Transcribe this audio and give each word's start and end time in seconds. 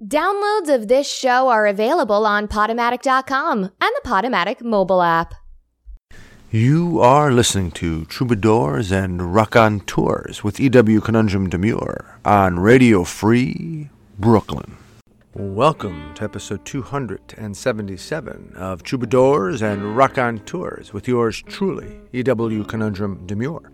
Downloads 0.00 0.72
of 0.72 0.86
this 0.86 1.10
show 1.12 1.48
are 1.48 1.66
available 1.66 2.24
on 2.24 2.46
Podomatic.com 2.46 3.64
and 3.64 3.72
the 3.80 4.00
Podomatic 4.04 4.62
mobile 4.62 5.02
app. 5.02 5.34
You 6.52 7.00
are 7.00 7.32
listening 7.32 7.72
to 7.72 8.04
Troubadours 8.04 8.92
and 8.92 9.34
Raconteurs 9.34 10.44
with 10.44 10.60
E.W. 10.60 11.00
Conundrum 11.00 11.50
Demure 11.50 12.16
on 12.24 12.60
Radio 12.60 13.02
Free 13.02 13.90
Brooklyn. 14.20 14.76
Welcome 15.34 16.14
to 16.14 16.22
episode 16.22 16.64
277 16.64 18.52
of 18.54 18.84
Troubadours 18.84 19.62
and 19.62 19.96
Raconteurs 19.96 20.92
with 20.92 21.08
yours 21.08 21.42
truly, 21.42 21.98
E.W. 22.12 22.62
Conundrum 22.62 23.26
Demure. 23.26 23.68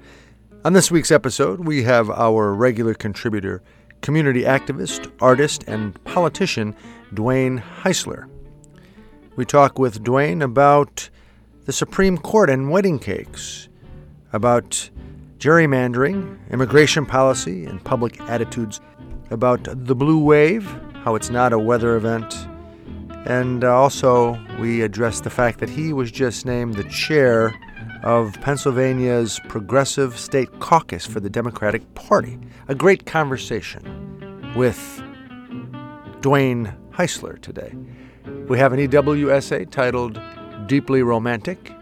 On 0.64 0.72
this 0.72 0.90
week's 0.90 1.10
episode, 1.10 1.60
we 1.60 1.82
have 1.82 2.08
our 2.08 2.54
regular 2.54 2.94
contributor, 2.94 3.62
community 4.04 4.42
activist, 4.42 5.10
artist, 5.22 5.64
and 5.66 6.02
politician 6.04 6.76
Dwayne 7.14 7.62
Heisler. 7.80 8.28
We 9.34 9.46
talk 9.46 9.78
with 9.78 10.04
Dwayne 10.04 10.44
about 10.44 11.08
the 11.64 11.72
Supreme 11.72 12.18
Court 12.18 12.50
and 12.50 12.70
wedding 12.70 12.98
cakes, 12.98 13.70
about 14.34 14.90
gerrymandering, 15.38 16.38
immigration 16.50 17.06
policy, 17.06 17.64
and 17.64 17.82
public 17.82 18.20
attitudes, 18.28 18.78
about 19.30 19.64
the 19.64 19.94
blue 19.94 20.22
wave, 20.22 20.66
how 21.02 21.14
it's 21.14 21.30
not 21.30 21.54
a 21.54 21.58
weather 21.58 21.96
event, 21.96 22.46
and 23.24 23.64
also 23.64 24.38
we 24.60 24.82
address 24.82 25.20
the 25.20 25.30
fact 25.30 25.60
that 25.60 25.70
he 25.70 25.94
was 25.94 26.10
just 26.10 26.44
named 26.44 26.74
the 26.74 26.84
chair 26.84 27.58
of 28.04 28.38
Pennsylvania's 28.42 29.40
Progressive 29.48 30.18
State 30.18 30.60
Caucus 30.60 31.06
for 31.06 31.20
the 31.20 31.30
Democratic 31.30 31.94
Party. 31.94 32.38
A 32.68 32.74
great 32.74 33.06
conversation 33.06 34.52
with 34.54 35.02
Dwayne 36.20 36.76
Heisler 36.90 37.40
today. 37.40 37.74
We 38.46 38.58
have 38.58 38.74
an 38.74 38.80
EWSA 38.80 39.70
titled 39.70 40.20
Deeply 40.66 41.02
Romantic, 41.02 41.72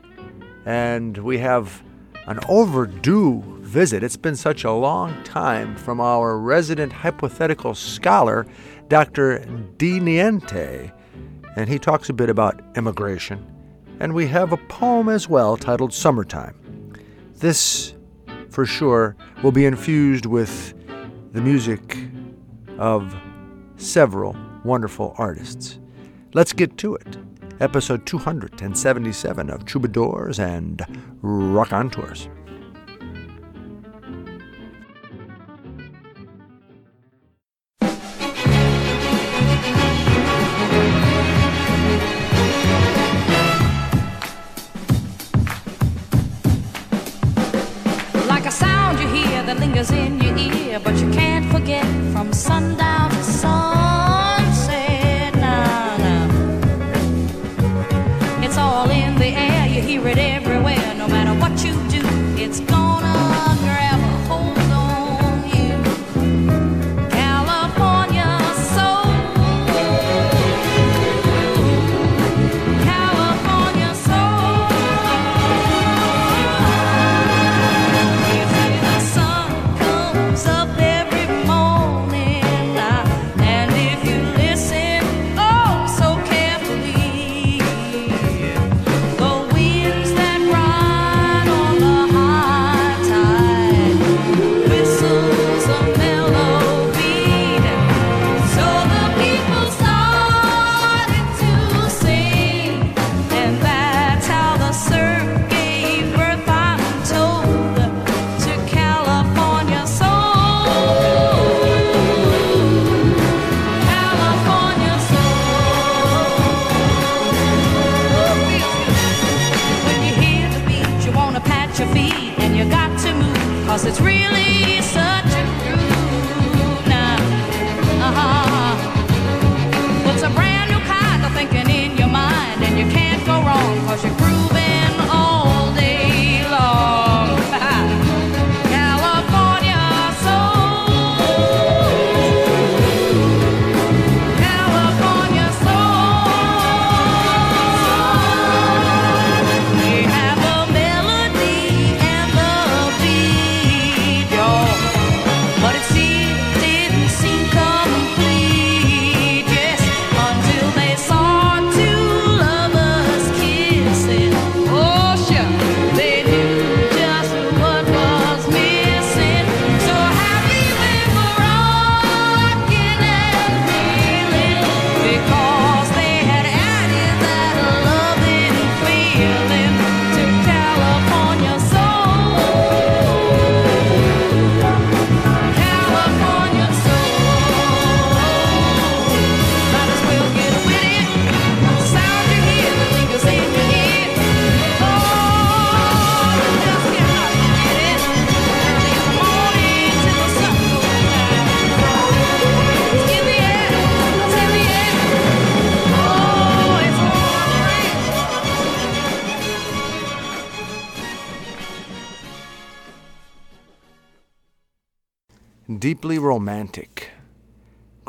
and 0.64 1.18
we 1.18 1.38
have 1.38 1.82
an 2.28 2.38
overdue 2.48 3.42
visit. 3.58 4.04
It's 4.04 4.16
been 4.16 4.36
such 4.36 4.62
a 4.62 4.70
long 4.70 5.20
time 5.24 5.74
from 5.74 6.00
our 6.00 6.38
resident 6.38 6.92
hypothetical 6.92 7.74
scholar, 7.74 8.46
Dr. 8.86 9.44
Di 9.76 9.98
Niente, 9.98 10.92
and 11.56 11.68
he 11.68 11.80
talks 11.80 12.08
a 12.08 12.12
bit 12.12 12.30
about 12.30 12.60
immigration 12.76 13.44
and 14.02 14.12
we 14.12 14.26
have 14.26 14.52
a 14.52 14.56
poem 14.56 15.08
as 15.08 15.28
well 15.28 15.56
titled 15.56 15.94
Summertime. 15.94 16.56
This, 17.36 17.94
for 18.50 18.66
sure, 18.66 19.14
will 19.44 19.52
be 19.52 19.64
infused 19.64 20.26
with 20.26 20.74
the 21.32 21.40
music 21.40 21.98
of 22.78 23.14
several 23.76 24.36
wonderful 24.64 25.14
artists. 25.18 25.78
Let's 26.34 26.52
get 26.52 26.76
to 26.78 26.96
it. 26.96 27.16
Episode 27.60 28.04
277 28.04 29.48
of 29.48 29.64
Troubadours 29.66 30.40
and 30.40 30.84
Raconteurs. 49.54 50.12
deeply 52.72 53.01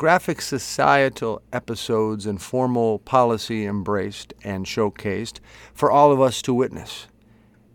Graphic 0.04 0.42
societal 0.42 1.40
episodes 1.50 2.26
and 2.26 2.42
formal 2.42 2.98
policy 2.98 3.64
embraced 3.64 4.34
and 4.44 4.66
showcased 4.66 5.40
for 5.72 5.90
all 5.90 6.12
of 6.12 6.20
us 6.20 6.42
to 6.42 6.52
witness. 6.52 7.06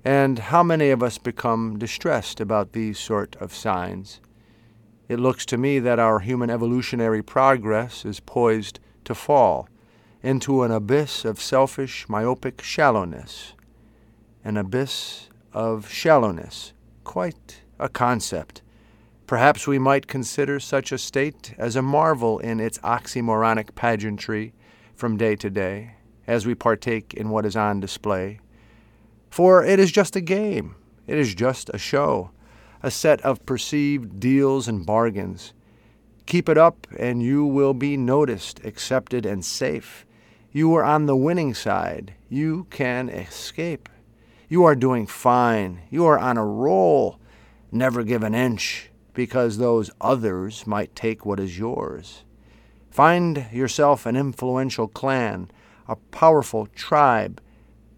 And 0.06 0.38
how 0.38 0.62
many 0.62 0.92
of 0.92 1.02
us 1.02 1.18
become 1.18 1.80
distressed 1.80 2.40
about 2.40 2.74
these 2.74 3.00
sort 3.00 3.36
of 3.38 3.52
signs? 3.52 4.22
It 5.08 5.20
looks 5.20 5.44
to 5.48 5.58
me 5.58 5.80
that 5.80 5.98
our 5.98 6.20
human 6.20 6.52
evolutionary 6.52 7.24
progress 7.24 8.06
is 8.06 8.20
poised 8.20 8.80
to 9.06 9.16
fall 9.16 9.68
into 10.22 10.62
an 10.62 10.70
abyss 10.70 11.26
of 11.26 11.42
selfish, 11.42 12.08
myopic 12.08 12.62
shallowness. 12.62 13.56
An 14.44 14.56
abyss 14.56 15.30
of 15.52 15.90
shallowness, 15.90 16.74
quite 17.04 17.62
a 17.80 17.90
concept. 17.90 18.62
Perhaps 19.30 19.68
we 19.68 19.78
might 19.78 20.08
consider 20.08 20.60
such 20.60 20.92
a 20.92 20.98
state 20.98 21.54
as 21.60 21.76
a 21.76 21.84
marvel 21.84 22.40
in 22.40 22.60
its 22.60 22.80
oxymoronic 22.80 23.76
pageantry 23.76 24.56
from 24.96 25.18
day 25.18 25.36
to 25.36 25.52
day, 25.52 25.94
as 26.26 26.48
we 26.48 26.56
partake 26.56 27.14
in 27.14 27.30
what 27.30 27.46
is 27.46 27.56
on 27.56 27.80
display. 27.80 28.40
For 29.30 29.64
it 29.64 29.80
is 29.80 29.92
just 29.92 30.16
a 30.16 30.20
game, 30.20 30.74
it 31.06 31.20
is 31.20 31.36
just 31.36 31.70
a 31.76 31.78
show, 31.78 32.32
a 32.82 32.90
set 32.90 33.22
of 33.22 33.46
perceived 33.46 34.20
deals 34.20 34.68
and 34.68 34.84
bargains. 34.84 35.54
Keep 36.26 36.50
it 36.50 36.58
up, 36.58 36.88
and 36.98 37.22
you 37.22 37.46
will 37.46 37.76
be 37.76 37.98
noticed, 37.98 38.66
accepted, 38.66 39.28
and 39.28 39.46
safe. 39.46 40.08
You 40.52 40.74
are 40.74 40.84
on 40.84 41.06
the 41.06 41.16
winning 41.16 41.54
side. 41.54 42.16
You 42.30 42.66
can 42.72 43.10
escape. 43.10 43.90
You 44.48 44.64
are 44.64 44.74
doing 44.74 45.06
fine. 45.06 45.82
You 45.92 46.08
are 46.08 46.18
on 46.18 46.38
a 46.38 46.46
roll. 46.48 47.20
Never 47.72 48.02
give 48.02 48.24
an 48.24 48.34
inch, 48.34 48.89
because 49.20 49.58
those 49.58 49.92
others 50.00 50.66
might 50.66 50.96
take 50.96 51.26
what 51.26 51.42
is 51.42 51.60
yours. 51.60 52.24
Find 52.90 53.48
yourself 53.52 54.06
an 54.06 54.16
influential 54.16 54.88
clan, 54.88 55.52
a 55.90 55.98
powerful 55.98 56.68
tribe. 56.68 57.42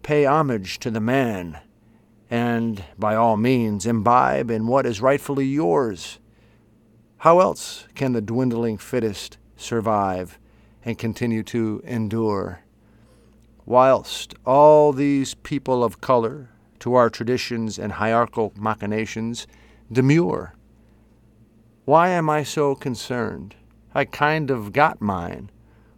Pay 0.02 0.26
homage 0.26 0.80
to 0.80 0.90
the 0.90 0.98
man, 0.98 1.60
and 2.28 2.82
by 2.98 3.14
all 3.14 3.36
means 3.36 3.86
imbibe 3.86 4.50
in 4.50 4.66
what 4.66 4.84
is 4.84 5.00
rightfully 5.00 5.44
yours. 5.44 6.18
How 7.18 7.38
else 7.38 7.86
can 7.94 8.14
the 8.14 8.20
dwindling 8.20 8.76
fittest 8.76 9.38
survive 9.56 10.40
and 10.84 10.98
continue 10.98 11.44
to 11.44 11.82
endure? 11.84 12.62
Whilst 13.64 14.34
all 14.44 14.92
these 14.92 15.34
people 15.34 15.84
of 15.84 16.00
color, 16.00 16.48
to 16.80 16.94
our 16.94 17.08
traditions 17.08 17.78
and 17.78 17.92
hierarchical 17.92 18.52
machinations, 18.56 19.46
demur. 19.92 20.54
Why 21.84 22.10
am 22.10 22.30
I 22.30 22.44
so 22.44 22.76
concerned? 22.76 23.56
I 23.92 24.04
kind 24.04 24.50
of 24.52 24.72
got 24.72 25.00
mine. 25.00 25.50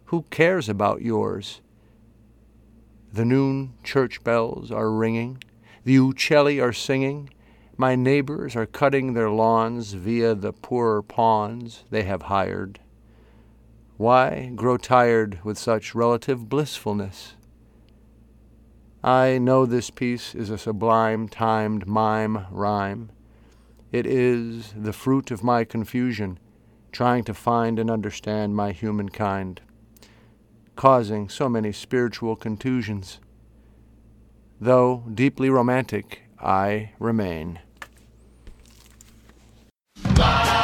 Who 0.05 0.23
cares 0.31 0.67
about 0.67 1.03
yours? 1.03 1.61
The 3.13 3.23
noon 3.23 3.73
church 3.83 4.23
bells 4.23 4.71
are 4.71 4.91
ringing. 4.91 5.43
The 5.83 5.97
uccelli 5.97 6.59
are 6.59 6.73
singing. 6.73 7.29
My 7.77 7.95
neighbors 7.95 8.55
are 8.55 8.65
cutting 8.65 9.13
their 9.13 9.29
lawns 9.29 9.93
via 9.93 10.33
the 10.33 10.53
poorer 10.53 11.03
pawns 11.03 11.83
they 11.91 12.03
have 12.03 12.23
hired. 12.23 12.79
Why 13.97 14.51
grow 14.55 14.77
tired 14.77 15.39
with 15.43 15.57
such 15.57 15.93
relative 15.93 16.49
blissfulness? 16.49 17.35
I 19.03 19.37
know 19.37 19.67
this 19.67 19.91
piece 19.91 20.33
is 20.33 20.49
a 20.49 20.57
sublime 20.57 21.29
timed 21.29 21.85
mime 21.85 22.47
rhyme. 22.49 23.11
It 23.95 24.05
is 24.05 24.73
the 24.75 24.91
fruit 24.91 25.31
of 25.31 25.41
my 25.41 25.63
confusion, 25.63 26.37
trying 26.91 27.23
to 27.23 27.33
find 27.33 27.79
and 27.79 27.89
understand 27.89 28.53
my 28.53 28.73
humankind, 28.73 29.61
causing 30.75 31.29
so 31.29 31.47
many 31.47 31.71
spiritual 31.71 32.35
contusions. 32.35 33.19
Though 34.59 35.05
deeply 35.13 35.49
romantic, 35.49 36.23
I 36.41 36.91
remain. 36.99 37.59
Hello. 40.03 40.54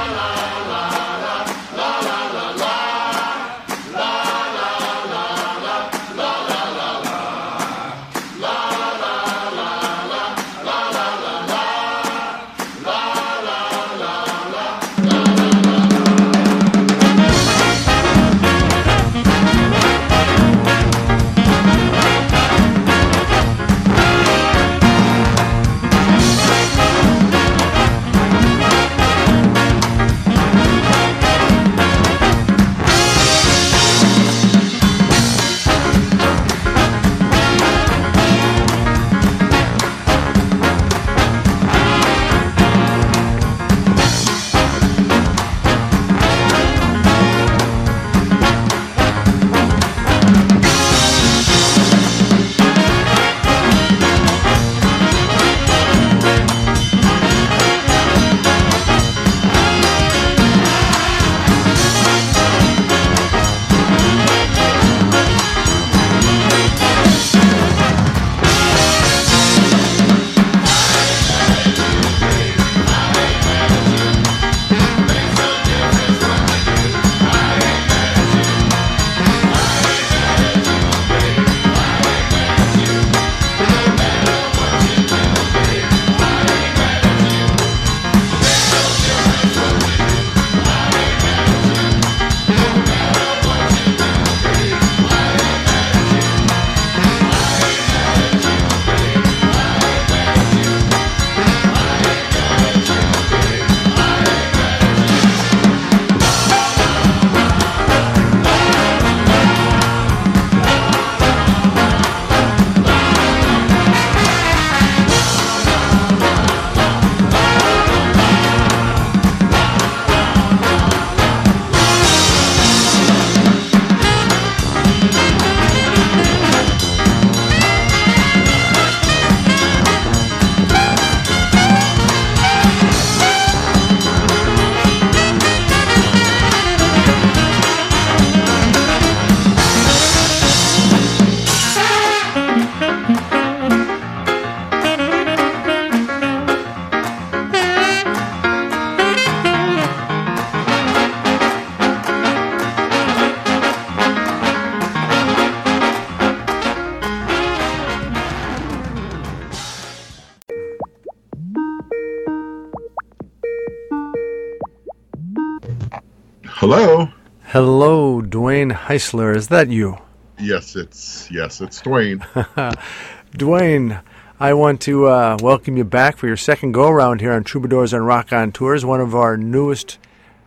Dwayne 168.61 168.73
Heisler. 168.73 169.35
Is 169.35 169.47
that 169.47 169.69
you? 169.69 169.97
Yes, 170.39 170.75
it's 170.75 171.29
yes, 171.31 171.61
it's 171.61 171.81
Dwayne. 171.81 172.19
Dwayne, 173.31 174.03
I 174.39 174.53
want 174.53 174.81
to 174.81 175.07
uh, 175.07 175.37
welcome 175.41 175.77
you 175.77 175.83
back 175.83 176.17
for 176.17 176.27
your 176.27 176.37
second 176.37 176.73
go 176.73 176.87
around 176.87 177.21
here 177.21 177.31
on 177.31 177.43
Troubadours 177.43 177.91
and 177.91 178.05
Raconteurs, 178.05 178.85
one 178.85 179.01
of 179.01 179.15
our 179.15 179.35
newest 179.35 179.97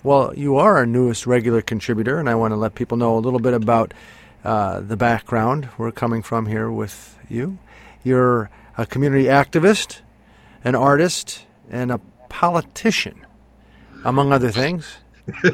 Well, 0.05 0.33
you 0.37 0.57
are 0.59 0.77
our 0.77 0.87
newest 0.87 1.27
regular 1.27 1.61
contributor, 1.61 2.21
and 2.21 2.29
I 2.29 2.37
want 2.37 2.53
to 2.53 2.57
let 2.57 2.77
people 2.77 2.97
know 2.97 3.19
a 3.19 3.21
little 3.21 3.41
bit 3.41 3.53
about 3.53 3.93
uh, 4.45 4.79
the 4.79 4.97
background 4.97 5.69
we're 5.77 5.91
coming 5.91 6.23
from 6.23 6.47
here 6.47 6.71
with 6.71 7.19
you. 7.29 7.59
You're 8.05 8.49
a 8.79 8.87
community 8.87 9.25
activist, 9.25 10.03
an 10.63 10.77
artist, 10.77 11.47
and 11.69 11.91
a 11.91 11.99
politician, 12.29 13.27
among 14.05 14.33
other 14.33 14.53
things. 14.53 14.99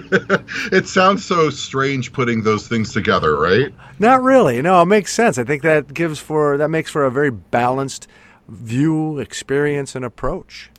it 0.72 0.88
sounds 0.88 1.24
so 1.24 1.48
strange 1.50 2.12
putting 2.12 2.42
those 2.42 2.66
things 2.66 2.92
together, 2.92 3.36
right? 3.36 3.72
Not 3.98 4.22
really. 4.22 4.60
No, 4.62 4.82
it 4.82 4.86
makes 4.86 5.12
sense. 5.12 5.38
I 5.38 5.44
think 5.44 5.62
that 5.62 5.94
gives 5.94 6.18
for 6.18 6.56
that 6.56 6.68
makes 6.68 6.90
for 6.90 7.04
a 7.04 7.10
very 7.10 7.30
balanced 7.30 8.08
view, 8.48 9.18
experience, 9.18 9.94
and 9.94 10.04
approach. 10.04 10.70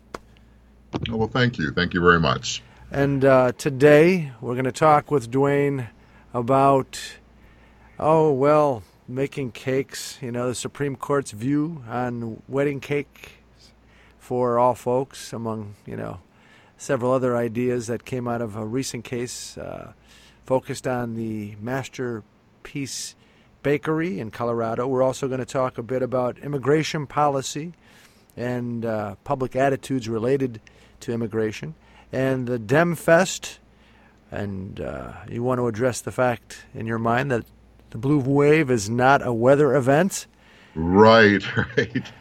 Oh, 1.10 1.16
well, 1.16 1.28
thank 1.28 1.58
you. 1.58 1.72
Thank 1.72 1.94
you 1.94 2.02
very 2.02 2.20
much. 2.20 2.62
And 2.92 3.24
uh, 3.24 3.54
today 3.58 4.34
we're 4.42 4.56
going 4.56 4.66
to 4.66 4.74
talk 4.74 5.10
with 5.10 5.32
Dwayne 5.32 5.88
about, 6.34 7.00
oh, 7.98 8.34
well, 8.34 8.84
making 9.08 9.52
cakes, 9.54 10.18
you 10.22 10.32
know, 10.32 10.50
the 10.50 10.56
Supreme 10.56 10.98
Court's 10.98 11.32
view 11.32 11.84
on 11.88 12.42
wedding 12.50 12.82
cake 12.82 13.44
for 14.20 14.60
all 14.60 14.76
folks, 14.76 15.32
among, 15.32 15.76
you 15.86 15.96
know, 15.96 16.20
several 16.82 17.12
other 17.12 17.38
ideas 17.38 17.86
that 17.86 18.04
came 18.06 18.28
out 18.28 18.42
of 18.42 18.56
a 18.56 18.66
recent 18.66 19.04
case 19.04 19.56
uh, 19.56 19.94
focused 20.48 20.88
on 20.88 21.14
the 21.14 21.56
Masterpiece 21.62 23.16
Bakery 23.62 24.20
in 24.20 24.32
Colorado. 24.32 24.88
We're 24.88 25.04
also 25.04 25.28
going 25.28 25.42
to 25.42 25.46
talk 25.46 25.78
a 25.78 25.84
bit 25.84 26.02
about 26.02 26.40
immigration 26.40 27.06
policy 27.06 27.74
and 28.36 28.84
uh, 28.84 29.14
public 29.24 29.56
attitudes 29.56 30.10
related 30.10 30.60
to 31.02 31.14
immigration 31.14 31.76
and 32.12 32.48
the 32.48 32.58
Dem 32.58 32.96
Fest. 32.96 33.60
And 34.32 34.82
uh, 34.82 35.14
you 35.30 35.44
want 35.44 35.60
to 35.60 35.68
address 35.68 36.02
the 36.02 36.12
fact 36.12 36.66
in 36.74 36.88
your 36.88 36.98
mind 36.98 37.30
that 37.30 37.46
the 37.92 38.00
blue 38.00 38.18
wave 38.18 38.72
is 38.72 38.90
not 38.90 39.26
a 39.26 39.32
weather 39.32 39.76
event. 39.76 40.26
Right, 40.74 41.44
right. 41.78 42.12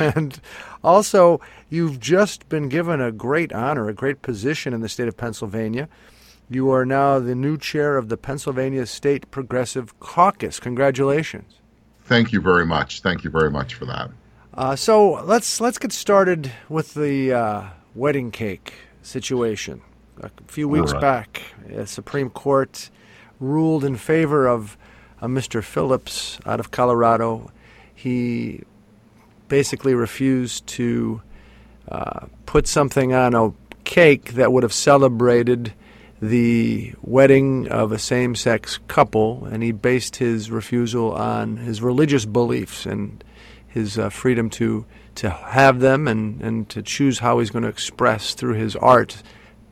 and 0.00 0.40
also, 0.82 1.40
you've 1.70 1.98
just 1.98 2.48
been 2.48 2.68
given 2.68 3.00
a 3.00 3.10
great 3.10 3.52
honor, 3.52 3.88
a 3.88 3.94
great 3.94 4.22
position 4.22 4.72
in 4.72 4.80
the 4.80 4.88
state 4.88 5.08
of 5.08 5.16
Pennsylvania. 5.16 5.88
You 6.48 6.70
are 6.70 6.84
now 6.84 7.18
the 7.18 7.34
new 7.34 7.56
chair 7.56 7.96
of 7.96 8.10
the 8.10 8.16
Pennsylvania 8.16 8.86
State 8.86 9.30
Progressive 9.30 9.98
Caucus. 9.98 10.60
Congratulations. 10.60 11.60
Thank 12.04 12.32
you 12.32 12.40
very 12.40 12.66
much. 12.66 13.00
Thank 13.00 13.24
you 13.24 13.30
very 13.30 13.50
much 13.50 13.74
for 13.74 13.86
that. 13.86 14.10
Uh, 14.52 14.76
so 14.76 15.24
let's 15.24 15.60
let's 15.60 15.78
get 15.78 15.90
started 15.90 16.52
with 16.68 16.94
the 16.94 17.32
uh, 17.32 17.64
wedding 17.94 18.30
cake 18.30 18.74
situation. 19.02 19.80
A 20.22 20.30
few 20.46 20.68
weeks 20.68 20.92
right. 20.92 21.00
back, 21.00 21.42
the 21.66 21.86
Supreme 21.86 22.30
Court 22.30 22.90
ruled 23.40 23.84
in 23.84 23.96
favor 23.96 24.46
of 24.46 24.76
uh, 25.20 25.26
Mr. 25.26 25.62
Phillips 25.62 26.38
out 26.46 26.60
of 26.60 26.70
Colorado. 26.70 27.50
He 27.94 28.62
basically 29.48 29.94
refused 29.94 30.66
to 30.66 31.22
uh, 31.88 32.26
put 32.46 32.66
something 32.66 33.12
on 33.12 33.34
a 33.34 33.52
cake 33.84 34.34
that 34.34 34.52
would 34.52 34.62
have 34.62 34.72
celebrated 34.72 35.72
the 36.20 36.94
wedding 37.02 37.68
of 37.68 37.92
a 37.92 37.98
same 37.98 38.34
sex 38.34 38.78
couple, 38.88 39.44
and 39.44 39.62
he 39.62 39.72
based 39.72 40.16
his 40.16 40.50
refusal 40.50 41.12
on 41.12 41.58
his 41.58 41.82
religious 41.82 42.24
beliefs 42.24 42.86
and 42.86 43.22
his 43.66 43.98
uh, 43.98 44.08
freedom 44.08 44.48
to 44.48 44.86
to 45.16 45.30
have 45.30 45.80
them 45.80 46.08
and, 46.08 46.40
and 46.42 46.68
to 46.68 46.82
choose 46.82 47.20
how 47.20 47.38
he's 47.38 47.50
going 47.50 47.62
to 47.62 47.68
express 47.68 48.34
through 48.34 48.54
his 48.54 48.74
art, 48.76 49.22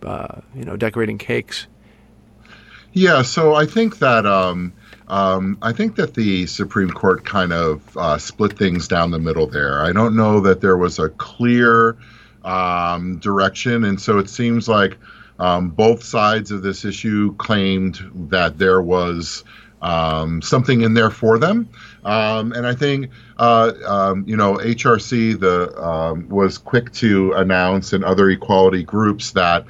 uh, 0.02 0.40
you 0.54 0.64
know, 0.64 0.76
decorating 0.76 1.18
cakes. 1.18 1.66
Yeah, 2.92 3.22
so 3.22 3.54
I 3.54 3.66
think 3.66 3.98
that 3.98 4.24
um, 4.24 4.72
um, 5.12 5.58
I 5.60 5.72
think 5.72 5.96
that 5.96 6.14
the 6.14 6.46
Supreme 6.46 6.88
Court 6.88 7.22
kind 7.26 7.52
of 7.52 7.96
uh, 7.98 8.16
split 8.16 8.56
things 8.56 8.88
down 8.88 9.10
the 9.10 9.18
middle 9.18 9.46
there. 9.46 9.82
I 9.84 9.92
don't 9.92 10.16
know 10.16 10.40
that 10.40 10.62
there 10.62 10.78
was 10.78 10.98
a 10.98 11.10
clear 11.10 11.98
um, 12.46 13.18
direction, 13.18 13.84
and 13.84 14.00
so 14.00 14.18
it 14.18 14.30
seems 14.30 14.70
like 14.70 14.96
um, 15.38 15.68
both 15.68 16.02
sides 16.02 16.50
of 16.50 16.62
this 16.62 16.86
issue 16.86 17.36
claimed 17.36 18.00
that 18.30 18.56
there 18.56 18.80
was 18.80 19.44
um, 19.82 20.40
something 20.40 20.80
in 20.80 20.94
there 20.94 21.10
for 21.10 21.38
them. 21.38 21.68
Um, 22.06 22.52
and 22.52 22.66
I 22.66 22.74
think, 22.74 23.10
uh, 23.36 23.72
um, 23.86 24.24
you 24.26 24.38
know, 24.38 24.54
HRC 24.54 25.38
the 25.38 26.24
was 26.30 26.56
quick 26.56 26.90
to 26.94 27.32
announce 27.32 27.92
and 27.92 28.02
other 28.02 28.30
equality 28.30 28.82
groups 28.82 29.32
that 29.32 29.66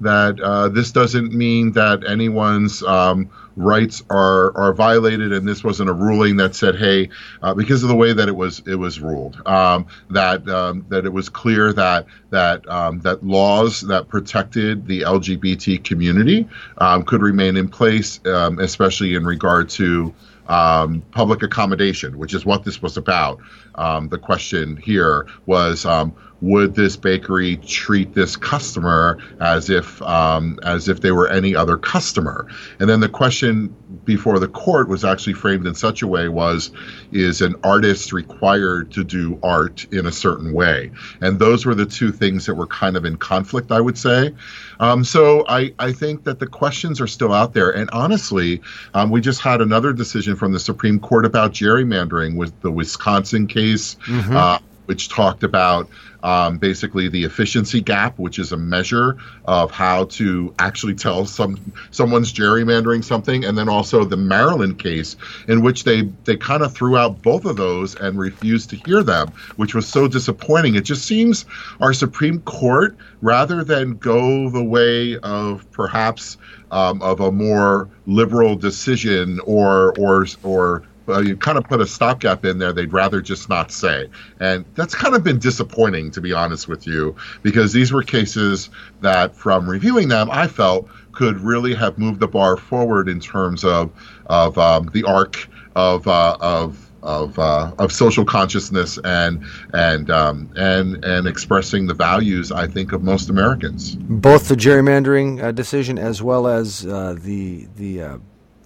that 0.00 0.40
uh, 0.40 0.68
this 0.68 0.92
doesn't 0.92 1.32
mean 1.32 1.72
that 1.72 2.04
anyone's 2.08 2.82
um, 2.82 3.30
rights 3.56 4.02
are 4.10 4.56
are 4.56 4.72
violated, 4.72 5.32
and 5.32 5.46
this 5.46 5.62
wasn't 5.62 5.90
a 5.90 5.92
ruling 5.92 6.36
that 6.36 6.54
said, 6.54 6.76
"Hey," 6.76 7.10
uh, 7.42 7.54
because 7.54 7.82
of 7.82 7.88
the 7.88 7.96
way 7.96 8.12
that 8.12 8.28
it 8.28 8.36
was 8.36 8.62
it 8.66 8.76
was 8.76 9.00
ruled, 9.00 9.40
um, 9.46 9.86
that 10.10 10.48
um, 10.48 10.86
that 10.88 11.04
it 11.04 11.12
was 11.12 11.28
clear 11.28 11.72
that 11.72 12.06
that 12.30 12.68
um, 12.68 13.00
that 13.00 13.24
laws 13.24 13.80
that 13.82 14.08
protected 14.08 14.86
the 14.86 15.02
LGBT 15.02 15.82
community 15.84 16.48
um, 16.78 17.04
could 17.04 17.22
remain 17.22 17.56
in 17.56 17.68
place, 17.68 18.20
um, 18.26 18.58
especially 18.58 19.14
in 19.14 19.24
regard 19.24 19.68
to 19.70 20.14
um, 20.48 21.02
public 21.10 21.42
accommodation, 21.42 22.18
which 22.18 22.34
is 22.34 22.44
what 22.44 22.64
this 22.64 22.82
was 22.82 22.96
about. 22.96 23.40
Um, 23.76 24.08
the 24.08 24.18
question 24.18 24.76
here 24.76 25.26
was 25.46 25.84
um, 25.84 26.14
would 26.44 26.74
this 26.74 26.94
bakery 26.94 27.56
treat 27.56 28.12
this 28.12 28.36
customer 28.36 29.18
as 29.40 29.70
if 29.70 30.02
um, 30.02 30.58
as 30.62 30.88
if 30.88 31.00
they 31.00 31.10
were 31.10 31.26
any 31.28 31.56
other 31.56 31.78
customer? 31.78 32.46
And 32.78 32.88
then 32.88 33.00
the 33.00 33.08
question 33.08 33.74
before 34.04 34.38
the 34.38 34.48
court 34.48 34.88
was 34.88 35.06
actually 35.06 35.32
framed 35.32 35.66
in 35.66 35.74
such 35.74 36.02
a 36.02 36.06
way 36.06 36.28
was 36.28 36.70
is 37.12 37.40
an 37.40 37.54
artist 37.64 38.12
required 38.12 38.90
to 38.92 39.04
do 39.04 39.38
art 39.42 39.86
in 39.90 40.04
a 40.04 40.12
certain 40.12 40.52
way? 40.52 40.90
And 41.22 41.38
those 41.38 41.64
were 41.64 41.74
the 41.74 41.86
two 41.86 42.12
things 42.12 42.44
that 42.44 42.54
were 42.54 42.66
kind 42.66 42.98
of 42.98 43.06
in 43.06 43.16
conflict, 43.16 43.72
I 43.72 43.80
would 43.80 43.96
say. 43.96 44.34
Um, 44.80 45.02
so 45.02 45.46
I, 45.48 45.72
I 45.78 45.92
think 45.92 46.24
that 46.24 46.40
the 46.40 46.46
questions 46.46 47.00
are 47.00 47.06
still 47.06 47.32
out 47.32 47.54
there. 47.54 47.70
And 47.70 47.88
honestly, 47.90 48.60
um, 48.92 49.10
we 49.10 49.22
just 49.22 49.40
had 49.40 49.62
another 49.62 49.94
decision 49.94 50.36
from 50.36 50.52
the 50.52 50.60
Supreme 50.60 51.00
Court 51.00 51.24
about 51.24 51.52
gerrymandering 51.52 52.36
with 52.36 52.60
the 52.60 52.70
Wisconsin 52.70 53.46
case. 53.46 53.94
Mm-hmm. 54.06 54.36
Uh, 54.36 54.58
which 54.86 55.08
talked 55.08 55.42
about 55.42 55.88
um, 56.24 56.56
basically 56.56 57.08
the 57.08 57.24
efficiency 57.24 57.82
gap, 57.82 58.18
which 58.18 58.38
is 58.38 58.50
a 58.50 58.56
measure 58.56 59.18
of 59.44 59.70
how 59.70 60.04
to 60.06 60.54
actually 60.58 60.94
tell 60.94 61.26
some 61.26 61.72
someone's 61.90 62.32
gerrymandering 62.32 63.04
something, 63.04 63.44
and 63.44 63.56
then 63.58 63.68
also 63.68 64.04
the 64.04 64.16
Maryland 64.16 64.78
case 64.78 65.16
in 65.48 65.62
which 65.62 65.84
they 65.84 66.02
they 66.24 66.36
kind 66.36 66.62
of 66.62 66.72
threw 66.72 66.96
out 66.96 67.20
both 67.22 67.44
of 67.44 67.56
those 67.56 67.94
and 67.96 68.18
refused 68.18 68.70
to 68.70 68.76
hear 68.76 69.02
them, 69.02 69.30
which 69.56 69.74
was 69.74 69.86
so 69.86 70.08
disappointing. 70.08 70.74
It 70.76 70.84
just 70.84 71.06
seems 71.06 71.44
our 71.80 71.92
Supreme 71.92 72.40
Court, 72.40 72.96
rather 73.20 73.62
than 73.62 73.96
go 73.98 74.48
the 74.48 74.64
way 74.64 75.18
of 75.18 75.70
perhaps 75.72 76.38
um, 76.70 77.02
of 77.02 77.20
a 77.20 77.30
more 77.30 77.88
liberal 78.06 78.56
decision 78.56 79.40
or 79.40 79.94
or 79.98 80.26
or 80.42 80.82
uh, 81.08 81.20
you 81.20 81.36
kind 81.36 81.58
of 81.58 81.64
put 81.64 81.80
a 81.80 81.86
stopgap 81.86 82.44
in 82.44 82.58
there 82.58 82.72
they'd 82.72 82.92
rather 82.92 83.20
just 83.20 83.48
not 83.48 83.70
say 83.70 84.08
and 84.40 84.64
that's 84.74 84.94
kind 84.94 85.14
of 85.14 85.22
been 85.22 85.38
disappointing 85.38 86.10
to 86.10 86.20
be 86.20 86.32
honest 86.32 86.68
with 86.68 86.86
you 86.86 87.14
because 87.42 87.72
these 87.72 87.92
were 87.92 88.02
cases 88.02 88.70
that 89.00 89.34
from 89.34 89.68
reviewing 89.68 90.08
them 90.08 90.30
i 90.30 90.46
felt 90.46 90.88
could 91.12 91.40
really 91.40 91.74
have 91.74 91.98
moved 91.98 92.20
the 92.20 92.28
bar 92.28 92.56
forward 92.56 93.08
in 93.08 93.20
terms 93.20 93.64
of 93.64 93.90
of 94.26 94.56
um, 94.58 94.90
the 94.92 95.04
arc 95.04 95.48
of 95.76 96.06
uh, 96.06 96.36
of 96.40 96.90
of 97.04 97.38
uh, 97.38 97.72
of 97.78 97.92
social 97.92 98.24
consciousness 98.24 98.98
and 99.04 99.44
and 99.72 100.10
um, 100.10 100.50
and 100.56 101.04
and 101.04 101.28
expressing 101.28 101.86
the 101.86 101.94
values 101.94 102.50
I 102.50 102.66
think 102.66 102.92
of 102.92 103.02
most 103.02 103.28
Americans. 103.28 103.94
Both 103.94 104.48
the 104.48 104.56
gerrymandering 104.56 105.42
uh, 105.42 105.52
decision 105.52 105.98
as 105.98 106.22
well 106.22 106.48
as 106.48 106.84
uh, 106.86 107.14
the 107.18 107.68
the, 107.76 108.02
uh, 108.02 108.18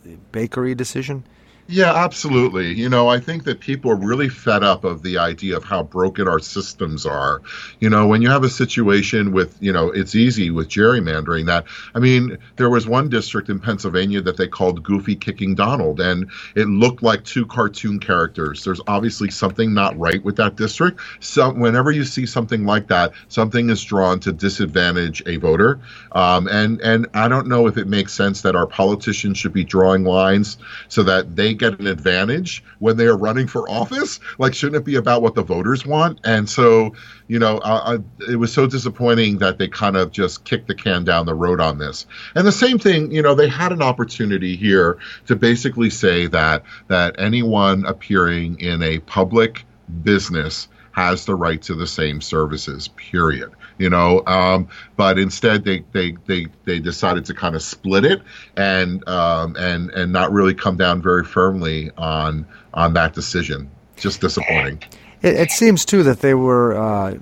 the 0.04 0.16
bakery 0.32 0.74
decision. 0.74 1.24
Yeah, 1.70 1.94
absolutely. 1.94 2.72
You 2.72 2.88
know, 2.88 3.08
I 3.08 3.20
think 3.20 3.44
that 3.44 3.60
people 3.60 3.90
are 3.90 3.96
really 3.96 4.30
fed 4.30 4.64
up 4.64 4.84
of 4.84 5.02
the 5.02 5.18
idea 5.18 5.54
of 5.54 5.64
how 5.64 5.82
broken 5.82 6.26
our 6.26 6.38
systems 6.38 7.04
are. 7.04 7.42
You 7.78 7.90
know, 7.90 8.06
when 8.06 8.22
you 8.22 8.30
have 8.30 8.42
a 8.42 8.48
situation 8.48 9.32
with, 9.32 9.54
you 9.60 9.70
know, 9.70 9.90
it's 9.90 10.14
easy 10.14 10.50
with 10.50 10.68
gerrymandering 10.70 11.44
that. 11.44 11.66
I 11.94 11.98
mean, 11.98 12.38
there 12.56 12.70
was 12.70 12.88
one 12.88 13.10
district 13.10 13.50
in 13.50 13.60
Pennsylvania 13.60 14.22
that 14.22 14.38
they 14.38 14.48
called 14.48 14.82
Goofy 14.82 15.14
Kicking 15.14 15.54
Donald, 15.54 16.00
and 16.00 16.30
it 16.56 16.68
looked 16.68 17.02
like 17.02 17.22
two 17.24 17.44
cartoon 17.44 18.00
characters. 18.00 18.64
There's 18.64 18.80
obviously 18.86 19.28
something 19.28 19.74
not 19.74 19.94
right 19.98 20.24
with 20.24 20.36
that 20.36 20.56
district. 20.56 21.00
So 21.20 21.52
whenever 21.52 21.90
you 21.90 22.04
see 22.04 22.24
something 22.24 22.64
like 22.64 22.86
that, 22.88 23.12
something 23.28 23.68
is 23.68 23.84
drawn 23.84 24.20
to 24.20 24.32
disadvantage 24.32 25.22
a 25.26 25.36
voter. 25.36 25.80
Um, 26.12 26.48
and 26.48 26.80
and 26.80 27.06
I 27.12 27.28
don't 27.28 27.46
know 27.46 27.66
if 27.66 27.76
it 27.76 27.88
makes 27.88 28.14
sense 28.14 28.40
that 28.40 28.56
our 28.56 28.66
politicians 28.66 29.36
should 29.36 29.52
be 29.52 29.64
drawing 29.64 30.04
lines 30.04 30.56
so 30.88 31.02
that 31.02 31.36
they 31.36 31.57
get 31.58 31.78
an 31.78 31.86
advantage 31.86 32.64
when 32.78 32.96
they 32.96 33.06
are 33.06 33.16
running 33.16 33.46
for 33.46 33.68
office? 33.70 34.20
Like, 34.38 34.54
shouldn't 34.54 34.76
it 34.76 34.84
be 34.84 34.96
about 34.96 35.22
what 35.22 35.34
the 35.34 35.42
voters 35.42 35.84
want? 35.84 36.20
And 36.24 36.48
so, 36.48 36.94
you 37.26 37.38
know, 37.38 37.58
uh, 37.58 37.98
I, 37.98 38.30
it 38.30 38.36
was 38.36 38.52
so 38.52 38.66
disappointing 38.66 39.38
that 39.38 39.58
they 39.58 39.68
kind 39.68 39.96
of 39.96 40.10
just 40.12 40.44
kicked 40.44 40.68
the 40.68 40.74
can 40.74 41.04
down 41.04 41.26
the 41.26 41.34
road 41.34 41.60
on 41.60 41.78
this. 41.78 42.06
And 42.34 42.46
the 42.46 42.52
same 42.52 42.78
thing, 42.78 43.10
you 43.10 43.22
know, 43.22 43.34
they 43.34 43.48
had 43.48 43.72
an 43.72 43.82
opportunity 43.82 44.56
here 44.56 44.98
to 45.26 45.36
basically 45.36 45.90
say 45.90 46.26
that 46.28 46.62
that 46.88 47.16
anyone 47.18 47.84
appearing 47.86 48.60
in 48.60 48.82
a 48.82 48.98
public 49.00 49.64
business 50.02 50.68
has 50.92 51.24
the 51.24 51.34
right 51.34 51.62
to 51.62 51.74
the 51.74 51.86
same 51.86 52.20
services 52.20 52.88
period 52.88 53.52
you 53.78 53.88
know 53.88 54.22
um, 54.26 54.68
but 54.96 55.18
instead 55.18 55.64
they, 55.64 55.84
they 55.92 56.16
they 56.26 56.46
they 56.64 56.78
decided 56.78 57.24
to 57.24 57.34
kind 57.34 57.54
of 57.54 57.62
split 57.62 58.04
it 58.04 58.22
and 58.56 59.06
um, 59.08 59.56
and 59.56 59.90
and 59.90 60.12
not 60.12 60.32
really 60.32 60.54
come 60.54 60.76
down 60.76 61.00
very 61.00 61.24
firmly 61.24 61.90
on 61.96 62.46
on 62.74 62.94
that 62.94 63.14
decision. 63.14 63.70
Just 63.96 64.20
disappointing. 64.20 64.82
It, 65.22 65.34
it 65.34 65.50
seems 65.50 65.84
too 65.84 66.04
that 66.04 66.20
they 66.20 66.34
were 66.34 66.76
uh, 66.76 67.18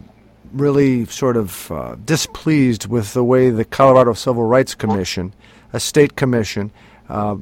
really 0.53 1.07
sort 1.07 1.37
of 1.37 1.73
uh, 1.73 1.97
displeased 2.05 2.87
with 2.87 3.15
the 3.15 3.25
way 3.25 3.51
the 3.51 3.65
colorado 3.65 4.13
civil 4.13 4.45
rights 4.45 4.75
commission 4.75 5.35
a 5.73 5.81
state 5.81 6.17
commission 6.17 6.71
uh, 7.09 7.37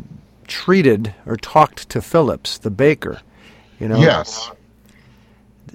treated 0.46 1.14
or 1.26 1.36
talked 1.36 1.88
to 1.88 2.00
phillips 2.00 2.58
the 2.58 2.70
baker 2.70 3.20
you 3.78 3.88
know? 3.88 3.98
Yes 3.98 4.50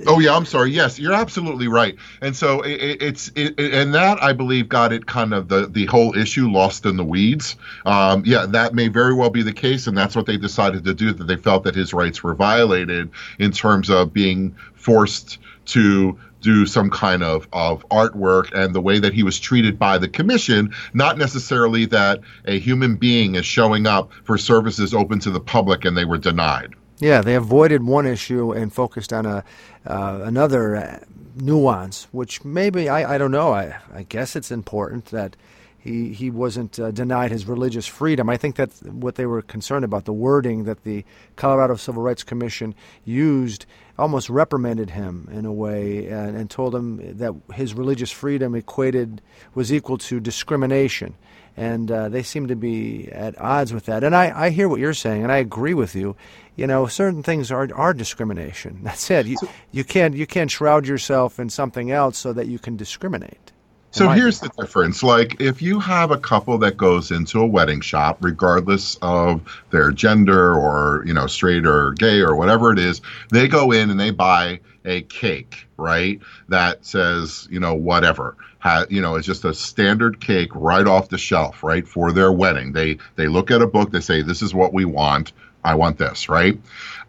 Oh 0.07 0.19
yeah, 0.19 0.35
I'm 0.35 0.45
sorry. 0.45 0.71
Yes, 0.71 0.99
you're 0.99 1.13
absolutely 1.13 1.67
right. 1.67 1.95
And 2.21 2.35
so 2.35 2.61
it, 2.61 3.01
it's 3.01 3.31
it, 3.35 3.59
and 3.59 3.93
that 3.93 4.21
I 4.21 4.33
believe 4.33 4.69
got 4.69 4.93
it 4.93 5.05
kind 5.05 5.33
of 5.33 5.47
the 5.47 5.67
the 5.67 5.85
whole 5.87 6.15
issue 6.15 6.49
lost 6.49 6.85
in 6.85 6.97
the 6.97 7.03
weeds. 7.03 7.55
Um, 7.85 8.23
yeah, 8.25 8.45
that 8.47 8.73
may 8.73 8.87
very 8.87 9.13
well 9.13 9.29
be 9.29 9.43
the 9.43 9.53
case, 9.53 9.87
and 9.87 9.97
that's 9.97 10.15
what 10.15 10.25
they 10.25 10.37
decided 10.37 10.83
to 10.85 10.93
do. 10.93 11.13
That 11.13 11.25
they 11.25 11.35
felt 11.35 11.63
that 11.63 11.75
his 11.75 11.93
rights 11.93 12.23
were 12.23 12.35
violated 12.35 13.09
in 13.39 13.51
terms 13.51 13.89
of 13.89 14.13
being 14.13 14.55
forced 14.73 15.39
to 15.65 16.17
do 16.41 16.65
some 16.65 16.89
kind 16.89 17.21
of, 17.21 17.47
of 17.51 17.87
artwork 17.89 18.51
and 18.53 18.73
the 18.73 18.81
way 18.81 18.97
that 18.99 19.13
he 19.13 19.23
was 19.23 19.39
treated 19.39 19.77
by 19.77 19.97
the 19.97 20.07
commission, 20.07 20.73
not 20.93 21.17
necessarily 21.17 21.85
that 21.85 22.21
a 22.45 22.57
human 22.59 22.95
being 22.95 23.35
is 23.35 23.45
showing 23.45 23.85
up 23.85 24.09
for 24.23 24.37
services 24.37 24.93
open 24.93 25.19
to 25.19 25.31
the 25.31 25.39
public 25.39 25.83
and 25.83 25.97
they 25.97 26.05
were 26.05 26.17
denied. 26.17 26.73
Yeah, 26.99 27.21
they 27.21 27.35
avoided 27.35 27.83
one 27.83 28.05
issue 28.05 28.51
and 28.51 28.73
focused 28.73 29.13
on 29.13 29.25
a 29.25 29.43
uh, 29.85 30.19
another 30.23 30.75
uh, 30.75 30.99
nuance, 31.35 32.07
which 32.11 32.43
maybe 32.43 32.89
I, 32.89 33.15
I 33.15 33.17
don't 33.17 33.31
know. 33.31 33.53
I, 33.53 33.77
I 33.93 34.03
guess 34.03 34.35
it's 34.35 34.51
important 34.51 35.05
that 35.05 35.37
he 35.77 36.11
he 36.11 36.29
wasn't 36.29 36.77
uh, 36.77 36.91
denied 36.91 37.31
his 37.31 37.47
religious 37.47 37.87
freedom. 37.87 38.29
I 38.29 38.35
think 38.35 38.57
that's 38.57 38.81
what 38.81 39.15
they 39.15 39.25
were 39.25 39.41
concerned 39.41 39.85
about. 39.85 40.03
The 40.03 40.13
wording 40.13 40.65
that 40.65 40.83
the 40.83 41.05
Colorado 41.37 41.75
Civil 41.75 42.03
Rights 42.03 42.23
Commission 42.23 42.75
used 43.05 43.65
almost 43.97 44.29
reprimanded 44.29 44.89
him 44.89 45.29
in 45.31 45.45
a 45.45 45.53
way 45.53 46.07
and, 46.07 46.35
and 46.35 46.49
told 46.49 46.75
him 46.75 47.17
that 47.17 47.33
his 47.53 47.73
religious 47.73 48.11
freedom 48.11 48.55
equated 48.55 49.21
was 49.55 49.71
equal 49.71 49.97
to 49.99 50.19
discrimination 50.19 51.15
and 51.59 51.91
uh, 51.91 52.07
they 52.07 52.23
seem 52.23 52.47
to 52.47 52.55
be 52.55 53.09
at 53.11 53.39
odds 53.39 53.73
with 53.73 53.85
that. 53.85 54.05
And 54.05 54.15
I, 54.15 54.45
I 54.45 54.49
hear 54.49 54.69
what 54.69 54.79
you're 54.79 54.93
saying, 54.93 55.23
and 55.23 55.31
I 55.31 55.37
agree 55.37 55.73
with 55.73 55.93
you. 55.93 56.15
You 56.55 56.67
know, 56.67 56.87
certain 56.87 57.21
things 57.21 57.51
are 57.51 57.69
are 57.75 57.93
discrimination. 57.93 58.79
That's 58.83 59.11
it. 59.11 59.25
You 59.27 59.37
you 59.71 59.83
can't 59.83 60.15
you 60.15 60.25
can't 60.25 60.49
shroud 60.49 60.87
yourself 60.87 61.37
in 61.39 61.49
something 61.49 61.91
else 61.91 62.17
so 62.17 62.31
that 62.33 62.47
you 62.47 62.59
can 62.59 62.77
discriminate. 62.77 63.51
So 63.91 64.07
here's 64.09 64.39
the 64.39 64.49
difference. 64.49 65.01
Like, 65.01 65.41
if 65.41 65.63
you 65.63 65.79
have 65.79 66.11
a 66.11 66.17
couple 66.17 66.55
that 66.59 66.77
goes 66.77 67.09
into 67.09 67.39
a 67.39 67.47
wedding 67.47 67.81
shop, 67.81 68.19
regardless 68.21 68.97
of 69.01 69.41
their 69.71 69.91
gender 69.91 70.53
or, 70.53 71.03
you 71.07 71.13
know, 71.13 71.25
straight 71.25 71.65
or 71.65 71.93
gay 71.93 72.19
or 72.19 72.35
whatever 72.35 72.71
it 72.71 72.77
is, 72.77 73.01
they 73.31 73.47
go 73.47 73.71
in 73.71 73.89
and 73.89 73.99
they 73.99 74.11
buy 74.11 74.59
a 74.85 75.01
cake, 75.01 75.65
right? 75.77 76.19
That 76.49 76.85
says, 76.85 77.47
you 77.49 77.59
know, 77.59 77.73
whatever. 77.73 78.37
Ha, 78.59 78.85
you 78.89 79.01
know, 79.01 79.15
it's 79.15 79.25
just 79.25 79.45
a 79.45 79.53
standard 79.53 80.19
cake 80.19 80.49
right 80.53 80.85
off 80.85 81.09
the 81.09 81.17
shelf, 81.17 81.63
right? 81.63 81.87
For 81.87 82.11
their 82.11 82.31
wedding. 82.31 82.73
They 82.73 82.97
they 83.15 83.27
look 83.27 83.51
at 83.51 83.61
a 83.61 83.67
book, 83.67 83.91
they 83.91 84.01
say, 84.01 84.21
This 84.21 84.41
is 84.41 84.53
what 84.53 84.73
we 84.73 84.85
want. 84.85 85.31
I 85.63 85.75
want 85.75 85.97
this, 85.97 86.29
right? 86.29 86.59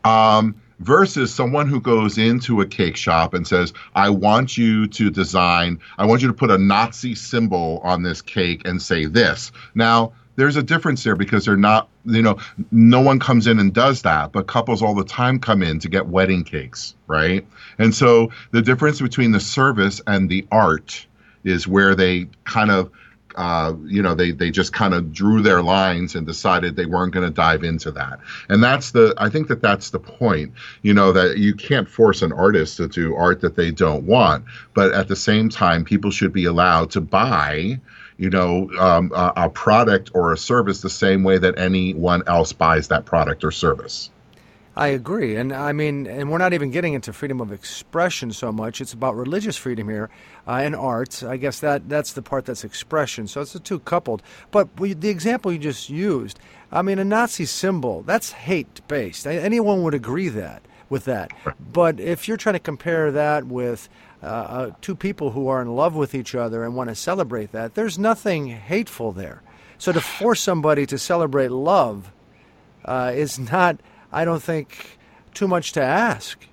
Um, 0.05 0.55
versus 0.81 1.33
someone 1.33 1.69
who 1.69 1.81
goes 1.81 2.19
into 2.19 2.61
a 2.61 2.67
cake 2.67 2.97
shop 2.97 3.35
and 3.35 3.47
says, 3.47 3.73
I 3.95 4.11
want 4.11 4.57
you 4.59 4.87
to 4.89 5.11
design, 5.11 5.79
I 5.99 6.07
want 6.07 6.23
you 6.23 6.29
to 6.29 6.35
put 6.35 6.51
a 6.51 6.59
Nazi 6.59 7.15
symbol 7.15 7.81
on 7.85 8.03
this 8.03 8.23
cake 8.23 8.63
and 8.65 8.81
say 8.81 9.05
this. 9.07 9.53
Now, 9.75 10.13
there's 10.37 10.57
a 10.57 10.63
difference 10.63 11.05
there 11.05 11.17
because 11.17 11.45
they're 11.45 11.57
not, 11.57 11.89
you 12.07 12.23
know, 12.23 12.39
no 12.71 13.01
one 13.01 13.19
comes 13.19 13.47
in 13.47 13.59
and 13.59 13.75
does 13.75 14.03
that, 14.03 14.33
but 14.33 14.47
couples 14.47 14.81
all 14.81 14.95
the 14.95 15.05
time 15.05 15.39
come 15.39 15.63
in 15.63 15.79
to 15.81 15.89
get 15.89 16.07
wedding 16.07 16.45
cakes, 16.45 16.95
right? 17.07 17.47
And 17.79 17.95
so 17.95 18.31
the 18.51 18.63
difference 18.63 19.01
between 19.01 19.33
the 19.33 19.41
service 19.41 20.01
and 20.07 20.31
the 20.31 20.47
art 20.51 21.07
is 21.45 21.67
where 21.67 21.95
they 21.95 22.29
kind 22.45 22.71
of 22.71 22.91
uh, 23.37 23.75
you 23.85 24.03
know, 24.03 24.15
they 24.15 24.33
they 24.33 24.51
just 24.51 24.73
kind 24.73 24.95
of 24.95 25.13
drew 25.13 25.41
their 25.43 25.63
lines 25.63 26.15
and 26.15 26.27
decided 26.27 26.77
they 26.77 26.87
weren't 26.87 27.13
going 27.13 27.27
to 27.27 27.33
dive 27.33 27.63
into 27.63 27.91
that. 27.93 28.19
And 28.49 28.63
that's 28.63 28.91
the 28.91 29.15
I 29.19 29.29
think 29.29 29.49
that 29.49 29.63
that's 29.63 29.91
the 29.91 29.99
point. 29.99 30.53
You 30.83 30.95
know 30.95 31.13
that 31.13 31.39
you 31.39 31.55
can't 31.55 31.89
force 31.89 32.23
an 32.23 32.33
artist 32.33 32.79
to 32.79 32.89
do 32.89 33.15
art 33.15 33.41
that 33.43 33.57
they 33.57 33.71
don't 33.71 34.05
want, 34.05 34.45
but 34.75 34.93
at 34.93 35.09
the 35.09 35.17
same 35.17 35.49
time, 35.49 35.85
people 35.85 36.11
should 36.11 36.33
be 36.33 36.45
allowed 36.45 36.91
to 36.93 37.01
buy 37.01 37.81
you 38.17 38.29
know, 38.29 38.69
um, 38.79 39.11
a, 39.15 39.33
a, 39.37 39.49
product 39.49 40.11
or 40.13 40.35
a 40.35 40.37
service 40.37 40.83
the 40.83 40.91
same 40.91 41.23
way 41.23 41.39
that 41.39 41.59
anyone 41.59 42.23
else 42.27 42.53
buys 42.53 42.89
that 42.89 43.07
product 43.07 43.45
or 43.45 43.51
service. 43.51 44.11
I 44.81 44.87
agree, 44.87 45.37
and 45.37 45.53
I 45.53 45.73
mean, 45.73 46.07
and 46.07 46.31
we're 46.31 46.39
not 46.39 46.55
even 46.55 46.71
getting 46.71 46.95
into 46.95 47.13
freedom 47.13 47.39
of 47.43 47.53
expression 47.53 48.33
so 48.33 48.51
much. 48.51 48.81
It's 48.81 48.95
about 48.95 49.15
religious 49.15 49.59
freedom 49.59 49.91
here 49.91 50.09
uh, 50.49 50.53
and 50.53 50.75
art. 50.75 51.23
I 51.23 51.37
guess 51.37 51.61
that 51.61 51.87
that's 51.91 52.15
the 52.15 52.23
part 52.23 52.47
that's 52.47 52.65
expression. 52.65 53.27
So 53.27 53.43
it's 53.43 53.53
the 53.53 53.61
two 53.61 53.81
coupled. 53.81 54.23
But 54.51 54.81
we, 54.81 54.95
the 54.95 55.11
example 55.11 55.53
you 55.53 55.59
just 55.59 55.91
used, 55.91 56.39
I 56.73 56.81
mean, 56.81 56.99
a 56.99 57.05
Nazi 57.05 57.45
symbol 57.45 58.01
that's 58.05 58.33
hate 58.33 58.81
based. 58.89 59.27
Anyone 59.27 59.83
would 59.83 59.93
agree 59.93 60.31
that 60.31 60.63
with 60.89 61.05
that. 61.05 61.31
But 61.61 62.01
if 62.01 62.27
you're 62.27 62.39
trying 62.39 62.55
to 62.55 62.59
compare 62.59 63.13
that 63.13 63.45
with 63.45 63.87
uh, 64.23 64.27
uh, 64.27 64.71
two 64.81 64.97
people 64.97 65.33
who 65.33 65.49
are 65.49 65.61
in 65.61 65.77
love 65.77 65.95
with 65.95 66.15
each 66.15 66.35
other 66.35 66.65
and 66.65 66.75
want 66.75 66.89
to 66.89 66.95
celebrate 66.95 67.53
that, 67.53 67.75
there's 67.75 67.99
nothing 67.99 68.47
hateful 68.47 69.13
there. 69.13 69.43
So 69.77 69.93
to 69.93 70.01
force 70.01 70.41
somebody 70.41 70.87
to 70.87 70.97
celebrate 70.97 71.51
love 71.51 72.13
uh, 72.87 73.13
is 73.15 73.39
not 73.39 73.79
I 74.13 74.25
don't 74.25 74.43
think 74.43 74.99
too 75.35 75.49
much 75.49 75.73
to 75.73 75.83
ask. 75.83 76.47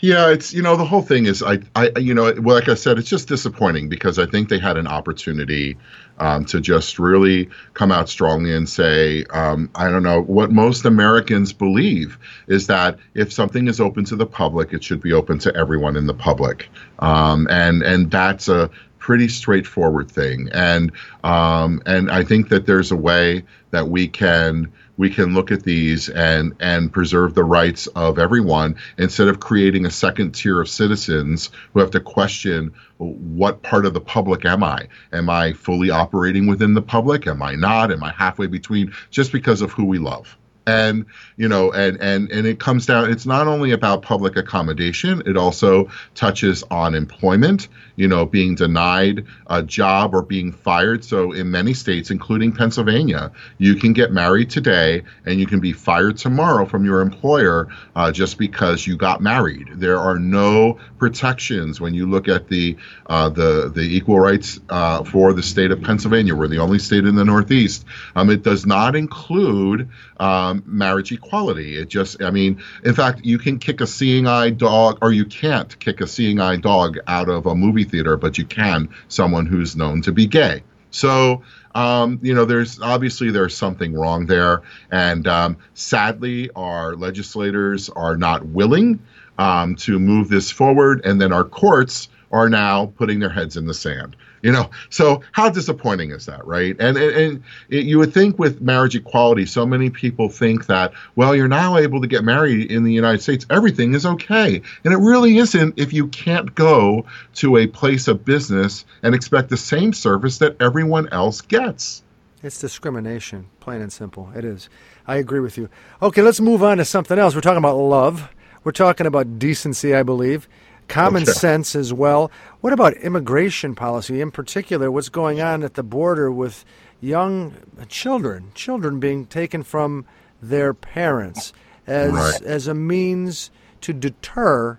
Yeah, 0.00 0.30
it's 0.30 0.52
you 0.52 0.62
know 0.62 0.76
the 0.76 0.84
whole 0.84 1.02
thing 1.02 1.26
is 1.26 1.42
I 1.42 1.58
I 1.74 1.90
you 1.98 2.12
know 2.12 2.32
well, 2.38 2.56
like 2.56 2.68
I 2.68 2.74
said 2.74 2.98
it's 2.98 3.08
just 3.08 3.28
disappointing 3.28 3.88
because 3.88 4.18
I 4.18 4.26
think 4.26 4.48
they 4.48 4.58
had 4.58 4.76
an 4.76 4.86
opportunity 4.86 5.76
um, 6.18 6.44
to 6.46 6.60
just 6.60 6.98
really 6.98 7.48
come 7.72 7.90
out 7.90 8.08
strongly 8.08 8.52
and 8.52 8.68
say 8.68 9.24
um, 9.30 9.70
I 9.74 9.90
don't 9.90 10.02
know 10.02 10.20
what 10.22 10.50
most 10.50 10.84
Americans 10.84 11.52
believe 11.52 12.18
is 12.46 12.66
that 12.66 12.98
if 13.14 13.32
something 13.32 13.68
is 13.68 13.80
open 13.80 14.04
to 14.06 14.16
the 14.16 14.26
public 14.26 14.74
it 14.74 14.84
should 14.84 15.00
be 15.00 15.14
open 15.14 15.38
to 15.40 15.56
everyone 15.56 15.96
in 15.96 16.06
the 16.06 16.14
public 16.14 16.68
um, 16.98 17.46
and 17.50 17.82
and 17.82 18.10
that's 18.10 18.48
a 18.48 18.68
pretty 18.98 19.28
straightforward 19.28 20.10
thing 20.10 20.50
and 20.52 20.92
um, 21.24 21.80
and 21.86 22.10
I 22.10 22.22
think 22.22 22.50
that 22.50 22.66
there's 22.66 22.92
a 22.92 22.96
way 22.96 23.44
that 23.70 23.88
we 23.88 24.08
can 24.08 24.70
we 24.96 25.10
can 25.10 25.34
look 25.34 25.50
at 25.50 25.62
these 25.62 26.08
and 26.08 26.54
and 26.60 26.92
preserve 26.92 27.34
the 27.34 27.44
rights 27.44 27.86
of 27.88 28.18
everyone 28.18 28.76
instead 28.98 29.28
of 29.28 29.40
creating 29.40 29.86
a 29.86 29.90
second 29.90 30.32
tier 30.32 30.60
of 30.60 30.68
citizens 30.68 31.50
who 31.72 31.80
have 31.80 31.90
to 31.90 32.00
question 32.00 32.72
what 32.98 33.62
part 33.62 33.84
of 33.84 33.92
the 33.92 34.00
public 34.00 34.44
am 34.44 34.64
I? 34.64 34.88
Am 35.12 35.28
I 35.28 35.52
fully 35.52 35.90
operating 35.90 36.46
within 36.46 36.74
the 36.74 36.82
public? 36.82 37.26
Am 37.26 37.42
I 37.42 37.54
not? 37.54 37.92
Am 37.92 38.02
I 38.02 38.12
halfway 38.12 38.46
between? 38.46 38.92
Just 39.10 39.32
because 39.32 39.60
of 39.60 39.72
who 39.72 39.84
we 39.84 39.98
love 39.98 40.36
and 40.66 41.06
you 41.36 41.48
know 41.48 41.72
and 41.72 42.00
and 42.00 42.30
and 42.30 42.46
it 42.46 42.58
comes 42.58 42.86
down 42.86 43.10
it's 43.10 43.26
not 43.26 43.46
only 43.46 43.70
about 43.70 44.02
public 44.02 44.36
accommodation 44.36 45.22
it 45.26 45.36
also 45.36 45.88
touches 46.14 46.64
on 46.70 46.94
employment 46.94 47.68
you 47.94 48.08
know 48.08 48.26
being 48.26 48.54
denied 48.54 49.24
a 49.48 49.62
job 49.62 50.14
or 50.14 50.22
being 50.22 50.52
fired. 50.52 51.04
So 51.04 51.32
in 51.32 51.50
many 51.50 51.74
states 51.74 52.10
including 52.10 52.52
Pennsylvania 52.52 53.30
you 53.58 53.74
can 53.76 53.92
get 53.92 54.12
married 54.12 54.50
today 54.50 55.02
and 55.24 55.38
you 55.40 55.46
can 55.46 55.60
be 55.60 55.72
fired 55.72 56.16
tomorrow 56.16 56.66
from 56.66 56.84
your 56.84 57.00
employer 57.00 57.68
uh, 57.94 58.12
just 58.12 58.38
because 58.38 58.86
you 58.86 58.96
got 58.96 59.20
married. 59.20 59.68
There 59.74 59.98
are 59.98 60.18
no 60.18 60.78
protections 60.98 61.80
when 61.80 61.94
you 61.94 62.06
look 62.06 62.28
at 62.28 62.48
the 62.48 62.76
uh, 63.06 63.28
the 63.28 63.70
the 63.74 63.82
equal 63.82 64.20
rights 64.20 64.60
uh, 64.68 65.04
for 65.04 65.32
the 65.32 65.42
state 65.42 65.70
of 65.70 65.80
Pennsylvania. 65.82 66.34
We're 66.34 66.48
the 66.48 66.58
only 66.58 66.78
state 66.78 67.04
in 67.04 67.14
the 67.14 67.24
northeast. 67.24 67.84
Um, 68.14 68.30
it 68.30 68.42
does 68.42 68.66
not 68.66 68.96
include 68.96 69.88
um, 70.18 70.55
marriage 70.64 71.12
equality. 71.12 71.78
It 71.78 71.88
just, 71.88 72.22
I 72.22 72.30
mean, 72.30 72.62
in 72.84 72.94
fact, 72.94 73.24
you 73.24 73.38
can 73.38 73.58
kick 73.58 73.80
a 73.80 73.86
seeing 73.86 74.26
eye 74.26 74.50
dog, 74.50 74.98
or 75.02 75.12
you 75.12 75.24
can't 75.24 75.78
kick 75.78 76.00
a 76.00 76.06
seeing 76.06 76.40
eye 76.40 76.56
dog 76.56 76.98
out 77.06 77.28
of 77.28 77.46
a 77.46 77.54
movie 77.54 77.84
theater, 77.84 78.16
but 78.16 78.38
you 78.38 78.44
can 78.44 78.88
someone 79.08 79.46
who's 79.46 79.76
known 79.76 80.02
to 80.02 80.12
be 80.12 80.26
gay. 80.26 80.62
So, 80.90 81.42
um, 81.74 82.18
you 82.22 82.34
know, 82.34 82.44
there's 82.46 82.80
obviously 82.80 83.30
there's 83.30 83.54
something 83.54 83.92
wrong 83.92 84.26
there, 84.26 84.62
and 84.90 85.26
um, 85.26 85.58
sadly, 85.74 86.50
our 86.56 86.96
legislators 86.96 87.90
are 87.90 88.16
not 88.16 88.46
willing 88.46 88.98
um, 89.38 89.76
to 89.76 89.98
move 89.98 90.28
this 90.28 90.50
forward, 90.50 91.04
and 91.04 91.20
then 91.20 91.32
our 91.32 91.44
courts 91.44 92.08
are 92.32 92.48
now 92.48 92.86
putting 92.96 93.20
their 93.20 93.30
heads 93.30 93.56
in 93.56 93.66
the 93.66 93.74
sand. 93.74 94.16
You 94.46 94.52
know, 94.52 94.70
so 94.90 95.22
how 95.32 95.50
disappointing 95.50 96.12
is 96.12 96.26
that, 96.26 96.46
right? 96.46 96.76
And 96.78 96.96
and, 96.96 97.16
and 97.16 97.42
it, 97.68 97.84
you 97.84 97.98
would 97.98 98.14
think 98.14 98.38
with 98.38 98.60
marriage 98.60 98.94
equality, 98.94 99.44
so 99.44 99.66
many 99.66 99.90
people 99.90 100.28
think 100.28 100.66
that 100.66 100.92
well, 101.16 101.34
you're 101.34 101.48
now 101.48 101.76
able 101.78 102.00
to 102.00 102.06
get 102.06 102.22
married 102.22 102.70
in 102.70 102.84
the 102.84 102.92
United 102.92 103.20
States, 103.20 103.44
everything 103.50 103.94
is 103.94 104.06
okay, 104.06 104.62
and 104.84 104.94
it 104.94 104.98
really 104.98 105.38
isn't 105.38 105.76
if 105.76 105.92
you 105.92 106.06
can't 106.06 106.54
go 106.54 107.04
to 107.34 107.56
a 107.56 107.66
place 107.66 108.06
of 108.06 108.24
business 108.24 108.84
and 109.02 109.16
expect 109.16 109.48
the 109.48 109.56
same 109.56 109.92
service 109.92 110.38
that 110.38 110.54
everyone 110.62 111.08
else 111.08 111.40
gets. 111.40 112.04
It's 112.40 112.60
discrimination, 112.60 113.48
plain 113.58 113.80
and 113.80 113.92
simple. 113.92 114.30
It 114.36 114.44
is. 114.44 114.68
I 115.08 115.16
agree 115.16 115.40
with 115.40 115.58
you. 115.58 115.68
Okay, 116.00 116.22
let's 116.22 116.40
move 116.40 116.62
on 116.62 116.76
to 116.76 116.84
something 116.84 117.18
else. 117.18 117.34
We're 117.34 117.40
talking 117.40 117.58
about 117.58 117.78
love. 117.78 118.28
We're 118.62 118.70
talking 118.70 119.08
about 119.08 119.40
decency, 119.40 119.92
I 119.92 120.04
believe 120.04 120.46
common 120.88 121.22
okay. 121.22 121.32
sense 121.32 121.74
as 121.74 121.92
well. 121.92 122.30
What 122.60 122.72
about 122.72 122.94
immigration 122.94 123.74
policy, 123.74 124.20
in 124.20 124.30
particular? 124.30 124.90
What's 124.90 125.08
going 125.08 125.40
on 125.40 125.62
at 125.62 125.74
the 125.74 125.82
border 125.82 126.30
with 126.30 126.64
young 127.00 127.54
children, 127.88 128.52
children 128.54 129.00
being 129.00 129.26
taken 129.26 129.62
from 129.62 130.06
their 130.40 130.74
parents 130.74 131.52
as 131.86 132.12
right. 132.12 132.42
as 132.42 132.66
a 132.66 132.74
means 132.74 133.50
to 133.80 133.92
deter 133.92 134.78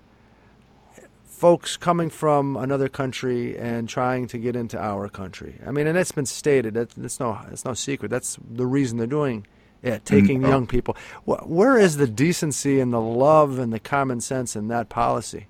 folks 1.26 1.78
coming 1.78 2.10
from 2.10 2.58
another 2.58 2.90
country 2.90 3.58
and 3.58 3.88
trying 3.88 4.28
to 4.28 4.40
get 4.40 4.56
into 4.56 4.78
our 4.82 5.08
country. 5.08 5.60
I 5.66 5.72
mean, 5.72 5.86
and 5.86 5.98
it's 5.98 6.12
been 6.12 6.26
stated. 6.26 6.76
It's 6.76 7.20
no, 7.20 7.40
it's 7.52 7.64
no 7.64 7.74
secret. 7.74 8.10
That's 8.10 8.40
the 8.50 8.66
reason 8.66 8.98
they're 8.98 9.08
doing 9.08 9.46
it, 9.84 10.04
taking 10.04 10.42
mm-hmm. 10.42 10.50
young 10.50 10.68
people. 10.68 10.98
Where 11.26 11.78
is 11.78 11.98
the 11.98 12.08
decency 12.08 12.80
and 12.80 12.92
the 12.92 13.02
love 13.02 13.60
and 13.60 13.72
the 13.72 13.80
common 13.80 14.20
sense 14.20 14.56
in 14.56 14.68
that 14.70 14.90
policy? 14.90 15.48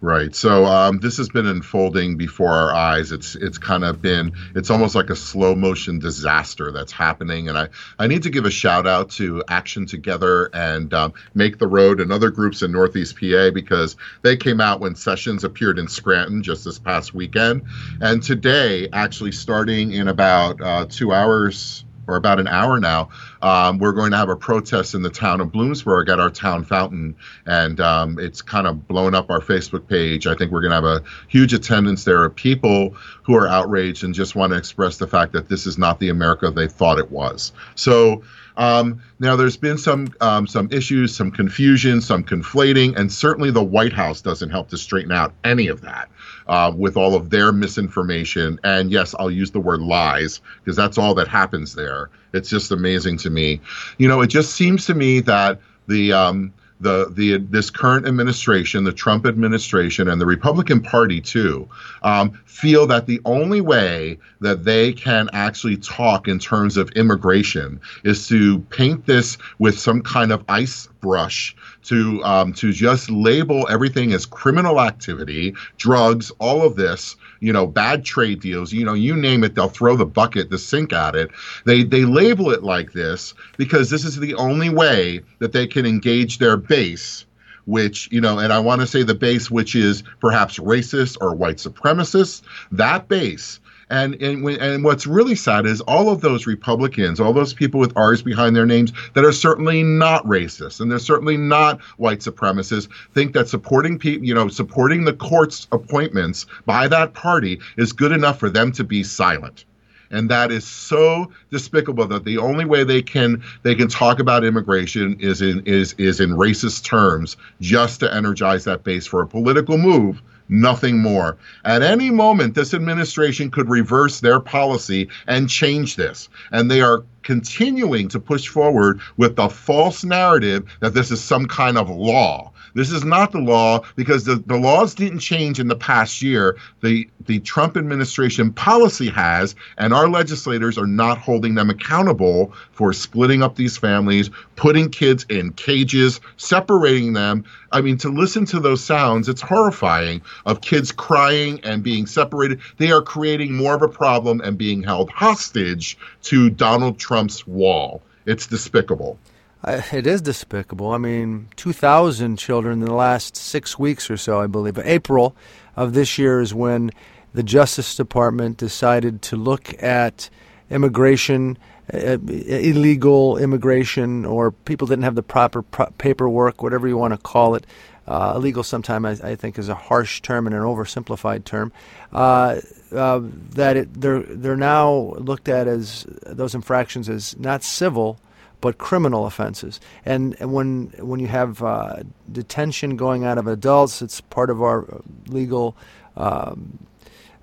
Right. 0.00 0.34
So 0.34 0.64
um, 0.64 0.98
this 0.98 1.16
has 1.18 1.28
been 1.28 1.46
unfolding 1.46 2.16
before 2.16 2.50
our 2.50 2.74
eyes. 2.74 3.12
It's 3.12 3.36
it's 3.36 3.56
kind 3.56 3.84
of 3.84 4.02
been 4.02 4.32
it's 4.56 4.68
almost 4.68 4.96
like 4.96 5.10
a 5.10 5.16
slow 5.16 5.54
motion 5.54 6.00
disaster 6.00 6.72
that's 6.72 6.90
happening. 6.90 7.48
And 7.48 7.56
I 7.56 7.68
I 8.00 8.08
need 8.08 8.24
to 8.24 8.30
give 8.30 8.44
a 8.44 8.50
shout 8.50 8.86
out 8.88 9.10
to 9.10 9.44
Action 9.46 9.86
Together 9.86 10.50
and 10.52 10.92
um, 10.92 11.12
Make 11.34 11.58
the 11.58 11.68
Road 11.68 12.00
and 12.00 12.10
other 12.10 12.30
groups 12.30 12.62
in 12.62 12.72
Northeast 12.72 13.16
PA 13.20 13.50
because 13.50 13.94
they 14.22 14.36
came 14.36 14.60
out 14.60 14.80
when 14.80 14.96
Sessions 14.96 15.44
appeared 15.44 15.78
in 15.78 15.86
Scranton 15.86 16.42
just 16.42 16.64
this 16.64 16.80
past 16.80 17.14
weekend. 17.14 17.62
And 18.00 18.20
today, 18.22 18.88
actually 18.92 19.32
starting 19.32 19.92
in 19.92 20.08
about 20.08 20.60
uh, 20.60 20.86
two 20.88 21.12
hours 21.12 21.84
or 22.08 22.16
about 22.16 22.40
an 22.40 22.48
hour 22.48 22.80
now, 22.80 23.10
um, 23.42 23.78
we're 23.78 23.92
going 23.92 24.12
to 24.12 24.16
have 24.16 24.28
a 24.28 24.36
protest 24.36 24.94
in 24.94 25.02
the 25.02 25.10
town 25.10 25.40
of 25.40 25.48
Bloomsburg 25.48 26.08
at 26.08 26.20
our 26.20 26.30
town 26.30 26.64
fountain. 26.64 27.16
And 27.44 27.80
um, 27.80 28.18
it's 28.18 28.40
kind 28.40 28.66
of 28.66 28.86
blown 28.86 29.14
up 29.14 29.30
our 29.30 29.40
Facebook 29.40 29.88
page. 29.88 30.26
I 30.26 30.34
think 30.34 30.52
we're 30.52 30.62
going 30.62 30.70
to 30.70 30.76
have 30.76 30.84
a 30.84 31.02
huge 31.28 31.52
attendance 31.52 32.04
there 32.04 32.24
of 32.24 32.34
people 32.34 32.96
who 33.22 33.34
are 33.34 33.48
outraged 33.48 34.04
and 34.04 34.14
just 34.14 34.36
want 34.36 34.52
to 34.52 34.56
express 34.56 34.98
the 34.98 35.08
fact 35.08 35.32
that 35.32 35.48
this 35.48 35.66
is 35.66 35.76
not 35.76 35.98
the 35.98 36.08
America 36.08 36.50
they 36.50 36.68
thought 36.68 36.98
it 36.98 37.10
was. 37.10 37.52
So, 37.74 38.22
um, 38.56 39.02
now, 39.18 39.34
there's 39.34 39.56
been 39.56 39.78
some 39.78 40.08
um, 40.20 40.46
some 40.46 40.68
issues, 40.70 41.16
some 41.16 41.30
confusion, 41.30 42.02
some 42.02 42.22
conflating, 42.22 42.94
and 42.98 43.10
certainly 43.10 43.50
the 43.50 43.62
White 43.62 43.94
House 43.94 44.20
doesn't 44.20 44.50
help 44.50 44.68
to 44.68 44.76
straighten 44.76 45.10
out 45.10 45.32
any 45.42 45.68
of 45.68 45.80
that 45.80 46.10
uh, 46.52 46.70
with 46.76 46.98
all 46.98 47.14
of 47.14 47.30
their 47.30 47.50
misinformation. 47.50 48.60
And 48.62 48.92
yes, 48.92 49.14
I'll 49.18 49.30
use 49.30 49.50
the 49.52 49.58
word 49.58 49.80
lies 49.80 50.42
because 50.62 50.76
that's 50.76 50.98
all 50.98 51.14
that 51.14 51.26
happens 51.26 51.74
there. 51.74 52.10
It's 52.34 52.50
just 52.50 52.70
amazing 52.70 53.16
to 53.18 53.30
me. 53.30 53.62
You 53.96 54.06
know, 54.06 54.20
it 54.20 54.26
just 54.26 54.54
seems 54.54 54.84
to 54.86 54.94
me 54.94 55.20
that 55.20 55.60
the 55.86 56.12
um, 56.12 56.52
the 56.78 57.10
the 57.10 57.38
this 57.38 57.70
current 57.70 58.06
administration, 58.06 58.84
the 58.84 58.92
Trump 58.92 59.24
administration, 59.24 60.08
and 60.08 60.20
the 60.20 60.26
Republican 60.26 60.82
Party 60.82 61.22
too, 61.22 61.70
um, 62.02 62.32
feel 62.44 62.86
that 62.86 63.06
the 63.06 63.22
only 63.24 63.62
way 63.62 64.18
that 64.40 64.64
they 64.64 64.92
can 64.92 65.30
actually 65.32 65.78
talk 65.78 66.28
in 66.28 66.38
terms 66.38 66.76
of 66.76 66.90
immigration 66.90 67.80
is 68.04 68.28
to 68.28 68.58
paint 68.68 69.06
this 69.06 69.38
with 69.58 69.78
some 69.78 70.02
kind 70.02 70.30
of 70.30 70.44
ice 70.50 70.86
brush 71.02 71.54
to 71.82 72.24
um, 72.24 72.54
to 72.54 72.72
just 72.72 73.10
label 73.10 73.68
everything 73.68 74.14
as 74.14 74.24
criminal 74.24 74.80
activity, 74.80 75.54
drugs, 75.76 76.32
all 76.38 76.62
of 76.62 76.76
this, 76.76 77.16
you 77.40 77.52
know, 77.52 77.66
bad 77.66 78.04
trade 78.06 78.40
deals, 78.40 78.72
you 78.72 78.86
know, 78.86 78.94
you 78.94 79.14
name 79.14 79.44
it, 79.44 79.54
they'll 79.54 79.68
throw 79.68 79.96
the 79.96 80.06
bucket, 80.06 80.48
the 80.48 80.56
sink 80.56 80.94
at 80.94 81.14
it. 81.14 81.30
They 81.66 81.82
they 81.82 82.06
label 82.06 82.50
it 82.50 82.62
like 82.62 82.92
this 82.92 83.34
because 83.58 83.90
this 83.90 84.06
is 84.06 84.16
the 84.16 84.34
only 84.36 84.70
way 84.70 85.20
that 85.40 85.52
they 85.52 85.66
can 85.66 85.84
engage 85.84 86.38
their 86.38 86.56
base 86.56 87.26
which, 87.64 88.08
you 88.10 88.20
know, 88.20 88.40
and 88.40 88.52
I 88.52 88.58
want 88.58 88.80
to 88.80 88.88
say 88.88 89.04
the 89.04 89.14
base, 89.14 89.48
which 89.48 89.76
is 89.76 90.02
perhaps 90.20 90.58
racist 90.58 91.16
or 91.20 91.32
white 91.32 91.58
supremacist, 91.58 92.42
that 92.72 93.06
base 93.06 93.60
and 93.90 94.14
and 94.22 94.46
and 94.48 94.84
what's 94.84 95.06
really 95.06 95.34
sad 95.34 95.66
is 95.66 95.80
all 95.82 96.10
of 96.10 96.20
those 96.20 96.46
Republicans, 96.46 97.20
all 97.20 97.32
those 97.32 97.54
people 97.54 97.80
with 97.80 97.96
R's 97.96 98.22
behind 98.22 98.56
their 98.56 98.66
names 98.66 98.92
that 99.14 99.24
are 99.24 99.32
certainly 99.32 99.82
not 99.82 100.24
racist 100.24 100.80
and 100.80 100.90
they're 100.90 100.98
certainly 100.98 101.36
not 101.36 101.80
white 101.98 102.20
supremacists, 102.20 102.88
think 103.12 103.32
that 103.34 103.48
supporting 103.48 103.98
people, 103.98 104.26
you 104.26 104.34
know, 104.34 104.48
supporting 104.48 105.04
the 105.04 105.12
court's 105.12 105.66
appointments 105.72 106.46
by 106.66 106.88
that 106.88 107.14
party 107.14 107.60
is 107.76 107.92
good 107.92 108.12
enough 108.12 108.38
for 108.38 108.50
them 108.50 108.72
to 108.72 108.84
be 108.84 109.02
silent. 109.02 109.64
And 110.10 110.30
that 110.30 110.52
is 110.52 110.66
so 110.66 111.32
despicable 111.50 112.06
that 112.06 112.24
the 112.24 112.36
only 112.36 112.66
way 112.66 112.84
they 112.84 113.00
can 113.00 113.42
they 113.62 113.74
can 113.74 113.88
talk 113.88 114.20
about 114.20 114.44
immigration 114.44 115.16
is 115.20 115.40
in 115.40 115.62
is 115.64 115.94
is 115.94 116.20
in 116.20 116.30
racist 116.30 116.84
terms 116.84 117.36
just 117.60 118.00
to 118.00 118.14
energize 118.14 118.64
that 118.64 118.84
base 118.84 119.06
for 119.06 119.22
a 119.22 119.26
political 119.26 119.78
move 119.78 120.22
nothing 120.48 120.98
more. 120.98 121.36
At 121.64 121.82
any 121.82 122.10
moment, 122.10 122.54
this 122.54 122.74
administration 122.74 123.50
could 123.50 123.68
reverse 123.68 124.20
their 124.20 124.40
policy 124.40 125.08
and 125.26 125.48
change 125.48 125.96
this. 125.96 126.28
And 126.50 126.70
they 126.70 126.80
are 126.80 127.04
continuing 127.22 128.08
to 128.08 128.20
push 128.20 128.48
forward 128.48 129.00
with 129.16 129.36
the 129.36 129.48
false 129.48 130.04
narrative 130.04 130.64
that 130.80 130.94
this 130.94 131.10
is 131.10 131.22
some 131.22 131.46
kind 131.46 131.78
of 131.78 131.88
law. 131.88 132.51
This 132.74 132.90
is 132.90 133.04
not 133.04 133.32
the 133.32 133.40
law 133.40 133.80
because 133.96 134.24
the, 134.24 134.36
the 134.46 134.56
laws 134.56 134.94
didn't 134.94 135.18
change 135.18 135.60
in 135.60 135.68
the 135.68 135.76
past 135.76 136.22
year. 136.22 136.56
The 136.80 137.08
the 137.26 137.40
Trump 137.40 137.76
administration 137.76 138.52
policy 138.52 139.08
has, 139.08 139.54
and 139.78 139.94
our 139.94 140.08
legislators 140.08 140.76
are 140.76 140.86
not 140.86 141.18
holding 141.18 141.54
them 141.54 141.70
accountable 141.70 142.52
for 142.72 142.92
splitting 142.92 143.42
up 143.42 143.54
these 143.56 143.76
families, 143.76 144.30
putting 144.56 144.90
kids 144.90 145.24
in 145.28 145.52
cages, 145.52 146.20
separating 146.36 147.12
them. 147.12 147.44
I 147.70 147.80
mean, 147.80 147.96
to 147.98 148.08
listen 148.08 148.44
to 148.46 148.60
those 148.60 148.82
sounds, 148.82 149.28
it's 149.28 149.40
horrifying 149.40 150.22
of 150.46 150.62
kids 150.62 150.90
crying 150.90 151.60
and 151.62 151.82
being 151.82 152.06
separated. 152.06 152.60
They 152.78 152.90
are 152.90 153.02
creating 153.02 153.54
more 153.54 153.74
of 153.74 153.82
a 153.82 153.88
problem 153.88 154.40
and 154.40 154.58
being 154.58 154.82
held 154.82 155.10
hostage 155.10 155.96
to 156.24 156.50
Donald 156.50 156.98
Trump's 156.98 157.46
wall. 157.46 158.02
It's 158.26 158.46
despicable. 158.46 159.18
Uh, 159.64 159.80
it 159.92 160.06
is 160.06 160.20
despicable. 160.20 160.90
I 160.90 160.98
mean, 160.98 161.48
2,000 161.56 162.36
children 162.36 162.80
in 162.80 162.86
the 162.86 162.94
last 162.94 163.36
six 163.36 163.78
weeks 163.78 164.10
or 164.10 164.16
so, 164.16 164.40
I 164.40 164.46
believe. 164.46 164.78
April 164.78 165.36
of 165.76 165.94
this 165.94 166.18
year 166.18 166.40
is 166.40 166.52
when 166.52 166.90
the 167.32 167.42
Justice 167.42 167.94
Department 167.94 168.56
decided 168.56 169.22
to 169.22 169.36
look 169.36 169.80
at 169.82 170.28
immigration, 170.68 171.56
uh, 171.92 172.18
illegal 172.18 173.38
immigration, 173.38 174.24
or 174.24 174.50
people 174.50 174.86
didn't 174.86 175.04
have 175.04 175.14
the 175.14 175.22
proper 175.22 175.62
pro- 175.62 175.90
paperwork, 175.98 176.62
whatever 176.62 176.88
you 176.88 176.96
want 176.96 177.14
to 177.14 177.18
call 177.18 177.54
it. 177.54 177.64
Uh, 178.06 178.32
illegal, 178.34 178.64
sometimes 178.64 179.20
I, 179.20 179.30
I, 179.30 179.36
think, 179.36 179.58
is 179.58 179.68
a 179.68 179.76
harsh 179.76 180.22
term 180.22 180.46
and 180.48 180.56
an 180.56 180.62
oversimplified 180.62 181.44
term. 181.44 181.72
Uh, 182.12 182.60
uh, 182.92 183.20
that 183.50 183.76
it, 183.76 184.00
they're 184.00 184.22
they're 184.22 184.56
now 184.56 185.14
looked 185.18 185.48
at 185.48 185.68
as 185.68 186.04
those 186.26 186.54
infractions 186.54 187.08
as 187.08 187.38
not 187.38 187.62
civil 187.62 188.18
but 188.62 188.78
criminal 188.78 189.26
offenses. 189.26 189.78
And, 190.06 190.34
when 190.40 190.94
when 190.98 191.20
you 191.20 191.26
have 191.26 191.62
uh, 191.62 192.04
detention 192.30 192.96
going 192.96 193.24
out 193.24 193.36
of 193.36 193.46
adults, 193.46 194.00
it's 194.00 194.22
part 194.22 194.48
of 194.48 194.62
our 194.62 195.02
legal 195.26 195.76
um, 196.16 196.86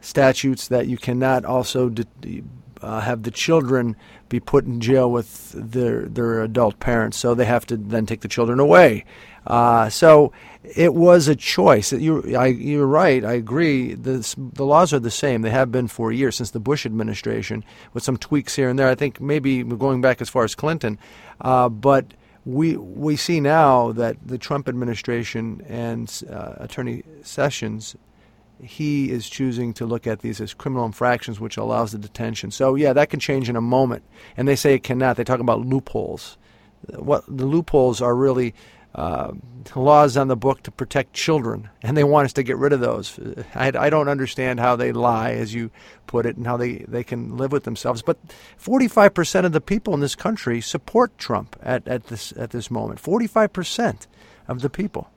statutes 0.01 0.69
that 0.69 0.87
you 0.87 0.97
cannot 0.97 1.45
also 1.45 1.89
de- 1.89 2.43
uh, 2.81 3.01
have 3.01 3.23
the 3.23 3.31
children 3.31 3.95
be 4.29 4.39
put 4.39 4.65
in 4.65 4.79
jail 4.79 5.11
with 5.11 5.51
their 5.53 6.05
their 6.05 6.41
adult 6.41 6.79
parents, 6.79 7.17
so 7.17 7.33
they 7.33 7.45
have 7.45 7.65
to 7.67 7.77
then 7.77 8.05
take 8.05 8.21
the 8.21 8.27
children 8.27 8.59
away. 8.59 9.05
Uh, 9.47 9.89
so 9.89 10.31
it 10.63 10.93
was 10.93 11.27
a 11.27 11.35
choice. 11.35 11.91
You, 11.91 12.35
I, 12.35 12.47
you're 12.47 12.85
right. 12.85 13.23
I 13.23 13.33
agree. 13.33 13.93
The, 13.93 14.35
the 14.53 14.65
laws 14.65 14.93
are 14.93 14.99
the 14.99 15.09
same. 15.09 15.41
They 15.41 15.49
have 15.49 15.71
been 15.71 15.87
for 15.87 16.11
years 16.11 16.35
since 16.35 16.51
the 16.51 16.59
Bush 16.59 16.85
administration, 16.85 17.63
with 17.93 18.03
some 18.03 18.17
tweaks 18.17 18.55
here 18.55 18.69
and 18.69 18.77
there. 18.77 18.89
I 18.89 18.95
think 18.95 19.19
maybe 19.19 19.63
going 19.63 20.01
back 20.01 20.21
as 20.21 20.29
far 20.29 20.43
as 20.43 20.55
Clinton, 20.55 20.99
uh, 21.41 21.69
but 21.69 22.13
we 22.45 22.77
we 22.77 23.15
see 23.15 23.39
now 23.39 23.91
that 23.93 24.17
the 24.25 24.37
Trump 24.37 24.69
administration 24.69 25.63
and 25.67 26.23
uh, 26.29 26.53
Attorney 26.57 27.03
Sessions 27.23 27.95
he 28.61 29.11
is 29.11 29.29
choosing 29.29 29.73
to 29.73 29.85
look 29.85 30.07
at 30.07 30.19
these 30.19 30.41
as 30.41 30.53
criminal 30.53 30.85
infractions, 30.85 31.39
which 31.39 31.57
allows 31.57 31.91
the 31.91 31.97
detention. 31.97 32.51
So, 32.51 32.75
yeah, 32.75 32.93
that 32.93 33.09
can 33.09 33.19
change 33.19 33.49
in 33.49 33.55
a 33.55 33.61
moment. 33.61 34.03
And 34.37 34.47
they 34.47 34.55
say 34.55 34.73
it 34.73 34.83
cannot. 34.83 35.17
They 35.17 35.23
talk 35.23 35.39
about 35.39 35.65
loopholes. 35.65 36.37
What 36.95 37.25
the 37.27 37.45
loopholes 37.45 38.01
are 38.01 38.15
really 38.15 38.53
uh, 38.95 39.31
laws 39.75 40.17
on 40.17 40.27
the 40.29 40.35
book 40.35 40.63
to 40.63 40.71
protect 40.71 41.13
children, 41.13 41.69
and 41.81 41.95
they 41.95 42.03
want 42.03 42.25
us 42.25 42.33
to 42.33 42.43
get 42.43 42.57
rid 42.57 42.73
of 42.73 42.79
those. 42.79 43.19
I, 43.53 43.71
I, 43.77 43.89
don't 43.89 44.07
understand 44.07 44.59
how 44.59 44.75
they 44.75 44.91
lie, 44.91 45.33
as 45.33 45.53
you 45.53 45.69
put 46.07 46.25
it, 46.25 46.37
and 46.37 46.47
how 46.47 46.57
they, 46.57 46.79
they 46.87 47.03
can 47.03 47.37
live 47.37 47.51
with 47.51 47.65
themselves. 47.65 48.01
But 48.01 48.17
45% 48.59 49.45
of 49.45 49.51
the 49.51 49.61
people 49.61 49.93
in 49.93 49.99
this 49.99 50.15
country 50.15 50.59
support 50.59 51.15
Trump 51.19 51.55
at, 51.61 51.87
at 51.87 52.07
this 52.07 52.33
at 52.35 52.49
this 52.49 52.71
moment. 52.71 53.01
45% 53.01 54.07
of 54.47 54.61
the 54.61 54.69
people. 54.69 55.11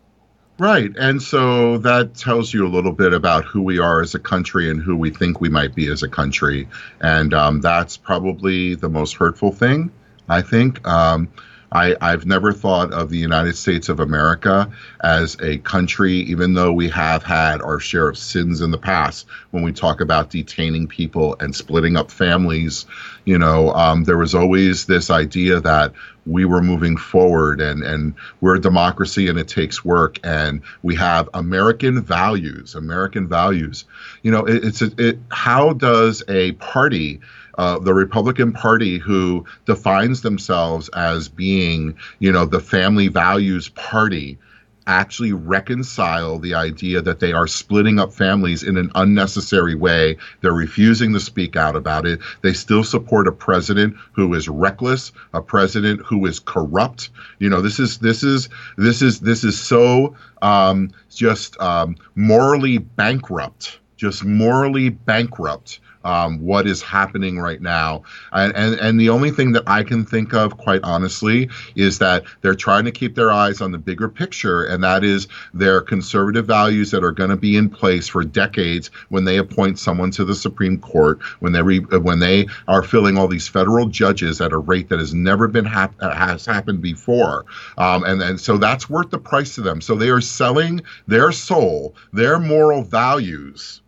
Right. 0.58 0.94
And 0.96 1.20
so 1.22 1.78
that 1.78 2.14
tells 2.14 2.52
you 2.52 2.66
a 2.66 2.68
little 2.68 2.92
bit 2.92 3.12
about 3.12 3.44
who 3.44 3.62
we 3.62 3.78
are 3.78 4.00
as 4.00 4.14
a 4.14 4.18
country 4.18 4.70
and 4.70 4.80
who 4.80 4.96
we 4.96 5.10
think 5.10 5.40
we 5.40 5.48
might 5.48 5.74
be 5.74 5.88
as 5.88 6.02
a 6.02 6.08
country. 6.08 6.68
And 7.00 7.34
um, 7.34 7.60
that's 7.60 7.96
probably 7.96 8.74
the 8.74 8.88
most 8.88 9.14
hurtful 9.14 9.50
thing, 9.50 9.90
I 10.28 10.42
think. 10.42 10.86
Um, 10.86 11.28
I, 11.72 11.96
I've 12.00 12.26
never 12.26 12.52
thought 12.52 12.92
of 12.92 13.08
the 13.08 13.18
United 13.18 13.56
States 13.56 13.88
of 13.88 13.98
America 13.98 14.70
as 15.02 15.36
a 15.40 15.58
country, 15.58 16.12
even 16.12 16.54
though 16.54 16.72
we 16.72 16.88
have 16.90 17.22
had 17.22 17.62
our 17.62 17.80
share 17.80 18.10
of 18.10 18.18
sins 18.18 18.60
in 18.60 18.70
the 18.70 18.78
past 18.78 19.26
when 19.50 19.62
we 19.62 19.72
talk 19.72 20.00
about 20.00 20.30
detaining 20.30 20.86
people 20.86 21.34
and 21.40 21.56
splitting 21.56 21.96
up 21.96 22.10
families. 22.10 22.84
You 23.24 23.38
know, 23.38 23.72
um, 23.72 24.04
there 24.04 24.18
was 24.18 24.34
always 24.34 24.84
this 24.84 25.10
idea 25.10 25.60
that 25.60 25.92
we 26.26 26.44
were 26.44 26.62
moving 26.62 26.96
forward 26.96 27.60
and, 27.60 27.82
and 27.82 28.14
we're 28.40 28.56
a 28.56 28.60
democracy 28.60 29.28
and 29.28 29.38
it 29.38 29.48
takes 29.48 29.84
work 29.84 30.18
and 30.22 30.60
we 30.82 30.94
have 30.96 31.28
American 31.34 32.02
values, 32.02 32.74
American 32.74 33.28
values. 33.28 33.84
You 34.22 34.30
know, 34.30 34.44
it, 34.44 34.64
it's 34.64 34.82
it, 34.82 35.18
how 35.30 35.72
does 35.72 36.22
a 36.28 36.52
party 36.52 37.20
uh, 37.58 37.78
the 37.78 37.94
Republican 37.94 38.52
Party, 38.52 38.98
who 38.98 39.44
defines 39.66 40.22
themselves 40.22 40.88
as 40.90 41.28
being, 41.28 41.96
you 42.18 42.32
know, 42.32 42.44
the 42.44 42.60
family 42.60 43.08
values 43.08 43.68
party, 43.70 44.38
actually 44.86 45.32
reconcile 45.32 46.38
the 46.38 46.54
idea 46.54 47.00
that 47.00 47.20
they 47.20 47.32
are 47.32 47.46
splitting 47.46 47.98
up 47.98 48.12
families 48.12 48.62
in 48.62 48.76
an 48.76 48.90
unnecessary 48.94 49.74
way. 49.74 50.16
They're 50.40 50.52
refusing 50.52 51.12
to 51.12 51.20
speak 51.20 51.56
out 51.56 51.76
about 51.76 52.06
it. 52.06 52.20
They 52.42 52.52
still 52.52 52.84
support 52.84 53.28
a 53.28 53.32
president 53.32 53.96
who 54.12 54.34
is 54.34 54.48
reckless, 54.48 55.12
a 55.32 55.42
president 55.42 56.00
who 56.02 56.26
is 56.26 56.38
corrupt. 56.38 57.10
You 57.38 57.48
know, 57.48 57.60
this 57.60 57.78
is 57.78 57.98
this 57.98 58.22
is 58.22 58.48
this 58.76 59.02
is 59.02 59.20
this 59.20 59.44
is 59.44 59.60
so 59.60 60.16
um, 60.40 60.90
just 61.10 61.60
um, 61.60 61.96
morally 62.14 62.78
bankrupt, 62.78 63.78
just 63.96 64.24
morally 64.24 64.88
bankrupt 64.88 65.80
um, 66.04 66.40
what 66.40 66.66
is 66.66 66.82
happening 66.82 67.38
right 67.38 67.60
now. 67.60 68.02
And, 68.32 68.54
and, 68.54 68.74
and 68.80 69.00
the 69.00 69.08
only 69.08 69.30
thing 69.30 69.52
that 69.52 69.64
I 69.66 69.82
can 69.82 70.04
think 70.04 70.34
of, 70.34 70.56
quite 70.56 70.82
honestly, 70.82 71.48
is 71.74 71.98
that 71.98 72.24
they're 72.40 72.54
trying 72.54 72.84
to 72.84 72.90
keep 72.90 73.14
their 73.14 73.30
eyes 73.30 73.60
on 73.60 73.72
the 73.72 73.78
bigger 73.78 74.08
picture, 74.08 74.64
and 74.64 74.82
that 74.84 75.04
is 75.04 75.28
their 75.54 75.80
conservative 75.80 76.46
values 76.46 76.90
that 76.90 77.04
are 77.04 77.12
going 77.12 77.30
to 77.30 77.36
be 77.36 77.56
in 77.56 77.68
place 77.68 78.08
for 78.08 78.24
decades 78.24 78.90
when 79.08 79.24
they 79.24 79.38
appoint 79.38 79.78
someone 79.78 80.10
to 80.12 80.24
the 80.24 80.34
Supreme 80.34 80.78
Court, 80.78 81.20
when 81.40 81.52
they 81.52 81.62
re, 81.62 81.78
when 81.80 82.18
they 82.18 82.46
are 82.68 82.82
filling 82.82 83.18
all 83.18 83.28
these 83.28 83.48
federal 83.48 83.86
judges 83.86 84.40
at 84.40 84.52
a 84.52 84.58
rate 84.58 84.88
that 84.88 84.98
has 84.98 85.14
never 85.14 85.48
been 85.48 85.64
hap- 85.64 86.00
has 86.00 86.46
happened 86.46 86.82
before, 86.82 87.44
um, 87.78 88.04
and 88.04 88.22
and 88.22 88.40
so 88.40 88.56
that's 88.56 88.88
worth 88.88 89.10
the 89.10 89.18
price 89.18 89.54
to 89.54 89.60
them. 89.60 89.80
So 89.80 89.94
they 89.94 90.10
are 90.10 90.20
selling 90.20 90.82
their 91.06 91.32
soul, 91.32 91.94
their 92.12 92.38
moral 92.38 92.82
values 92.82 93.82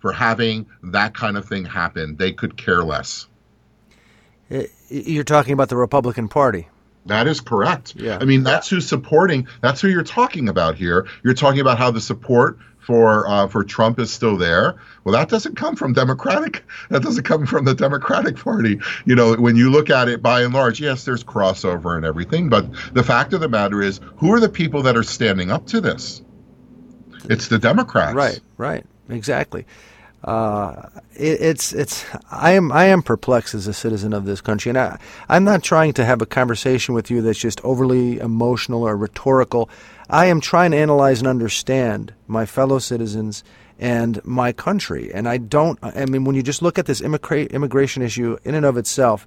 for 0.00 0.12
having 0.12 0.66
that 0.82 1.14
kind 1.14 1.36
of 1.36 1.46
thing 1.46 1.64
happen. 1.64 2.16
They 2.16 2.32
could 2.32 2.56
care 2.56 2.82
less. 2.82 3.26
You're 4.88 5.24
talking 5.24 5.52
about 5.52 5.68
the 5.68 5.76
Republican 5.76 6.28
Party. 6.28 6.68
That 7.06 7.26
is 7.26 7.40
correct. 7.40 7.94
Yeah. 7.96 8.18
I 8.20 8.24
mean, 8.24 8.42
that's 8.42 8.68
who's 8.68 8.86
supporting. 8.86 9.46
That's 9.62 9.80
who 9.80 9.88
you're 9.88 10.02
talking 10.02 10.48
about 10.48 10.76
here. 10.76 11.06
You're 11.22 11.34
talking 11.34 11.60
about 11.60 11.78
how 11.78 11.90
the 11.90 12.00
support 12.00 12.58
for 12.78 13.26
uh, 13.28 13.46
for 13.46 13.64
Trump 13.64 13.98
is 13.98 14.12
still 14.12 14.36
there. 14.36 14.76
Well, 15.04 15.14
that 15.14 15.28
doesn't 15.28 15.56
come 15.56 15.76
from 15.76 15.92
Democratic. 15.92 16.64
That 16.90 17.02
doesn't 17.02 17.22
come 17.22 17.46
from 17.46 17.64
the 17.64 17.74
Democratic 17.74 18.36
Party. 18.36 18.80
You 19.04 19.14
know, 19.14 19.34
when 19.34 19.54
you 19.54 19.70
look 19.70 19.90
at 19.90 20.08
it 20.08 20.20
by 20.22 20.42
and 20.42 20.52
large, 20.52 20.80
yes, 20.80 21.04
there's 21.04 21.22
crossover 21.22 21.96
and 21.96 22.04
everything, 22.04 22.48
but 22.48 22.66
the 22.92 23.04
fact 23.04 23.32
of 23.32 23.40
the 23.40 23.48
matter 23.48 23.80
is, 23.80 24.00
who 24.16 24.32
are 24.32 24.40
the 24.40 24.48
people 24.48 24.82
that 24.82 24.96
are 24.96 25.04
standing 25.04 25.52
up 25.52 25.66
to 25.66 25.80
this? 25.80 26.22
It's 27.28 27.46
the 27.46 27.60
Democrats. 27.60 28.14
Right. 28.14 28.40
Right. 28.56 28.84
Exactly 29.08 29.66
uh, 30.22 30.88
it, 31.14 31.40
it's 31.40 31.72
it's 31.72 32.04
I 32.30 32.52
am 32.52 32.70
I 32.72 32.86
am 32.86 33.02
perplexed 33.02 33.54
as 33.54 33.66
a 33.66 33.72
citizen 33.72 34.12
of 34.12 34.26
this 34.26 34.40
country, 34.40 34.68
and 34.68 34.78
I 34.78 34.98
I'm 35.28 35.44
not 35.44 35.62
trying 35.62 35.94
to 35.94 36.04
have 36.04 36.20
a 36.20 36.26
conversation 36.26 36.94
with 36.94 37.10
you 37.10 37.22
that's 37.22 37.38
just 37.38 37.60
overly 37.64 38.18
emotional 38.18 38.82
or 38.82 38.96
rhetorical. 38.96 39.70
I 40.10 40.26
am 40.26 40.40
trying 40.40 40.72
to 40.72 40.76
analyze 40.76 41.20
and 41.20 41.28
understand 41.28 42.12
my 42.26 42.44
fellow 42.44 42.78
citizens 42.78 43.44
and 43.78 44.22
my 44.24 44.52
country, 44.52 45.12
and 45.12 45.26
I 45.26 45.38
don't. 45.38 45.78
I 45.82 46.04
mean, 46.04 46.24
when 46.24 46.36
you 46.36 46.42
just 46.42 46.60
look 46.60 46.78
at 46.78 46.86
this 46.86 47.00
immigra- 47.00 47.50
immigration 47.50 48.02
issue 48.02 48.36
in 48.44 48.54
and 48.54 48.66
of 48.66 48.76
itself. 48.76 49.26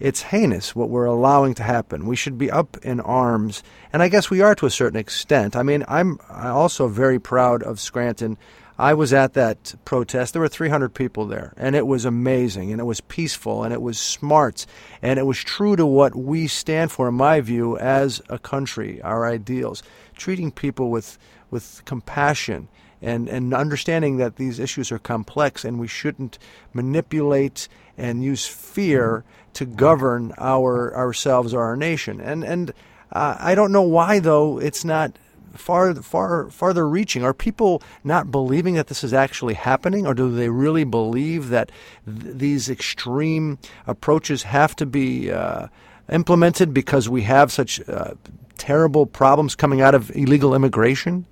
It's 0.00 0.22
heinous 0.22 0.74
what 0.74 0.88
we're 0.88 1.04
allowing 1.04 1.54
to 1.54 1.62
happen. 1.62 2.06
We 2.06 2.16
should 2.16 2.36
be 2.36 2.50
up 2.50 2.76
in 2.78 2.98
arms, 2.98 3.62
and 3.92 4.02
I 4.02 4.08
guess 4.08 4.30
we 4.30 4.40
are 4.40 4.52
to 4.56 4.66
a 4.66 4.70
certain 4.70 4.98
extent. 4.98 5.54
I 5.54 5.62
mean, 5.62 5.84
I'm 5.86 6.18
also 6.28 6.88
very 6.88 7.20
proud 7.20 7.62
of 7.62 7.78
Scranton 7.78 8.36
I 8.82 8.94
was 8.94 9.12
at 9.12 9.34
that 9.34 9.76
protest. 9.84 10.32
There 10.32 10.42
were 10.42 10.48
300 10.48 10.92
people 10.92 11.26
there, 11.26 11.54
and 11.56 11.76
it 11.76 11.86
was 11.86 12.04
amazing, 12.04 12.72
and 12.72 12.80
it 12.80 12.84
was 12.84 13.00
peaceful, 13.00 13.62
and 13.62 13.72
it 13.72 13.80
was 13.80 13.96
smart, 13.96 14.66
and 15.00 15.20
it 15.20 15.22
was 15.22 15.38
true 15.38 15.76
to 15.76 15.86
what 15.86 16.16
we 16.16 16.48
stand 16.48 16.90
for, 16.90 17.06
in 17.06 17.14
my 17.14 17.40
view, 17.40 17.78
as 17.78 18.20
a 18.28 18.40
country, 18.40 19.00
our 19.02 19.24
ideals, 19.24 19.84
treating 20.16 20.50
people 20.50 20.90
with 20.90 21.16
with 21.48 21.82
compassion 21.84 22.66
and 23.00 23.28
and 23.28 23.54
understanding 23.54 24.16
that 24.16 24.34
these 24.34 24.58
issues 24.58 24.90
are 24.90 24.98
complex, 24.98 25.64
and 25.64 25.78
we 25.78 25.86
shouldn't 25.86 26.40
manipulate 26.72 27.68
and 27.96 28.24
use 28.24 28.48
fear 28.48 29.22
to 29.52 29.64
govern 29.64 30.32
our 30.38 30.92
ourselves 30.96 31.54
or 31.54 31.62
our 31.62 31.76
nation. 31.76 32.20
And 32.20 32.42
and 32.42 32.72
uh, 33.12 33.36
I 33.38 33.54
don't 33.54 33.70
know 33.70 33.82
why 33.82 34.18
though 34.18 34.58
it's 34.58 34.84
not 34.84 35.16
far 35.54 35.94
far 35.94 36.50
farther 36.50 36.88
reaching? 36.88 37.24
Are 37.24 37.34
people 37.34 37.82
not 38.04 38.30
believing 38.30 38.74
that 38.74 38.86
this 38.88 39.04
is 39.04 39.12
actually 39.12 39.54
happening, 39.54 40.06
or 40.06 40.14
do 40.14 40.30
they 40.30 40.48
really 40.48 40.84
believe 40.84 41.48
that 41.48 41.70
th- 42.06 42.36
these 42.36 42.68
extreme 42.68 43.58
approaches 43.86 44.44
have 44.44 44.74
to 44.76 44.86
be 44.86 45.30
uh, 45.30 45.68
implemented 46.10 46.74
because 46.74 47.08
we 47.08 47.22
have 47.22 47.52
such 47.52 47.86
uh, 47.88 48.14
terrible 48.58 49.06
problems 49.06 49.54
coming 49.54 49.80
out 49.80 49.94
of 49.94 50.14
illegal 50.14 50.54
immigration? 50.54 51.26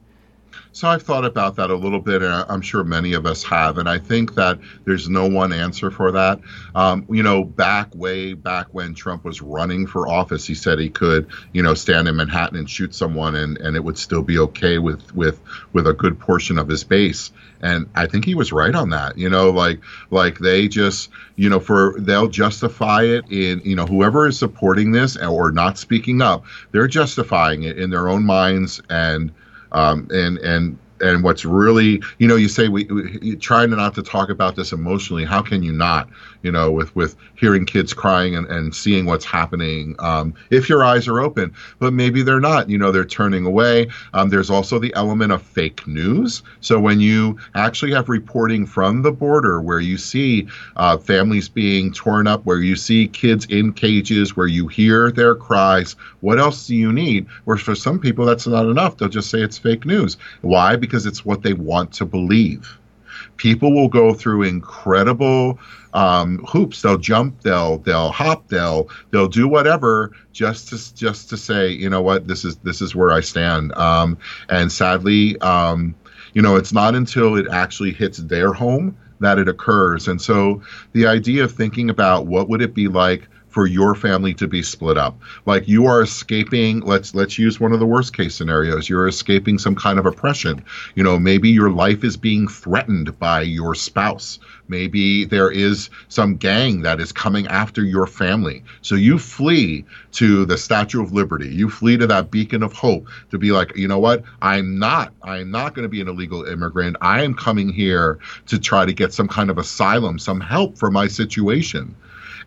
So 0.72 0.88
I've 0.88 1.02
thought 1.02 1.24
about 1.24 1.56
that 1.56 1.70
a 1.70 1.74
little 1.74 2.00
bit, 2.00 2.22
and 2.22 2.32
I'm 2.32 2.60
sure 2.60 2.84
many 2.84 3.12
of 3.14 3.26
us 3.26 3.42
have. 3.44 3.78
And 3.78 3.88
I 3.88 3.98
think 3.98 4.34
that 4.36 4.58
there's 4.84 5.08
no 5.08 5.28
one 5.28 5.52
answer 5.52 5.90
for 5.90 6.12
that. 6.12 6.40
Um, 6.74 7.06
you 7.10 7.22
know, 7.22 7.44
back 7.44 7.94
way 7.94 8.34
back 8.34 8.68
when 8.72 8.94
Trump 8.94 9.24
was 9.24 9.42
running 9.42 9.86
for 9.86 10.08
office, 10.08 10.46
he 10.46 10.54
said 10.54 10.78
he 10.78 10.88
could, 10.88 11.28
you 11.52 11.62
know, 11.62 11.74
stand 11.74 12.08
in 12.08 12.16
Manhattan 12.16 12.58
and 12.58 12.70
shoot 12.70 12.94
someone, 12.94 13.34
and, 13.34 13.58
and 13.58 13.76
it 13.76 13.82
would 13.82 13.98
still 13.98 14.22
be 14.22 14.38
okay 14.38 14.78
with 14.78 15.14
with 15.14 15.40
with 15.72 15.86
a 15.86 15.92
good 15.92 16.18
portion 16.18 16.58
of 16.58 16.68
his 16.68 16.84
base. 16.84 17.32
And 17.62 17.88
I 17.94 18.06
think 18.06 18.24
he 18.24 18.34
was 18.34 18.52
right 18.52 18.74
on 18.74 18.90
that. 18.90 19.18
You 19.18 19.28
know, 19.28 19.50
like 19.50 19.80
like 20.10 20.38
they 20.38 20.68
just, 20.68 21.10
you 21.36 21.50
know, 21.50 21.60
for 21.60 21.96
they'll 21.98 22.28
justify 22.28 23.02
it 23.02 23.24
in, 23.30 23.60
you 23.64 23.76
know, 23.76 23.86
whoever 23.86 24.26
is 24.26 24.38
supporting 24.38 24.92
this 24.92 25.16
or 25.16 25.50
not 25.50 25.78
speaking 25.78 26.22
up, 26.22 26.44
they're 26.72 26.88
justifying 26.88 27.64
it 27.64 27.78
in 27.78 27.90
their 27.90 28.08
own 28.08 28.24
minds 28.24 28.80
and 28.88 29.32
um, 29.72 30.08
and 30.10 30.38
and 30.38 30.78
and 31.00 31.22
what's 31.22 31.44
really 31.44 32.02
you 32.18 32.28
know 32.28 32.36
you 32.36 32.48
say 32.48 32.68
we, 32.68 32.84
we 32.84 33.36
trying 33.36 33.70
not 33.70 33.94
to 33.94 34.02
talk 34.02 34.28
about 34.28 34.56
this 34.56 34.72
emotionally. 34.72 35.24
How 35.24 35.42
can 35.42 35.62
you 35.62 35.72
not 35.72 36.08
you 36.42 36.50
know 36.50 36.70
with 36.70 36.94
with 36.96 37.16
hearing 37.36 37.64
kids 37.64 37.92
crying 37.92 38.34
and, 38.34 38.46
and 38.48 38.74
seeing 38.74 39.06
what's 39.06 39.24
happening 39.24 39.94
um, 39.98 40.34
if 40.50 40.68
your 40.68 40.84
eyes 40.84 41.08
are 41.08 41.20
open? 41.20 41.54
But 41.78 41.92
maybe 41.92 42.22
they're 42.22 42.40
not. 42.40 42.68
You 42.68 42.78
know 42.78 42.92
they're 42.92 43.04
turning 43.04 43.46
away. 43.46 43.88
Um, 44.14 44.28
there's 44.28 44.50
also 44.50 44.78
the 44.78 44.92
element 44.94 45.32
of 45.32 45.42
fake 45.42 45.86
news. 45.86 46.42
So 46.60 46.78
when 46.80 47.00
you 47.00 47.38
actually 47.54 47.92
have 47.92 48.08
reporting 48.08 48.66
from 48.66 49.02
the 49.02 49.12
border 49.12 49.60
where 49.60 49.80
you 49.80 49.96
see 49.96 50.48
uh, 50.76 50.98
families 50.98 51.48
being 51.48 51.92
torn 51.92 52.26
up 52.26 52.44
where 52.44 52.58
you 52.58 52.76
see 52.76 53.08
kids 53.08 53.46
in 53.46 53.72
cages 53.72 54.36
where 54.36 54.46
you 54.46 54.66
hear 54.68 55.10
their 55.10 55.34
cries 55.34 55.96
what 56.20 56.38
else 56.38 56.66
do 56.66 56.76
you 56.76 56.92
need? 56.92 57.26
Where 57.44 57.56
for 57.56 57.74
some 57.74 57.98
people 57.98 58.26
that's 58.26 58.46
not 58.46 58.66
enough. 58.66 58.96
They'll 58.98 59.08
just 59.08 59.30
say 59.30 59.40
it's 59.40 59.58
fake 59.58 59.86
news. 59.86 60.16
Why? 60.42 60.76
because 60.76 60.89
because 60.90 61.06
it's 61.06 61.24
what 61.24 61.42
they 61.42 61.54
want 61.54 61.92
to 61.94 62.04
believe. 62.04 62.76
People 63.36 63.72
will 63.72 63.88
go 63.88 64.12
through 64.12 64.42
incredible 64.42 65.58
um, 65.94 66.38
hoops. 66.44 66.82
They'll 66.82 66.98
jump. 66.98 67.40
They'll 67.42 67.78
they'll 67.78 68.10
hop. 68.10 68.48
They'll 68.48 68.88
they'll 69.10 69.28
do 69.28 69.48
whatever 69.48 70.12
just 70.32 70.68
to 70.68 70.94
just 70.94 71.30
to 71.30 71.36
say, 71.36 71.70
you 71.70 71.88
know 71.88 72.02
what, 72.02 72.26
this 72.26 72.44
is 72.44 72.56
this 72.58 72.82
is 72.82 72.94
where 72.94 73.12
I 73.12 73.22
stand. 73.22 73.72
Um, 73.74 74.18
and 74.48 74.70
sadly, 74.70 75.38
um, 75.40 75.94
You 76.34 76.42
know, 76.42 76.56
it's 76.56 76.72
not 76.72 76.94
until 76.94 77.36
it 77.36 77.46
actually 77.50 77.92
hits 77.92 78.18
their 78.18 78.52
home 78.52 78.96
that 79.20 79.38
it 79.38 79.48
occurs. 79.48 80.08
And 80.08 80.20
so 80.20 80.62
the 80.92 81.06
idea 81.06 81.44
of 81.44 81.52
thinking 81.52 81.90
about 81.90 82.26
what 82.26 82.48
would 82.48 82.62
it 82.62 82.74
be 82.74 82.88
like 82.88 83.28
for 83.50 83.66
your 83.66 83.94
family 83.94 84.32
to 84.34 84.46
be 84.46 84.62
split 84.62 84.96
up. 84.96 85.18
Like 85.44 85.68
you 85.68 85.86
are 85.86 86.00
escaping 86.00 86.80
let's 86.80 87.14
let's 87.14 87.38
use 87.38 87.60
one 87.60 87.72
of 87.72 87.80
the 87.80 87.86
worst 87.86 88.16
case 88.16 88.34
scenarios. 88.34 88.88
You're 88.88 89.08
escaping 89.08 89.58
some 89.58 89.74
kind 89.74 89.98
of 89.98 90.06
oppression. 90.06 90.64
You 90.94 91.02
know 91.02 91.18
maybe 91.18 91.50
your 91.50 91.70
life 91.70 92.04
is 92.04 92.16
being 92.16 92.48
threatened 92.48 93.18
by 93.18 93.42
your 93.42 93.74
spouse. 93.74 94.38
Maybe 94.68 95.24
there 95.24 95.50
is 95.50 95.90
some 96.08 96.36
gang 96.36 96.82
that 96.82 97.00
is 97.00 97.10
coming 97.10 97.48
after 97.48 97.82
your 97.82 98.06
family. 98.06 98.62
So 98.82 98.94
you 98.94 99.18
flee 99.18 99.84
to 100.12 100.44
the 100.44 100.56
statue 100.56 101.02
of 101.02 101.12
liberty. 101.12 101.48
You 101.48 101.68
flee 101.68 101.96
to 101.96 102.06
that 102.06 102.30
beacon 102.30 102.62
of 102.62 102.72
hope 102.72 103.08
to 103.32 103.38
be 103.38 103.50
like 103.50 103.76
you 103.76 103.88
know 103.88 103.98
what? 103.98 104.22
I'm 104.42 104.78
not 104.78 105.12
i'm 105.22 105.50
not 105.50 105.74
going 105.74 105.84
to 105.84 105.88
be 105.88 106.00
an 106.00 106.08
illegal 106.08 106.44
immigrant. 106.44 106.96
I 107.00 107.22
am 107.22 107.34
coming 107.34 107.68
here 107.68 108.20
to 108.46 108.58
try 108.58 108.86
to 108.86 108.92
get 108.92 109.12
some 109.12 109.28
kind 109.28 109.50
of 109.50 109.58
asylum 109.58 110.18
some 110.20 110.40
help 110.40 110.78
for 110.78 110.90
my 110.90 111.08
situation 111.08 111.96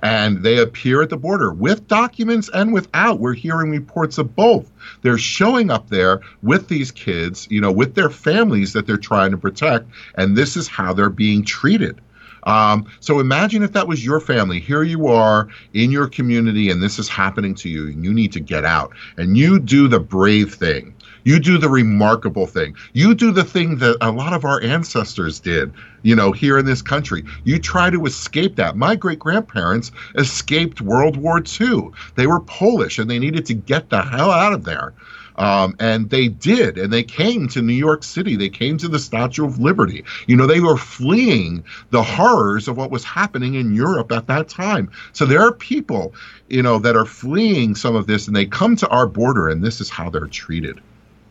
and 0.04 0.44
they 0.44 0.60
appear 0.60 1.02
at 1.02 1.10
the 1.10 1.18
border 1.18 1.54
with 1.54 1.88
documents 1.88 2.50
and 2.54 2.74
without. 2.74 3.20
We're 3.20 3.34
hearing 3.34 3.72
reports 3.72 4.18
of 4.18 4.36
both. 4.36 4.70
They're 5.02 5.18
showing 5.18 5.72
up 5.72 5.90
there 5.90 6.20
with 6.44 6.68
these 6.68 6.92
kids, 6.92 7.48
you 7.50 7.62
know, 7.62 7.72
with 7.72 7.96
their 7.96 8.10
families 8.10 8.74
that 8.74 8.86
they're 8.86 8.98
trying 8.98 9.32
to 9.32 9.38
protect, 9.38 9.88
and 10.16 10.36
this 10.36 10.58
is 10.58 10.68
how 10.68 10.94
they're 10.94 11.10
being 11.10 11.44
treated. 11.44 12.02
Um, 12.46 12.92
so 13.00 13.22
imagine 13.22 13.64
if 13.64 13.72
that 13.72 13.88
was 13.88 14.04
your 14.04 14.20
family. 14.20 14.60
Here 14.60 14.84
you 14.84 15.08
are 15.08 15.48
in 15.74 15.92
your 15.92 16.08
community, 16.08 16.70
and 16.70 16.84
this 16.84 17.00
is 17.00 17.08
happening 17.08 17.56
to 17.56 17.70
you, 17.70 17.88
and 17.88 18.04
you 18.04 18.14
need 18.14 18.34
to 18.34 18.42
get 18.42 18.66
out. 18.66 18.92
And 19.16 19.38
you 19.38 19.60
do 19.60 19.88
the 19.88 20.02
brave 20.02 20.54
thing. 20.54 20.94
You 21.24 21.40
do 21.40 21.58
the 21.58 21.70
remarkable 21.70 22.48
thing. 22.48 22.76
You 22.94 23.16
do 23.16 23.32
the 23.32 23.44
thing 23.44 23.78
that 23.78 23.98
a 24.02 24.12
lot 24.12 24.34
of 24.34 24.46
our 24.46 24.62
ancestors 24.62 25.40
did, 25.40 25.72
you 26.02 26.16
know, 26.16 26.32
here 26.32 26.58
in 26.58 26.66
this 26.66 26.82
country. 26.82 27.24
You 27.44 27.60
try 27.60 27.90
to 27.90 28.06
escape 28.06 28.56
that. 28.58 28.76
My 28.76 28.96
great 28.96 29.20
grandparents 29.20 29.92
escaped 30.16 30.82
World 30.82 31.18
War 31.18 31.42
II. 31.62 31.90
They 32.16 32.28
were 32.28 32.42
Polish 32.42 33.00
and 33.00 33.10
they 33.10 33.20
needed 33.20 33.46
to 33.48 33.54
get 33.54 33.90
the 33.90 34.02
hell 34.02 34.32
out 34.32 34.54
of 34.54 34.66
there. 34.66 34.94
Um, 35.36 35.76
and 35.80 36.10
they 36.10 36.28
did, 36.28 36.78
and 36.78 36.94
they 36.94 37.02
came 37.02 37.48
to 37.50 37.62
New 37.62 37.74
York 37.74 38.04
City. 38.04 38.36
They 38.36 38.50
came 38.50 38.78
to 38.78 38.88
the 38.88 39.00
Statue 39.00 39.46
of 39.46 39.60
Liberty. 39.60 40.04
You 40.28 40.36
know, 40.36 40.46
they 40.46 40.60
were 40.60 40.78
fleeing 40.78 41.64
the 41.90 42.04
horrors 42.04 42.68
of 42.68 42.78
what 42.78 42.92
was 42.92 43.04
happening 43.04 43.56
in 43.56 43.74
Europe 43.74 44.12
at 44.12 44.28
that 44.28 44.48
time. 44.48 44.92
So 45.12 45.26
there 45.26 45.42
are 45.42 45.52
people, 45.52 46.14
you 46.50 46.62
know, 46.62 46.78
that 46.80 46.96
are 46.96 47.06
fleeing 47.06 47.74
some 47.74 47.96
of 47.96 48.06
this, 48.06 48.28
and 48.28 48.36
they 48.36 48.46
come 48.46 48.76
to 48.76 48.88
our 48.90 49.08
border, 49.08 49.50
and 49.50 49.64
this 49.64 49.82
is 49.82 49.90
how 49.90 50.10
they're 50.10 50.28
treated. 50.28 50.80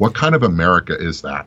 What 0.03 0.17
kind 0.17 0.35
of 0.35 0.43
America 0.43 0.97
is 0.99 1.23
that? 1.23 1.47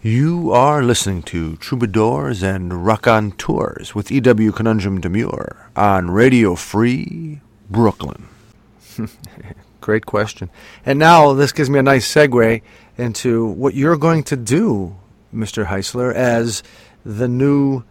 You 0.00 0.50
are 0.52 0.82
listening 0.82 1.22
to 1.24 1.56
Troubadours 1.56 2.42
and 2.42 2.86
Raconteurs 2.86 3.94
with 3.94 4.10
E.W. 4.10 4.52
Conundrum 4.52 5.02
Demure 5.02 5.68
on 5.76 6.10
Radio 6.10 6.54
Free 6.54 7.42
Brooklyn. 7.68 8.26
Great 9.82 10.06
question. 10.06 10.48
And 10.86 10.98
now 10.98 11.34
this 11.34 11.52
gives 11.52 11.68
me 11.68 11.78
a 11.78 11.82
nice 11.82 12.10
segue 12.10 12.62
into 12.96 13.44
what 13.44 13.74
you're 13.74 13.98
going 13.98 14.22
to 14.24 14.36
do, 14.36 14.96
Mr. 15.34 15.66
Heisler, 15.66 16.10
as 16.14 16.62
the 17.04 17.28
new 17.28 17.84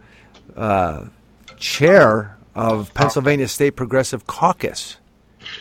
uh, 0.56 1.04
chair 1.56 2.36
of 2.56 2.92
Pennsylvania 2.94 3.46
State 3.46 3.76
Progressive 3.76 4.26
Caucus. 4.26 4.96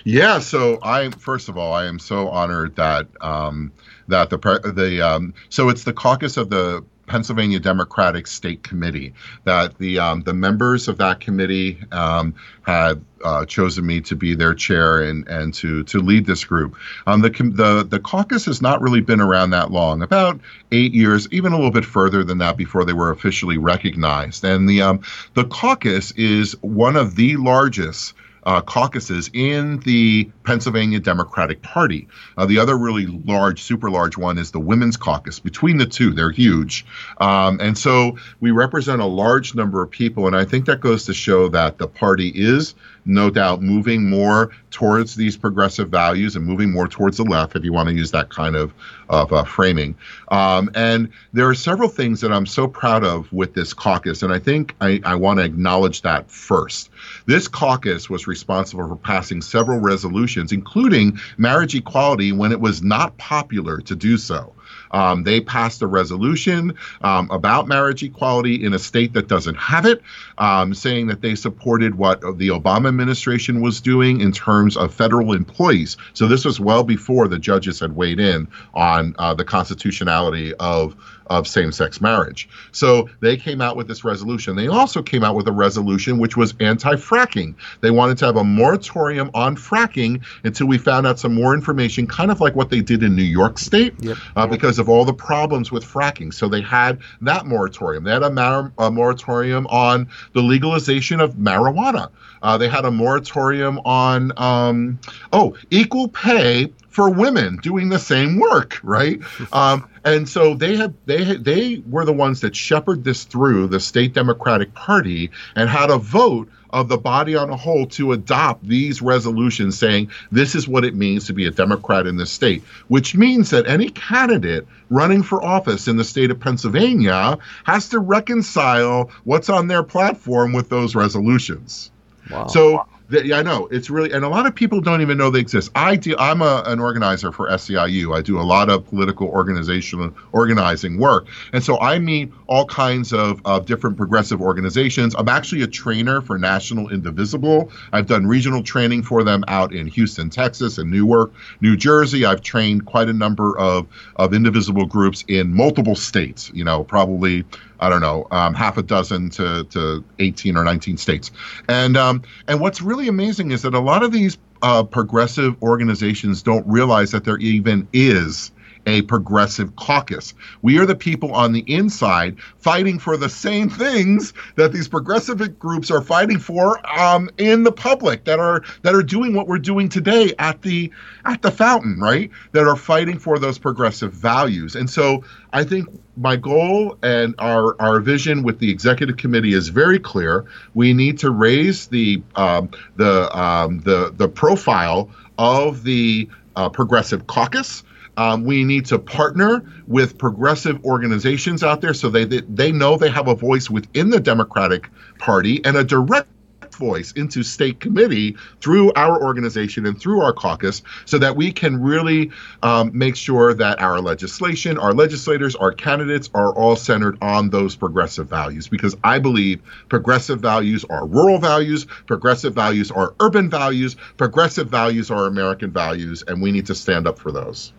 Yeah, 0.04 0.40
so 0.40 0.80
I 0.82 1.10
first 1.12 1.50
of 1.50 1.58
all, 1.58 1.74
I 1.74 1.86
am 1.86 2.00
so 2.00 2.30
honored 2.30 2.76
that 2.76 3.08
um, 3.22 3.72
that 4.08 4.30
the 4.30 4.38
the 4.76 5.02
um, 5.02 5.34
so 5.50 5.70
it's 5.70 5.84
the 5.84 5.94
caucus 5.94 6.38
of 6.38 6.50
the 6.50 6.84
Pennsylvania 7.08 7.60
Democratic 7.60 8.28
State 8.28 8.64
Committee 8.64 9.14
that 9.44 9.78
the 9.78 10.00
um, 10.00 10.22
the 10.22 10.34
members 10.34 10.88
of 10.88 10.98
that 10.98 11.20
committee 11.20 11.80
um, 11.92 12.34
had 12.64 13.04
uh, 13.24 13.46
chosen 13.46 13.86
me 13.86 14.02
to 14.02 14.16
be 14.16 14.36
their 14.36 14.54
chair 14.54 15.02
and 15.04 15.28
and 15.28 15.54
to 15.56 15.84
to 15.84 16.00
lead 16.00 16.26
this 16.26 16.44
group. 16.44 16.76
Um, 17.06 17.22
the 17.22 17.30
the 17.30 17.86
the 17.88 18.00
caucus 18.00 18.46
has 18.46 18.62
not 18.62 18.82
really 18.82 19.02
been 19.02 19.22
around 19.22 19.50
that 19.52 19.72
long, 19.72 20.02
about 20.02 20.40
eight 20.72 20.94
years, 20.94 21.28
even 21.32 21.52
a 21.52 21.56
little 21.56 21.72
bit 21.72 21.86
further 21.86 22.24
than 22.24 22.38
that 22.40 22.58
before 22.58 22.86
they 22.86 22.94
were 22.94 23.12
officially 23.12 23.58
recognized. 23.58 24.44
And 24.44 24.68
the 24.68 24.82
um, 24.82 25.02
the 25.34 25.46
caucus 25.46 26.12
is 26.12 26.56
one 26.62 26.96
of 26.96 27.16
the 27.16 27.36
largest 27.38 28.14
uh, 28.46 28.62
caucuses 28.62 29.30
in 29.34 29.80
the 29.80 30.30
Pennsylvania 30.44 31.00
Democratic 31.00 31.62
Party. 31.62 32.08
Uh, 32.38 32.46
the 32.46 32.60
other 32.60 32.78
really 32.78 33.06
large, 33.06 33.62
super 33.62 33.90
large 33.90 34.18
one 34.18 34.38
is 34.38 34.52
the 34.52 34.60
Women's 34.60 34.98
Caucus. 34.98 35.40
Between 35.40 35.78
the 35.78 35.86
two, 35.86 36.12
they're 36.12 36.32
huge. 36.32 36.86
Um, 37.20 37.60
and 37.62 37.78
so 37.78 38.18
we 38.40 38.52
represent 38.52 39.02
a 39.02 39.06
large 39.06 39.56
number 39.56 39.82
of 39.82 39.90
people. 39.90 40.28
And 40.28 40.36
I 40.36 40.46
think 40.46 40.66
that 40.66 40.82
goes 40.82 41.06
to 41.06 41.14
show 41.14 41.48
that 41.50 41.78
the 41.78 41.88
party 41.88 42.30
is 42.30 42.76
no 43.06 43.30
doubt 43.30 43.62
moving 43.62 44.10
more 44.10 44.52
towards 44.72 45.16
these 45.16 45.36
progressive 45.38 45.90
values 45.90 46.36
and 46.36 46.46
moving 46.46 46.72
more 46.72 46.88
towards 46.88 47.18
the 47.18 47.24
left, 47.24 47.56
if 47.56 47.64
you 47.64 47.74
want 47.74 47.90
to 47.90 47.96
use 47.96 48.12
that 48.12 48.30
kind 48.30 48.56
of, 48.56 48.74
of 49.10 49.32
uh, 49.34 49.44
framing. 49.44 49.96
Um, 50.30 50.72
and 50.74 51.10
there 51.34 51.48
are 51.50 51.56
several 51.56 51.90
things 51.90 52.22
that 52.22 52.32
I'm 52.32 52.46
so 52.46 52.68
proud 52.68 53.04
of 53.04 53.32
with 53.34 53.54
this 53.54 53.74
caucus, 53.74 54.24
and 54.24 54.34
I 54.34 54.40
think 54.40 54.76
I, 54.82 55.02
I 55.04 55.16
want 55.16 55.40
to 55.40 55.46
acknowledge 55.46 56.02
that 56.04 56.30
first. 56.32 56.90
This 57.26 57.48
caucus 57.48 58.10
was 58.10 58.28
responsible 58.28 58.88
for 58.88 58.96
passing 58.96 59.42
several 59.42 59.80
resolutions, 59.80 60.52
including 60.52 61.20
marriage 61.38 61.76
equality 61.76 62.32
when 62.32 62.52
it 62.52 62.60
was 62.60 62.82
not 62.82 63.18
popular 63.18 63.80
to 63.82 63.96
do 63.96 64.18
so. 64.18 64.54
Um, 64.92 65.24
they 65.24 65.42
passed 65.42 65.82
a 65.82 65.88
resolution 65.88 66.78
um, 67.02 67.30
about 67.32 67.68
marriage 67.68 68.04
equality 68.04 68.64
in 68.64 68.74
a 68.74 68.80
state 68.80 69.14
that 69.14 69.28
doesn't 69.28 69.56
have 69.56 69.86
it, 69.86 70.02
um, 70.38 70.74
saying 70.74 71.08
that 71.08 71.22
they 71.22 71.36
supported 71.36 71.96
what 71.96 72.22
the 72.22 72.50
Obama 72.50 72.88
administration 72.90 73.62
was 73.62 73.82
doing 73.82 74.22
in 74.22 74.32
terms 74.32 74.78
of 74.78 74.94
federal 74.94 75.34
employees. 75.34 75.98
So 76.14 76.28
this 76.28 76.46
was 76.46 76.60
well 76.60 76.84
before 76.84 77.28
the 77.28 77.40
judges 77.40 77.80
had 77.80 77.96
weighed 77.96 78.20
in 78.20 78.48
on 78.74 79.16
uh, 79.18 79.34
the 79.34 79.46
constitutionality 79.46 80.54
of 80.56 80.96
of 81.28 81.48
same 81.48 81.72
sex 81.72 82.02
marriage. 82.02 82.50
So 82.72 83.10
they 83.20 83.38
came 83.38 83.62
out 83.62 83.76
with 83.76 83.88
this 83.88 84.04
resolution. 84.04 84.56
They 84.56 84.68
also 84.68 85.02
came 85.02 85.24
out 85.24 85.36
with 85.36 85.48
a 85.48 85.52
resolution 85.52 86.18
which 86.18 86.38
was 86.38 86.54
anti 86.60 86.96
fracking. 86.96 87.56
They 87.82 87.92
wanted 87.92 88.18
to 88.20 88.26
have 88.26 88.38
a 88.38 88.44
moratorium 88.44 89.30
on 89.34 89.56
fracking 89.56 90.24
until 90.44 90.68
we 90.68 90.78
found 90.78 91.08
out 91.08 91.20
some 91.20 91.34
more 91.34 91.54
information, 91.54 92.08
kind 92.08 92.32
of 92.32 92.42
like 92.42 92.56
what 92.56 92.70
they 92.70 92.82
did 92.82 93.04
in 93.04 93.16
New 93.16 93.24
York 93.24 93.58
State, 93.58 93.94
yep. 94.00 94.18
uh, 94.36 94.48
because 94.48 94.80
of 94.80 94.90
all 94.90 95.06
the 95.06 95.14
problems 95.14 95.72
with 95.72 95.84
fracking. 95.84 96.34
So 96.34 96.48
they 96.48 96.62
had 96.62 97.00
that 97.22 97.46
moratorium. 97.46 98.04
They 98.04 98.12
had 98.12 98.24
a, 98.24 98.32
mar- 98.32 98.74
a 98.78 98.92
moratorium 98.92 99.68
on 99.68 100.10
the 100.34 100.42
legalization 100.42 101.20
of 101.20 101.36
marijuana. 101.36 102.10
Uh, 102.44 102.58
they 102.58 102.68
had 102.68 102.86
a 102.86 102.92
moratorium 102.92 103.80
on, 103.86 104.32
um, 104.38 105.00
oh, 105.32 105.56
equal 105.72 106.10
pay 106.10 106.72
for 106.90 107.10
women 107.10 107.58
doing 107.58 107.90
the 107.90 107.98
same 107.98 108.40
work, 108.40 108.80
right? 108.84 109.20
Um, 109.52 109.88
and 110.04 110.28
so 110.28 110.56
they 110.56 110.76
had 110.76 110.96
they 111.06 111.24
had, 111.24 111.46
they 111.46 111.82
were 111.88 112.06
the 112.06 112.14
ones 112.14 112.42
that 112.42 112.56
shepherded 112.56 113.04
this 113.04 113.24
through 113.24 113.68
the 113.68 113.80
state 113.80 114.14
Democratic 114.14 114.74
Party 114.74 115.30
and 115.56 115.70
had 115.70 115.92
a 115.92 115.98
vote 115.98 116.50
of 116.72 116.90
the 116.90 116.98
body 116.98 117.36
on 117.36 117.52
a 117.52 117.56
whole 117.56 117.86
to 117.86 118.12
adopt 118.14 118.68
these 118.68 119.02
resolutions 119.02 119.78
saying 119.78 120.10
this 120.32 120.56
is 120.56 120.68
what 120.68 120.84
it 120.84 120.96
means 120.96 121.28
to 121.28 121.34
be 121.34 121.46
a 121.46 121.52
Democrat 121.52 122.08
in 122.08 122.18
this 122.18 122.32
state, 122.32 122.64
which 122.88 123.16
means 123.16 123.52
that 123.52 123.68
any 123.68 123.90
candidate 123.90 124.68
running 124.90 125.22
for 125.22 125.44
office 125.44 125.88
in 125.88 125.98
the 125.98 126.04
state 126.04 126.32
of 126.32 126.40
Pennsylvania 126.40 127.38
has 127.64 127.90
to 127.90 128.00
reconcile 128.00 129.12
what's 129.24 129.50
on 129.50 129.68
their 129.68 129.84
platform 129.84 130.52
with 130.52 130.68
those 130.70 130.96
resolutions. 130.96 131.92
Wow. 132.30 132.48
So 132.48 132.86
yeah, 133.22 133.38
I 133.38 133.44
know 133.44 133.68
it's 133.68 133.90
really, 133.90 134.12
and 134.12 134.26
a 134.26 134.30
lot 134.30 134.46
of 134.46 134.56
people 134.56 134.82
don't 134.82 135.02
even 135.02 135.18
know 135.18 135.30
they 135.30 135.40
exist. 135.40 135.72
I 135.76 135.96
do. 135.96 136.16
I'm 136.18 136.42
a, 136.42 136.64
an 136.66 136.80
organizer 136.80 137.32
for 137.32 137.48
SEIU. 137.50 138.16
I 138.16 138.22
do 138.22 138.40
a 138.40 138.44
lot 138.44 138.70
of 138.70 138.86
political 138.86 139.28
organizational 139.28 140.14
organizing 140.32 140.98
work, 140.98 141.28
and 141.52 141.64
so 141.64 141.80
I 141.80 142.00
meet 142.00 142.32
all 142.48 142.66
kinds 142.66 143.14
of, 143.14 143.42
of 143.46 143.66
different 143.66 143.98
progressive 143.98 144.42
organizations. 144.42 145.16
I'm 145.16 145.30
actually 145.30 145.62
a 145.62 145.68
trainer 145.68 146.22
for 146.22 146.38
National 146.38 146.90
Indivisible. 146.90 147.72
I've 147.92 148.08
done 148.08 148.26
regional 148.26 148.64
training 148.64 149.04
for 149.04 149.24
them 149.24 149.44
out 149.48 149.74
in 149.74 149.88
Houston, 149.88 150.30
Texas, 150.30 150.78
and 150.78 150.90
Newark, 150.90 151.32
New 151.62 151.76
Jersey. 151.76 152.26
I've 152.26 152.42
trained 152.42 152.86
quite 152.86 153.10
a 153.10 153.14
number 153.14 153.58
of 153.60 153.86
of 154.16 154.34
indivisible 154.34 154.86
groups 154.86 155.24
in 155.28 155.54
multiple 155.54 155.96
states. 155.96 156.52
You 156.54 156.64
know, 156.64 156.84
probably 156.84 157.46
I 157.80 157.90
don't 157.90 158.02
know, 158.02 158.28
um, 158.32 158.54
half 158.54 158.78
a 158.78 158.84
dozen 158.84 159.30
to, 159.32 159.64
to 159.66 160.04
18 160.20 160.58
or 160.58 160.64
19 160.64 160.98
states. 160.98 161.32
And 161.68 161.98
um, 161.98 162.24
and 162.48 162.60
what's 162.60 162.82
really 162.82 163.08
amazing 163.08 163.52
is 163.52 163.62
that 163.64 163.74
a 163.74 163.80
lot 163.80 164.04
of 164.04 164.12
these 164.12 164.38
uh, 164.62 164.84
progressive 164.84 165.62
organizations 165.62 166.42
don't 166.42 166.66
realize 166.68 167.12
that 167.12 167.26
there 167.26 167.38
even 167.38 167.88
is 167.94 168.52
a 168.86 169.02
progressive 169.04 169.76
caucus. 169.76 170.34
We 170.62 170.78
are 170.80 170.86
the 170.86 170.96
people 170.96 171.34
on 171.34 171.54
the 171.54 171.64
inside 171.68 172.38
fighting 172.58 173.00
for 173.00 173.18
the 173.18 173.30
same 173.30 173.70
things 173.84 174.34
that 174.56 174.72
these 174.72 174.88
progressive 174.88 175.60
groups 175.60 175.92
are 175.92 176.02
fighting 176.02 176.40
for 176.40 176.80
um, 177.00 177.30
in 177.38 177.64
the 177.64 177.72
public 177.72 178.26
that 178.26 178.40
are 178.40 178.64
that 178.82 178.96
are 178.96 179.04
doing 179.04 179.34
what 179.34 179.48
we're 179.48 179.60
doing 179.60 179.90
today 179.90 180.34
at 180.40 180.62
the 180.62 180.92
at 181.26 181.42
the 181.42 181.52
fountain, 181.52 182.00
right? 182.00 182.30
That 182.52 182.68
are 182.68 182.76
fighting 182.76 183.20
for 183.20 183.40
those 183.40 183.58
progressive 183.58 184.14
values. 184.14 184.76
And 184.76 184.90
so 184.90 185.24
I 185.52 185.64
think 185.64 185.88
my 186.16 186.36
goal 186.36 186.98
and 187.02 187.36
our, 187.40 187.80
our 187.82 188.00
vision 188.00 188.44
with 188.44 188.60
the 188.60 188.70
executive 188.70 189.18
committee 189.18 189.54
is 189.54 189.70
very 189.70 190.00
clear. 190.00 190.46
We 190.74 190.94
need 190.94 191.20
to 191.20 191.32
raise 191.32 191.88
the 191.88 192.22
um, 192.36 192.72
the 192.96 193.36
um, 193.38 193.80
the 193.80 194.14
the 194.16 194.28
profile 194.28 195.10
of 195.38 195.84
the 195.84 196.30
uh, 196.56 196.70
progressive 196.70 197.28
caucus. 197.28 197.84
Um, 198.16 198.44
we 198.44 198.64
need 198.64 198.86
to 198.88 199.00
partner 199.00 199.66
with 199.88 200.20
progressive 200.20 200.86
organizations 200.86 201.64
out 201.64 201.82
there 201.82 201.96
so 201.96 202.10
they, 202.10 202.26
they 202.26 202.42
they 202.42 202.72
know 202.72 202.96
they 202.98 203.10
have 203.10 203.28
a 203.28 203.36
voice 203.36 203.70
within 203.70 204.12
the 204.12 204.20
Democratic 204.20 204.90
Party 205.18 205.66
and 205.66 205.76
a 205.76 205.84
direct 205.84 206.28
voice 206.76 207.12
into 207.14 207.44
state 207.44 207.80
committee 207.80 208.36
through 208.62 208.92
our 208.94 209.22
organization 209.22 209.86
and 209.86 210.00
through 210.00 210.22
our 210.22 210.34
caucus 210.34 210.82
so 211.06 211.18
that 211.18 211.36
we 211.36 211.52
can 211.52 211.82
really 211.82 212.32
um, 212.62 212.92
make 212.94 213.16
sure 213.16 213.54
that 213.54 213.82
our 213.82 214.00
legislation, 214.00 214.78
our 214.78 214.94
legislators, 214.94 215.56
our 215.56 215.72
candidates 215.72 216.30
are 216.34 216.54
all 216.56 216.76
centered 216.76 217.18
on 217.22 217.50
those 217.50 217.76
progressive 217.76 218.28
values. 218.28 218.68
Because 218.68 218.96
I 219.04 219.20
believe 219.20 219.62
progressive 219.90 220.40
values 220.40 220.86
are 220.90 221.06
rural 221.06 221.40
values, 221.40 221.86
progressive 222.06 222.54
values 222.54 222.92
are 222.92 223.14
urban 223.20 223.50
values, 223.50 223.96
progressive 224.18 224.70
values 224.70 225.12
are 225.12 225.26
American 225.26 225.72
values, 225.72 226.24
and 226.28 226.42
we 226.42 226.52
need 226.52 226.66
to 226.68 226.76
stand 226.76 227.08
up 227.08 227.18
for 227.20 227.32
those. 227.32 227.74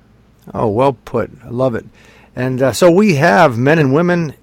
Oh, 0.52 0.68
well 0.68 0.92
put. 1.04 1.30
I 1.42 1.48
love 1.48 1.74
it. 1.74 1.86
And 2.36 2.60
uh, 2.60 2.72
so 2.72 2.90
we 2.90 3.14
have 3.14 3.56
men 3.56 3.78
and 3.78 3.94
women 3.94 4.34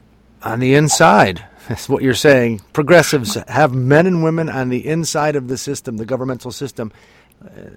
on 0.44 0.60
the 0.60 0.74
inside 0.74 1.46
that's 1.68 1.88
what 1.88 2.04
you're 2.04 2.14
saying. 2.14 2.62
Progressives 2.74 3.36
have 3.48 3.74
men 3.74 4.08
and 4.08 4.24
women 4.24 4.50
on 4.50 4.70
the 4.70 4.86
inside 4.88 5.36
of 5.36 5.48
the 5.48 5.58
system, 5.58 5.98
the 5.98 6.06
governmental 6.06 6.52
system, 6.52 6.92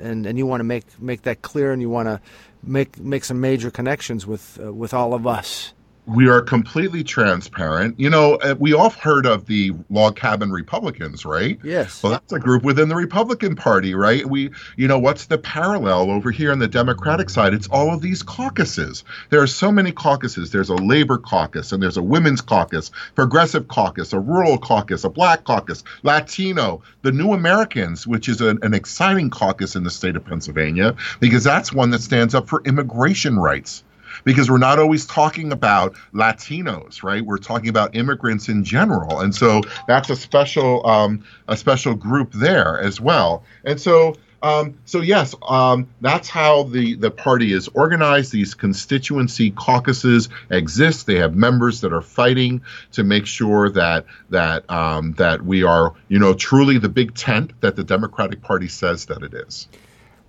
and 0.01 0.27
and 0.27 0.39
you 0.39 0.47
want 0.47 0.61
to 0.61 0.65
make 0.65 0.85
make 1.01 1.23
that 1.23 1.43
clear, 1.43 1.73
and 1.73 1.81
you 1.81 1.91
want 1.91 2.09
to 2.09 2.21
make 2.63 2.99
make 2.99 3.25
some 3.25 3.41
major 3.41 3.71
connections 3.71 4.27
with 4.27 4.59
uh, 4.63 4.73
with 4.73 4.95
all 4.95 5.15
of 5.15 5.27
us 5.27 5.73
we 6.07 6.29
are 6.29 6.43
completely 6.43 7.03
transparent. 7.03 7.99
You 7.99 8.11
know, 8.11 8.35
uh, 8.37 8.55
we 8.59 8.75
all 8.75 8.91
heard 8.91 9.25
of 9.27 9.47
the 9.47 9.73
log 9.89 10.17
cabin 10.17 10.51
Republicans, 10.53 11.25
right? 11.25 11.59
Yes. 11.65 12.03
Well, 12.03 12.13
that's 12.13 12.33
a 12.33 12.39
group 12.39 12.63
within 12.63 12.89
the 12.89 12.95
Republican 12.95 13.57
Party, 13.57 13.95
right? 13.95 14.27
We, 14.27 14.51
you 14.77 14.87
know, 14.87 14.99
what's 14.99 15.27
the 15.27 15.39
parallel 15.39 16.11
over 16.11 16.31
here 16.31 16.53
on 16.53 16.59
the 16.59 16.69
Democratic 16.69 17.31
side? 17.31 17.55
It's 17.55 17.69
all 17.69 17.93
of 17.93 18.03
these 18.03 18.23
caucuses. 18.23 19.05
There 19.31 19.41
are 19.41 19.47
so 19.47 19.73
many 19.73 19.93
caucuses. 19.93 20.51
There's 20.51 20.69
a 20.69 20.75
labor 20.75 21.17
caucus, 21.17 21.73
and 21.73 21.83
there's 21.83 21.97
a 21.97 22.03
women's 22.03 22.43
caucus, 22.43 22.91
progressive 23.15 23.69
caucus, 23.69 24.13
a 24.13 24.21
rural 24.21 24.59
caucus, 24.59 25.05
a 25.05 25.11
black 25.11 25.45
caucus, 25.45 25.85
Latino, 26.03 26.83
the 27.03 27.13
New 27.13 27.33
Americans, 27.33 28.07
which 28.07 28.29
is 28.29 28.43
an, 28.43 28.59
an 28.63 28.75
exciting 28.75 29.31
caucus 29.31 29.75
in 29.75 29.85
the 29.85 29.91
state 29.91 30.17
of 30.17 30.25
Pennsylvania, 30.25 30.97
because 31.21 31.45
that's 31.45 31.73
one 31.73 31.91
that 31.91 32.03
stands 32.03 32.35
up 32.35 32.47
for 32.47 32.63
immigration 32.65 33.39
rights 33.39 33.85
because 34.23 34.51
we're 34.51 34.59
not 34.59 34.79
always 34.79 35.07
talking 35.07 35.53
about 35.53 35.95
Latinos, 36.13 37.03
right? 37.03 37.25
We're 37.25 37.39
talking 37.39 37.69
about 37.69 37.97
immigrants 37.97 38.49
in 38.49 38.65
general, 38.65 39.21
and 39.21 39.35
so 39.35 39.63
that's 39.89 40.11
a 40.11 40.17
special 40.17 40.87
um, 40.87 41.25
a 41.49 41.57
special 41.57 41.95
group 41.95 42.33
there 42.33 42.81
as 42.81 43.01
well. 43.01 43.45
And 43.65 43.81
so. 43.81 44.17
Um, 44.43 44.77
so 44.85 45.01
yes, 45.01 45.35
um, 45.49 45.89
that's 46.03 46.29
how 46.29 46.65
the, 46.65 46.97
the 46.97 47.11
party 47.11 47.55
is 47.55 47.69
organized. 47.69 48.31
These 48.31 48.53
constituency 48.53 49.51
caucuses 49.51 50.29
exist. 50.51 51.07
They 51.07 51.15
have 51.15 51.35
members 51.35 51.81
that 51.81 51.95
are 51.95 52.03
fighting 52.03 52.61
to 52.93 53.05
make 53.05 53.25
sure 53.25 53.71
that 53.71 54.05
that 54.29 54.71
um, 54.71 55.15
that 55.15 55.41
we 55.41 55.63
are, 55.63 55.95
you 56.09 56.19
know, 56.19 56.35
truly 56.35 56.77
the 56.77 56.91
big 56.91 57.15
tent 57.15 57.53
that 57.63 57.75
the 57.75 57.85
Democratic 57.85 58.43
Party 58.43 58.69
says 58.69 59.07
that 59.07 59.23
it 59.23 59.33
is. 59.33 59.67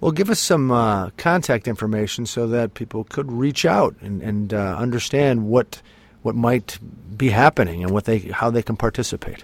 Well, 0.02 0.12
give 0.12 0.30
us 0.30 0.39
some 0.39 0.72
uh, 0.72 1.10
contact 1.18 1.68
information 1.68 2.26
so 2.26 2.48
that 2.48 2.74
people 2.74 3.06
could 3.06 3.32
reach 3.32 3.66
out 3.66 3.96
and, 4.02 4.22
and 4.22 4.54
uh, 4.54 4.76
understand 4.78 5.48
what 5.48 5.82
what 6.22 6.36
might 6.36 6.80
be 7.16 7.30
happening 7.30 7.84
and 7.84 7.91
what 7.91 8.06
they 8.06 8.20
how 8.20 8.50
they 8.50 8.64
can 8.64 8.76
participate. 8.76 9.43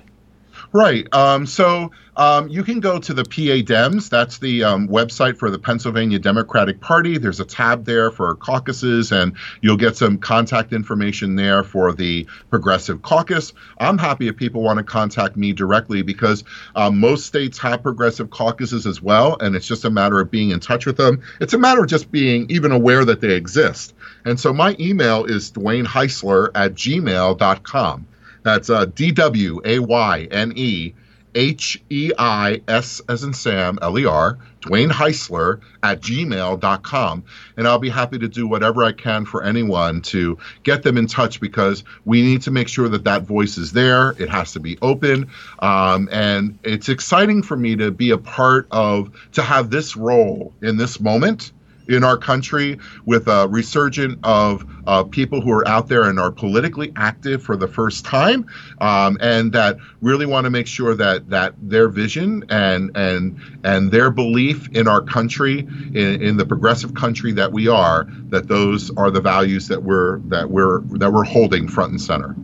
Right. 0.73 1.05
Um, 1.13 1.45
so 1.47 1.91
um, 2.15 2.47
you 2.47 2.63
can 2.63 2.79
go 2.79 2.97
to 2.97 3.13
the 3.13 3.25
PA 3.25 3.59
Dems. 3.61 4.09
That's 4.09 4.37
the 4.37 4.63
um, 4.63 4.87
website 4.87 5.37
for 5.37 5.49
the 5.49 5.59
Pennsylvania 5.59 6.17
Democratic 6.17 6.79
Party. 6.79 7.17
There's 7.17 7.41
a 7.41 7.45
tab 7.45 7.83
there 7.83 8.09
for 8.09 8.35
caucuses, 8.35 9.11
and 9.11 9.33
you'll 9.61 9.75
get 9.75 9.97
some 9.97 10.17
contact 10.17 10.71
information 10.71 11.35
there 11.35 11.63
for 11.63 11.91
the 11.91 12.25
Progressive 12.49 13.01
Caucus. 13.01 13.51
I'm 13.79 13.97
happy 13.97 14.29
if 14.29 14.37
people 14.37 14.61
want 14.61 14.77
to 14.77 14.83
contact 14.83 15.35
me 15.35 15.51
directly 15.51 16.03
because 16.03 16.45
um, 16.75 16.99
most 16.99 17.25
states 17.25 17.57
have 17.57 17.83
progressive 17.83 18.29
caucuses 18.29 18.87
as 18.87 19.01
well, 19.01 19.37
and 19.41 19.57
it's 19.57 19.67
just 19.67 19.83
a 19.83 19.89
matter 19.89 20.21
of 20.21 20.31
being 20.31 20.51
in 20.51 20.61
touch 20.61 20.85
with 20.85 20.95
them. 20.95 21.21
It's 21.41 21.53
a 21.53 21.57
matter 21.57 21.81
of 21.81 21.87
just 21.87 22.11
being 22.11 22.45
even 22.49 22.71
aware 22.71 23.03
that 23.03 23.19
they 23.19 23.33
exist. 23.33 23.93
And 24.23 24.39
so 24.39 24.53
my 24.53 24.77
email 24.79 25.25
is 25.25 25.51
Dwayne 25.51 25.85
Heisler 25.85 26.49
at 26.55 26.75
gmail.com. 26.75 28.07
That's 28.43 28.69
uh, 28.69 28.85
D 28.85 29.11
W 29.11 29.61
A 29.63 29.79
Y 29.79 30.27
N 30.31 30.53
E 30.55 30.93
H 31.35 31.81
E 31.89 32.11
I 32.17 32.61
S 32.67 33.01
as 33.07 33.23
in 33.23 33.33
Sam, 33.33 33.79
L 33.81 33.97
E 33.97 34.05
R, 34.05 34.37
Dwayne 34.61 34.91
Heisler 34.91 35.61
at 35.83 36.01
gmail.com. 36.01 37.23
And 37.57 37.67
I'll 37.67 37.79
be 37.79 37.89
happy 37.89 38.19
to 38.19 38.27
do 38.27 38.47
whatever 38.47 38.83
I 38.83 38.91
can 38.91 39.25
for 39.25 39.43
anyone 39.43 40.01
to 40.03 40.37
get 40.63 40.83
them 40.83 40.97
in 40.97 41.07
touch 41.07 41.39
because 41.39 41.83
we 42.05 42.21
need 42.21 42.41
to 42.43 42.51
make 42.51 42.67
sure 42.67 42.89
that 42.89 43.03
that 43.05 43.23
voice 43.23 43.57
is 43.57 43.71
there. 43.71 44.11
It 44.19 44.29
has 44.29 44.53
to 44.53 44.59
be 44.59 44.77
open. 44.81 45.29
Um, 45.59 46.09
and 46.11 46.59
it's 46.63 46.89
exciting 46.89 47.43
for 47.43 47.57
me 47.57 47.75
to 47.77 47.91
be 47.91 48.11
a 48.11 48.17
part 48.17 48.67
of, 48.71 49.11
to 49.33 49.41
have 49.41 49.69
this 49.69 49.95
role 49.95 50.53
in 50.61 50.77
this 50.77 50.99
moment 50.99 51.51
in 51.91 52.03
our 52.03 52.17
country 52.17 52.79
with 53.05 53.27
a 53.27 53.47
resurgent 53.47 54.19
of 54.23 54.65
uh, 54.87 55.03
people 55.03 55.41
who 55.41 55.51
are 55.51 55.67
out 55.67 55.87
there 55.87 56.03
and 56.03 56.19
are 56.19 56.31
politically 56.31 56.91
active 56.95 57.43
for 57.43 57.55
the 57.55 57.67
first 57.67 58.05
time, 58.05 58.45
um, 58.79 59.17
and 59.21 59.51
that 59.53 59.77
really 60.01 60.25
want 60.25 60.45
to 60.45 60.49
make 60.49 60.67
sure 60.67 60.95
that 60.95 61.29
that 61.29 61.53
their 61.61 61.89
vision 61.89 62.43
and 62.49 62.95
and 62.95 63.39
and 63.63 63.91
their 63.91 64.09
belief 64.09 64.69
in 64.69 64.87
our 64.87 65.01
country, 65.01 65.59
in, 65.59 66.21
in 66.21 66.37
the 66.37 66.45
progressive 66.45 66.93
country 66.93 67.31
that 67.33 67.51
we 67.51 67.67
are, 67.67 68.07
that 68.29 68.47
those 68.47 68.95
are 68.97 69.11
the 69.11 69.21
values 69.21 69.67
that 69.67 69.83
we're 69.83 70.19
that 70.19 70.49
we're 70.49 70.81
that 70.97 71.11
we're 71.11 71.23
holding 71.23 71.67
front 71.67 71.91
and 71.91 72.01
center. 72.01 72.35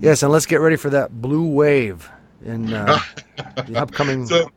Yes, 0.00 0.22
and 0.22 0.30
let's 0.32 0.46
get 0.46 0.60
ready 0.60 0.76
for 0.76 0.90
that 0.90 1.22
blue 1.22 1.46
wave 1.48 2.10
in 2.44 2.72
uh, 2.72 2.98
the 3.66 3.76
upcoming. 3.76 4.26
So, 4.26 4.50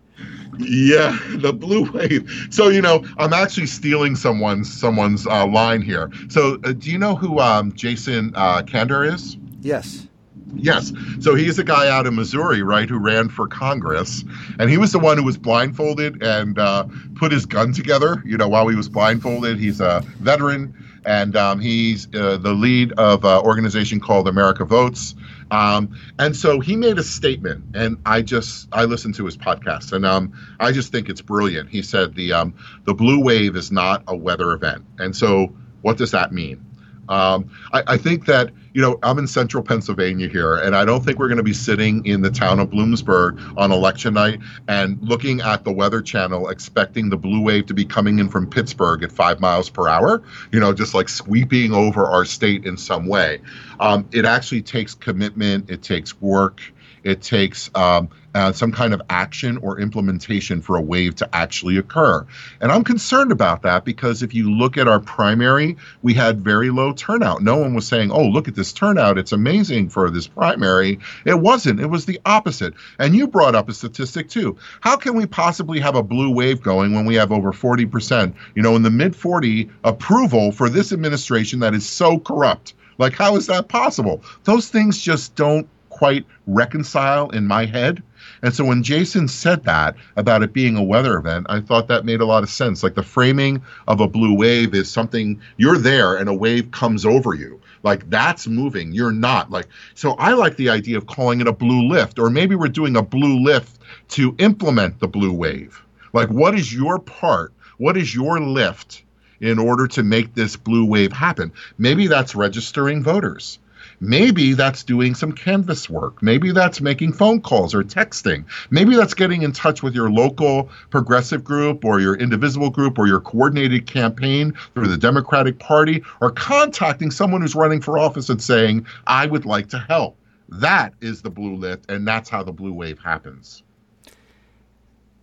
yeah, 0.60 1.18
the 1.30 1.54
blue 1.54 1.90
wave. 1.92 2.30
So 2.52 2.70
you 2.70 2.82
know, 2.82 3.06
I'm 3.18 3.34
actually 3.34 3.68
stealing 3.68 4.16
someone's 4.16 4.72
someone's 4.72 5.26
uh, 5.26 5.48
line 5.48 5.82
here. 5.82 6.12
So 6.30 6.60
uh, 6.64 6.74
do 6.74 6.92
you 6.92 6.98
know 6.98 7.16
who 7.16 7.40
um, 7.40 7.74
Jason 7.74 8.34
uh, 8.36 8.62
Kander 8.64 9.12
is? 9.12 9.38
Yes. 9.62 10.08
Yes. 10.56 10.92
So 11.20 11.36
he's 11.36 11.60
a 11.60 11.64
guy 11.64 11.90
out 11.90 12.08
of 12.08 12.14
Missouri, 12.14 12.64
right, 12.64 12.90
who 12.90 12.98
ran 12.98 13.30
for 13.30 13.48
Congress, 13.48 14.24
and 14.58 14.70
he 14.70 14.78
was 14.78 14.92
the 14.92 15.00
one 15.00 15.18
who 15.18 15.24
was 15.24 15.38
blindfolded 15.38 16.24
and 16.24 16.58
uh, 16.58 16.86
put 17.16 17.32
his 17.32 17.46
gun 17.46 17.72
together. 17.72 18.24
You 18.26 18.38
know, 18.38 18.48
while 18.48 18.68
he 18.68 18.76
was 18.76 18.90
blindfolded, 18.90 19.60
he's 19.60 19.80
a 19.80 20.02
veteran, 20.20 20.74
and 21.06 21.36
um, 21.36 21.60
he's 21.60 22.08
uh, 22.16 22.38
the 22.38 22.54
lead 22.54 22.94
of 22.94 23.24
an 23.26 23.42
organization 23.42 24.00
called 24.00 24.28
America 24.28 24.66
Votes. 24.66 25.14
Um, 25.52 25.98
and 26.20 26.36
so 26.36 26.60
he 26.60 26.76
made 26.76 27.00
a 27.00 27.04
statement, 27.04 27.64
and 27.74 27.98
I 28.06 28.22
just 28.22 28.68
I 28.72 28.86
listened 28.86 29.16
to 29.16 29.26
his 29.26 29.38
podcast, 29.38 29.94
and 29.94 30.06
um, 30.06 30.34
I 30.60 30.72
just 30.72 30.92
think 30.92 31.10
it's 31.10 31.22
brilliant. 31.22 31.70
He 31.70 31.82
said 31.82 32.16
the 32.16 32.34
um, 32.34 32.54
the 32.86 32.94
blue 32.94 33.24
wave 33.24 33.56
is 33.56 33.72
not 33.72 34.04
a 34.08 34.16
weather 34.16 34.52
event, 34.52 34.86
and 35.00 35.16
so 35.16 35.56
what 35.82 35.98
does 35.98 36.12
that 36.12 36.32
mean? 36.32 36.69
Um, 37.10 37.50
I, 37.74 37.84
I, 37.88 37.98
think 37.98 38.28
that 38.28 38.52
you 38.74 38.82
know 38.84 39.00
I'm 39.02 39.18
in 39.18 39.28
central 39.28 39.64
Pennsylvania 39.64 40.30
here, 40.30 40.58
and 40.58 40.76
I 40.76 40.86
don't 40.86 41.04
think 41.04 41.18
we're 41.18 41.28
going 41.28 41.38
to 41.38 41.44
be 41.44 41.54
sitting 41.54 42.06
in 42.06 42.22
the 42.22 42.30
town 42.30 42.60
of 42.60 42.70
Bloomsburg 42.70 43.58
on 43.58 43.72
election 43.72 44.14
night 44.14 44.40
and 44.68 45.00
looking 45.02 45.42
at 45.42 45.64
the 45.64 45.72
Weather 45.72 46.04
Channel, 46.04 46.50
expecting 46.50 47.10
the 47.10 47.18
blue 47.18 47.42
wave 47.42 47.66
to 47.66 47.74
be 47.74 47.84
coming 47.84 48.20
in 48.20 48.30
from 48.30 48.48
Pittsburgh 48.48 49.02
at 49.02 49.12
five 49.12 49.40
miles 49.40 49.70
per 49.72 49.88
hour. 49.88 50.22
You 50.52 50.60
know, 50.60 50.72
just 50.72 50.94
like 50.94 51.10
sweeping 51.10 51.74
over 51.74 52.06
our 52.06 52.26
state 52.26 52.66
in 52.66 52.78
some 52.78 53.08
way. 53.08 53.42
Um, 53.80 54.08
it 54.12 54.26
actually 54.26 54.62
takes 54.62 54.94
commitment. 54.94 55.70
It 55.70 55.82
takes 55.82 56.22
work. 56.22 56.62
It 57.04 57.22
takes 57.22 57.70
um, 57.76 58.10
uh, 58.36 58.52
some 58.52 58.72
kind 58.72 58.94
of 58.94 59.02
action 59.10 59.58
or 59.58 59.80
implementation 59.80 60.62
for 60.62 60.76
a 60.76 60.82
wave 60.82 61.16
to 61.16 61.36
actually 61.36 61.78
occur. 61.78 62.26
And 62.62 62.72
I'm 62.72 62.84
concerned 62.84 63.32
about 63.32 63.64
that 63.64 63.86
because 63.86 64.22
if 64.22 64.34
you 64.34 64.52
look 64.52 64.78
at 64.78 64.88
our 64.88 65.00
primary, 65.00 65.78
we 66.02 66.14
had 66.14 66.42
very 66.42 66.70
low 66.70 66.94
turnout. 66.94 67.42
No 67.42 67.58
one 67.58 67.74
was 67.74 67.88
saying, 67.88 68.12
oh, 68.12 68.26
look 68.26 68.48
at 68.48 68.56
this 68.56 68.74
turnout. 68.74 69.18
It's 69.18 69.32
amazing 69.32 69.90
for 69.90 70.10
this 70.10 70.28
primary. 70.28 71.00
It 71.26 71.40
wasn't. 71.40 71.80
It 71.80 71.88
was 71.88 72.06
the 72.06 72.20
opposite. 72.26 72.74
And 73.00 73.16
you 73.16 73.28
brought 73.28 73.56
up 73.56 73.70
a 73.70 73.74
statistic 73.74 74.30
too. 74.30 74.58
How 74.82 74.96
can 74.96 75.16
we 75.16 75.26
possibly 75.26 75.80
have 75.80 75.96
a 75.96 76.04
blue 76.04 76.32
wave 76.32 76.62
going 76.62 76.94
when 76.94 77.06
we 77.06 77.16
have 77.16 77.32
over 77.32 77.52
40%, 77.52 78.34
you 78.56 78.62
know, 78.62 78.76
in 78.76 78.84
the 78.84 78.92
mid 78.92 79.16
40 79.16 79.70
approval 79.84 80.52
for 80.52 80.70
this 80.70 80.92
administration 80.92 81.60
that 81.62 81.74
is 81.74 81.88
so 81.88 82.20
corrupt? 82.20 82.74
Like, 83.00 83.14
how 83.14 83.38
is 83.38 83.48
that 83.48 83.70
possible? 83.70 84.24
Those 84.44 84.68
things 84.68 85.02
just 85.02 85.36
don't 85.36 85.68
quite 86.00 86.26
reconcile 86.48 87.30
in 87.32 87.46
my 87.46 87.66
head. 87.66 88.02
And 88.42 88.56
so 88.56 88.64
when 88.64 88.84
Jason 88.84 89.28
said 89.28 89.66
that 89.66 89.98
about 90.16 90.44
it 90.44 90.54
being 90.54 90.78
a 90.78 90.84
weather 90.84 91.18
event, 91.18 91.48
I 91.50 91.60
thought 91.60 91.90
that 91.90 92.06
made 92.06 92.22
a 92.22 92.26
lot 92.26 92.42
of 92.42 92.50
sense. 92.50 92.84
Like 92.84 92.96
the 92.96 93.04
framing 93.04 93.62
of 93.86 94.00
a 94.00 94.08
blue 94.08 94.34
wave 94.34 94.74
is 94.74 94.90
something 94.90 95.42
you're 95.58 95.78
there 95.78 96.16
and 96.16 96.30
a 96.30 96.34
wave 96.34 96.72
comes 96.72 97.06
over 97.06 97.34
you. 97.34 97.60
Like 97.84 98.10
that's 98.10 98.48
moving. 98.48 98.94
You're 98.94 99.12
not. 99.12 99.52
Like 99.52 99.68
so 99.94 100.12
I 100.14 100.36
like 100.36 100.56
the 100.56 100.70
idea 100.70 100.98
of 100.98 101.06
calling 101.06 101.42
it 101.42 101.50
a 101.50 101.52
blue 101.52 101.90
lift 101.90 102.18
or 102.18 102.30
maybe 102.30 102.56
we're 102.56 102.70
doing 102.70 102.96
a 102.96 103.04
blue 103.04 103.38
lift 103.38 103.78
to 104.12 104.34
implement 104.40 105.02
the 105.02 105.08
blue 105.10 105.34
wave. 105.34 105.84
Like 106.14 106.30
what 106.30 106.56
is 106.56 106.74
your 106.74 107.00
part? 107.00 107.52
What 107.78 107.98
is 107.98 108.16
your 108.16 108.40
lift 108.40 109.04
in 109.42 109.60
order 109.60 109.86
to 109.88 110.04
make 110.04 110.34
this 110.34 110.56
blue 110.56 110.86
wave 110.86 111.12
happen? 111.12 111.52
Maybe 111.78 112.08
that's 112.08 112.36
registering 112.36 113.04
voters. 113.04 113.60
Maybe 114.02 114.54
that's 114.54 114.84
doing 114.84 115.14
some 115.14 115.34
canvas 115.34 115.90
work. 115.90 116.24
Maybe 116.24 116.52
that's 116.52 116.80
making 116.80 117.14
phone 117.14 117.42
calls 117.42 117.76
or 117.76 117.84
texting. 117.84 118.46
Maybe 118.70 118.96
that's 118.96 119.14
getting 119.14 119.42
in 119.42 119.52
touch 119.52 119.84
with 119.84 119.94
your 119.94 120.10
local 120.10 120.70
progressive 120.90 121.44
group 121.44 121.84
or 121.84 122.00
your 122.00 122.16
indivisible 122.16 122.70
group 122.70 122.98
or 122.98 123.08
your 123.08 123.20
coordinated 123.20 123.88
campaign 123.88 124.54
through 124.74 124.88
the 124.88 124.98
Democratic 124.98 125.60
Party 125.60 126.04
or 126.22 126.32
contacting 126.32 127.12
someone 127.12 127.42
who's 127.42 127.56
running 127.56 127.82
for 127.82 128.00
office 128.00 128.30
and 128.30 128.42
saying, 128.42 128.86
I 129.06 129.26
would 129.26 129.46
like 129.46 129.68
to 129.70 129.80
help. 129.80 130.18
That 130.48 130.94
is 131.02 131.22
the 131.22 131.30
blue 131.30 131.56
lift, 131.56 131.92
and 131.92 132.08
that's 132.08 132.30
how 132.30 132.42
the 132.44 132.52
blue 132.52 132.74
wave 132.74 133.00
happens. 133.00 133.64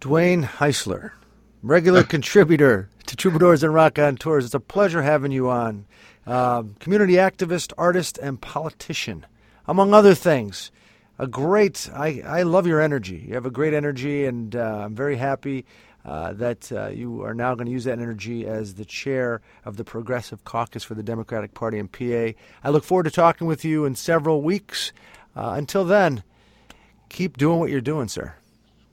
Dwayne 0.00 0.44
Heisler, 0.44 1.12
regular 1.62 2.02
contributor 2.04 2.88
to 3.06 3.16
Troubadours 3.16 3.62
and 3.64 3.74
Raconteurs. 3.74 4.44
It's 4.44 4.54
a 4.54 4.60
pleasure 4.60 5.02
having 5.02 5.32
you 5.32 5.48
on 5.48 5.86
uh, 6.26 6.64
community 6.80 7.14
activist, 7.14 7.72
artist, 7.78 8.18
and 8.18 8.40
politician, 8.40 9.26
among 9.66 9.94
other 9.94 10.14
things. 10.14 10.70
A 11.18 11.26
great, 11.26 11.88
I, 11.94 12.22
I 12.26 12.42
love 12.42 12.66
your 12.66 12.80
energy. 12.80 13.24
You 13.26 13.34
have 13.34 13.46
a 13.46 13.50
great 13.50 13.72
energy, 13.72 14.26
and 14.26 14.54
uh, 14.54 14.82
I'm 14.84 14.94
very 14.94 15.16
happy 15.16 15.64
uh, 16.04 16.32
that 16.34 16.70
uh, 16.70 16.88
you 16.88 17.22
are 17.24 17.34
now 17.34 17.54
going 17.54 17.66
to 17.66 17.72
use 17.72 17.84
that 17.84 17.98
energy 17.98 18.46
as 18.46 18.74
the 18.74 18.84
chair 18.84 19.40
of 19.64 19.76
the 19.76 19.84
Progressive 19.84 20.44
Caucus 20.44 20.84
for 20.84 20.94
the 20.94 21.02
Democratic 21.02 21.54
Party 21.54 21.78
in 21.78 21.88
PA. 21.88 22.38
I 22.62 22.70
look 22.70 22.84
forward 22.84 23.04
to 23.04 23.10
talking 23.10 23.46
with 23.46 23.64
you 23.64 23.84
in 23.84 23.94
several 23.96 24.42
weeks. 24.42 24.92
Uh, 25.34 25.54
until 25.56 25.84
then, 25.84 26.22
keep 27.08 27.36
doing 27.36 27.58
what 27.58 27.70
you're 27.70 27.80
doing, 27.80 28.08
sir. 28.08 28.34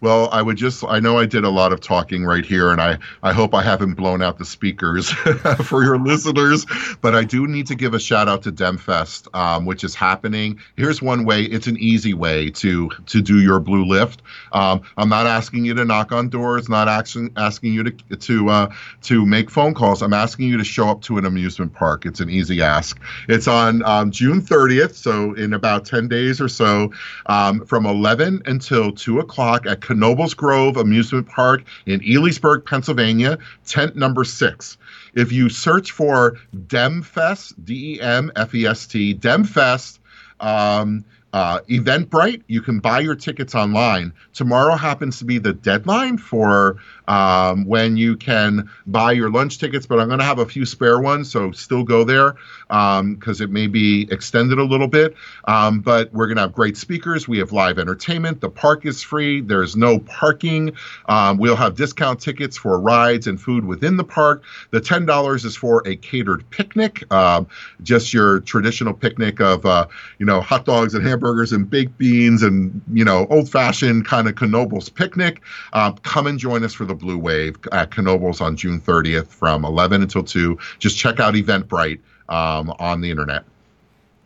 Well, 0.04 0.28
I 0.34 0.42
would 0.42 0.58
just, 0.58 0.84
I 0.84 1.00
know 1.00 1.18
I 1.18 1.26
did 1.26 1.46
a 1.46 1.50
lot 1.50 1.72
of 1.72 1.80
talking 1.80 2.26
right 2.26 2.46
here, 2.46 2.72
and 2.72 2.82
I, 2.82 2.98
I 3.24 3.32
hope 3.32 3.54
I 3.54 3.64
haven't 3.64 3.94
blown 3.94 4.22
out 4.22 4.38
the 4.38 4.44
speakers 4.44 5.10
for 5.64 5.82
your 5.82 5.98
listeners, 5.98 6.66
but 7.00 7.16
I 7.16 7.24
do 7.24 7.48
need 7.48 7.68
to 7.68 7.76
give 7.76 7.94
a 7.94 8.00
shout 8.02 8.28
out 8.28 8.42
to 8.42 8.52
DemFest, 8.52 9.34
um, 9.34 9.66
which 9.66 9.86
is 9.86 9.96
happening. 9.96 10.60
Here's 10.76 11.02
one 11.02 11.24
way, 11.24 11.44
it's 11.44 11.68
an 11.68 11.78
easy 11.78 12.14
way 12.14 12.50
to, 12.50 12.90
to 13.06 13.22
do 13.22 13.40
your 13.40 13.62
blue 13.62 13.86
lift. 13.86 14.22
Um, 14.52 14.82
I'm 14.98 15.08
not 15.08 15.26
asking 15.26 15.64
you 15.64 15.74
to 15.76 15.86
knock 15.86 16.12
on 16.12 16.28
doors, 16.28 16.68
not 16.68 16.90
asking, 16.90 17.32
asking 17.38 17.72
you 17.72 17.84
to, 17.86 18.16
to, 18.18 18.50
uh, 18.50 18.74
to 19.04 19.26
make 19.26 19.50
phone 19.50 19.74
calls. 19.74 20.02
I'm 20.02 20.12
asking 20.12 20.50
you 20.50 20.58
to 20.58 20.66
show 20.66 20.90
up 20.90 21.02
to 21.04 21.18
an 21.18 21.24
amusement 21.24 21.72
park. 21.72 22.06
It's 22.06 22.20
an 22.20 22.30
easy 22.30 22.62
ask. 22.62 23.00
It's 23.30 23.48
on 23.48 23.82
um, 23.84 24.12
June 24.12 24.42
30th, 24.42 24.96
so 24.96 25.32
in 25.36 25.54
about 25.54 25.86
10 25.86 26.10
days 26.10 26.42
or 26.42 26.50
so, 26.50 26.92
um, 27.28 27.66
from 27.66 27.86
11 27.86 28.42
until 28.46 28.92
2 28.92 29.20
o'clock 29.20 29.66
at 29.66 29.80
Knoebels 29.94 30.36
Grove 30.36 30.78
Amusement 30.78 31.28
Park 31.28 31.64
in 31.86 32.02
Elysburg, 32.02 32.66
Pennsylvania, 32.66 33.38
tent 33.66 33.96
number 33.96 34.24
six. 34.24 34.78
If 35.14 35.32
you 35.32 35.50
search 35.50 35.92
for 35.92 36.38
DemFest, 36.56 37.54
D 37.64 37.96
E 37.96 38.02
M 38.02 38.32
F 38.36 38.54
E 38.56 38.66
S 38.66 38.88
T, 38.88 39.16
DemFest, 39.16 40.00
um, 40.40 41.06
uh, 41.34 41.60
Eventbrite, 41.62 42.44
you 42.48 42.62
can 42.62 42.80
buy 42.80 43.00
your 43.00 43.16
tickets 43.16 43.56
online. 43.56 44.14
Tomorrow 44.34 44.76
happens 44.76 45.18
to 45.18 45.26
be 45.26 45.40
the 45.40 45.52
deadline 45.52 46.20
for 46.20 46.78
um, 47.08 47.66
when 47.66 47.98
you 47.98 48.16
can 48.16 48.70
buy 48.86 49.12
your 49.14 49.32
lunch 49.32 49.58
tickets, 49.58 49.88
but 49.88 50.00
I'm 50.00 50.08
going 50.08 50.20
to 50.20 50.26
have 50.26 50.38
a 50.38 50.46
few 50.46 50.64
spare 50.64 51.00
ones, 51.00 51.32
so 51.32 51.52
still 51.52 51.84
go 51.84 52.04
there 52.04 52.36
because 52.68 53.42
um, 53.42 53.44
it 53.44 53.50
may 53.50 53.66
be 53.66 54.08
extended 54.12 54.60
a 54.60 54.64
little 54.64 54.88
bit. 54.88 55.16
Um, 55.46 55.80
but 55.80 56.14
we're 56.14 56.28
going 56.28 56.38
to 56.38 56.44
have 56.44 56.54
great 56.54 56.78
speakers. 56.78 57.28
We 57.28 57.40
have 57.40 57.52
live 57.52 57.80
entertainment. 57.80 58.40
The 58.40 58.50
park 58.50 58.86
is 58.86 59.02
free. 59.02 59.42
There's 59.42 59.76
no 59.76 60.00
parking. 60.00 60.74
Um, 61.08 61.40
we'll 61.40 61.56
have 61.56 61.76
discount 61.76 62.22
tickets 62.22 62.58
for 62.58 62.80
rides 62.80 63.26
and 63.26 63.42
food 63.42 63.66
within 63.66 63.98
the 63.98 64.04
park. 64.04 64.44
The 64.70 64.80
$10 64.80 65.46
is 65.46 65.56
for 65.56 65.82
a 65.88 65.96
catered 65.96 66.48
picnic, 66.52 67.12
um, 67.12 67.48
just 67.82 68.14
your 68.14 68.40
traditional 68.42 68.94
picnic 68.94 69.42
of, 69.42 69.66
uh, 69.66 69.88
you 70.20 70.28
know, 70.28 70.40
hot 70.40 70.66
dogs 70.66 70.94
and 70.94 71.04
hamburgers 71.04 71.23
and 71.24 71.70
baked 71.70 71.98
beans 71.98 72.44
and, 72.44 72.82
you 72.92 73.06
know, 73.06 73.28
old 73.30 73.50
fashioned 73.50 74.06
kind 74.06 74.28
of 74.28 74.36
Knoebels 74.36 74.94
picnic. 74.94 75.42
Um, 75.72 75.98
come 76.04 76.28
and 76.28 76.38
join 76.38 76.64
us 76.64 76.74
for 76.74 76.86
the 76.86 76.96
Blue 76.96 77.18
Wave 77.18 77.56
at 77.72 77.92
Knoebels 77.92 78.42
on 78.42 78.58
June 78.58 78.82
30th 78.82 79.28
from 79.28 79.64
11 79.64 80.02
until 80.02 80.24
2. 80.24 80.58
Just 80.80 80.98
check 80.98 81.20
out 81.20 81.34
Eventbrite 81.34 82.00
um, 82.28 82.74
on 82.80 83.02
the 83.02 83.10
internet. 83.10 83.46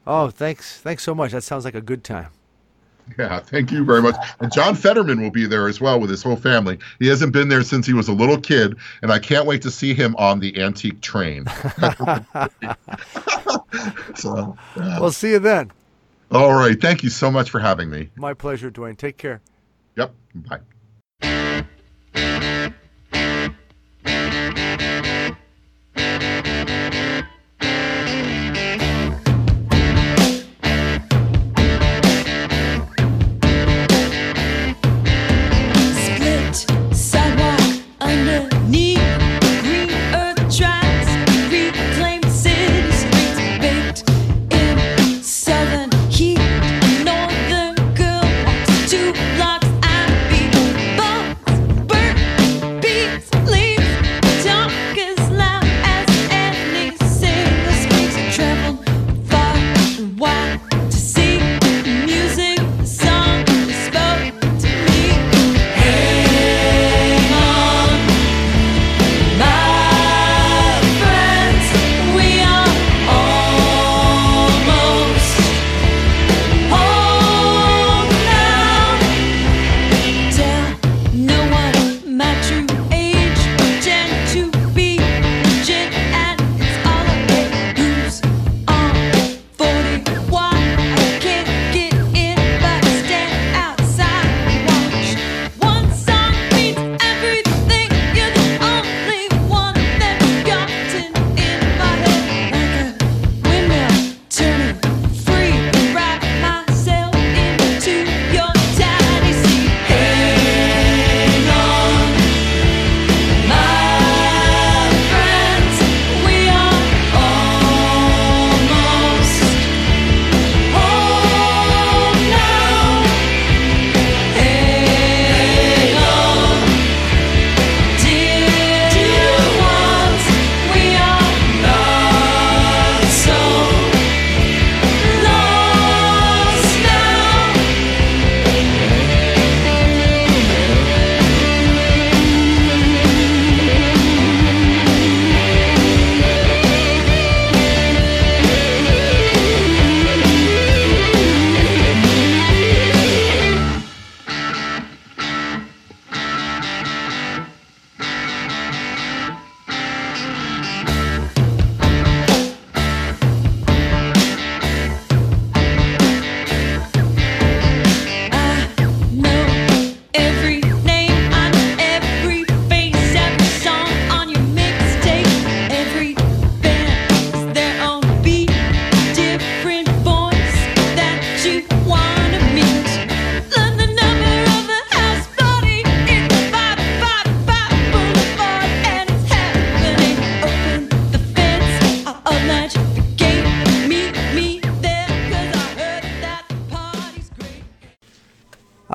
Oh, 0.07 0.29
thanks. 0.29 0.79
Thanks 0.79 1.03
so 1.03 1.13
much. 1.13 1.33
That 1.33 1.43
sounds 1.43 1.65
like 1.65 1.75
a 1.75 1.81
good 1.81 2.03
time. 2.03 2.29
Yeah, 3.17 3.39
thank 3.39 3.71
you 3.71 3.85
very 3.85 4.01
much. 4.01 4.15
And 4.39 4.51
John 4.51 4.75
Fetterman 4.75 5.21
will 5.21 5.31
be 5.31 5.45
there 5.45 5.67
as 5.67 5.79
well 5.79 5.99
with 5.99 6.09
his 6.09 6.23
whole 6.23 6.35
family. 6.35 6.77
He 6.99 7.07
hasn't 7.07 7.31
been 7.31 7.47
there 7.47 7.63
since 7.63 7.85
he 7.85 7.93
was 7.93 8.09
a 8.09 8.13
little 8.13 8.39
kid, 8.39 8.75
and 9.01 9.11
I 9.11 9.19
can't 9.19 9.45
wait 9.45 9.61
to 9.61 9.71
see 9.71 9.93
him 9.93 10.15
on 10.17 10.39
the 10.39 10.61
antique 10.61 11.01
train. 11.01 11.45
so, 14.15 14.57
yeah. 14.75 14.99
We'll 14.99 15.11
see 15.11 15.31
you 15.31 15.39
then. 15.39 15.71
All 16.31 16.53
right. 16.53 16.79
Thank 16.79 17.03
you 17.03 17.09
so 17.09 17.31
much 17.31 17.49
for 17.49 17.59
having 17.59 17.89
me. 17.89 18.09
My 18.15 18.33
pleasure, 18.33 18.69
Dwayne. 18.69 18.97
Take 18.97 19.17
care. 19.17 19.41
Yep. 19.95 20.13
Bye. 20.35 20.59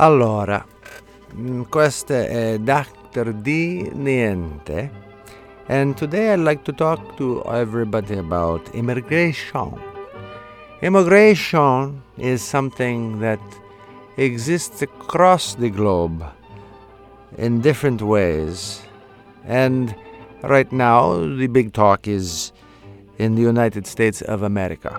Allora, 0.02 0.66
mm, 1.32 1.62
questo 1.68 2.12
è 2.12 2.58
Dr. 2.58 3.32
D. 3.34 3.88
Niente, 3.92 4.90
and 5.68 5.94
today 5.94 6.32
I'd 6.32 6.40
like 6.40 6.64
to 6.64 6.72
talk 6.72 7.16
to 7.18 7.40
everybody 7.44 8.18
about 8.18 8.68
immigration. 8.74 9.80
Immigration 10.80 12.02
is 12.16 12.42
something 12.42 13.20
that 13.20 13.38
exists 14.16 14.82
across 14.82 15.54
the 15.54 15.70
globe 15.70 16.24
in 17.38 17.60
different 17.60 18.02
ways, 18.02 18.82
and 19.46 19.94
right 20.42 20.72
now 20.72 21.14
the 21.14 21.46
big 21.46 21.72
talk 21.72 22.08
is 22.08 22.52
in 23.18 23.36
the 23.36 23.42
United 23.42 23.86
States 23.86 24.20
of 24.22 24.42
America 24.42 24.98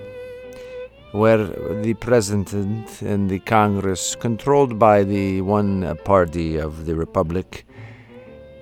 where 1.14 1.46
the 1.84 1.94
president 1.94 3.02
and 3.02 3.30
the 3.30 3.40
Congress, 3.40 4.16
controlled 4.16 4.80
by 4.80 5.04
the 5.04 5.42
one 5.42 5.96
party 6.04 6.58
of 6.58 6.88
the 6.88 6.96
Republic, 6.96 7.66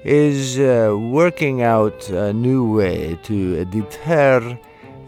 is 0.03 0.59
uh, 0.59 0.93
working 0.97 1.61
out 1.61 2.09
a 2.09 2.33
new 2.33 2.75
way 2.75 3.17
to 3.23 3.63
deter 3.65 4.59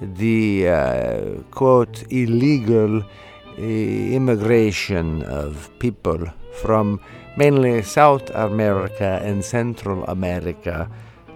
the 0.02 0.70
uh, 0.70 1.42
quote 1.52 2.04
illegal 2.10 3.02
uh, 3.02 3.62
immigration 3.62 5.22
of 5.24 5.70
people 5.80 6.26
from 6.62 6.98
mainly 7.36 7.82
South 7.82 8.30
America 8.36 9.20
and 9.22 9.44
Central 9.44 10.06
America 10.06 10.90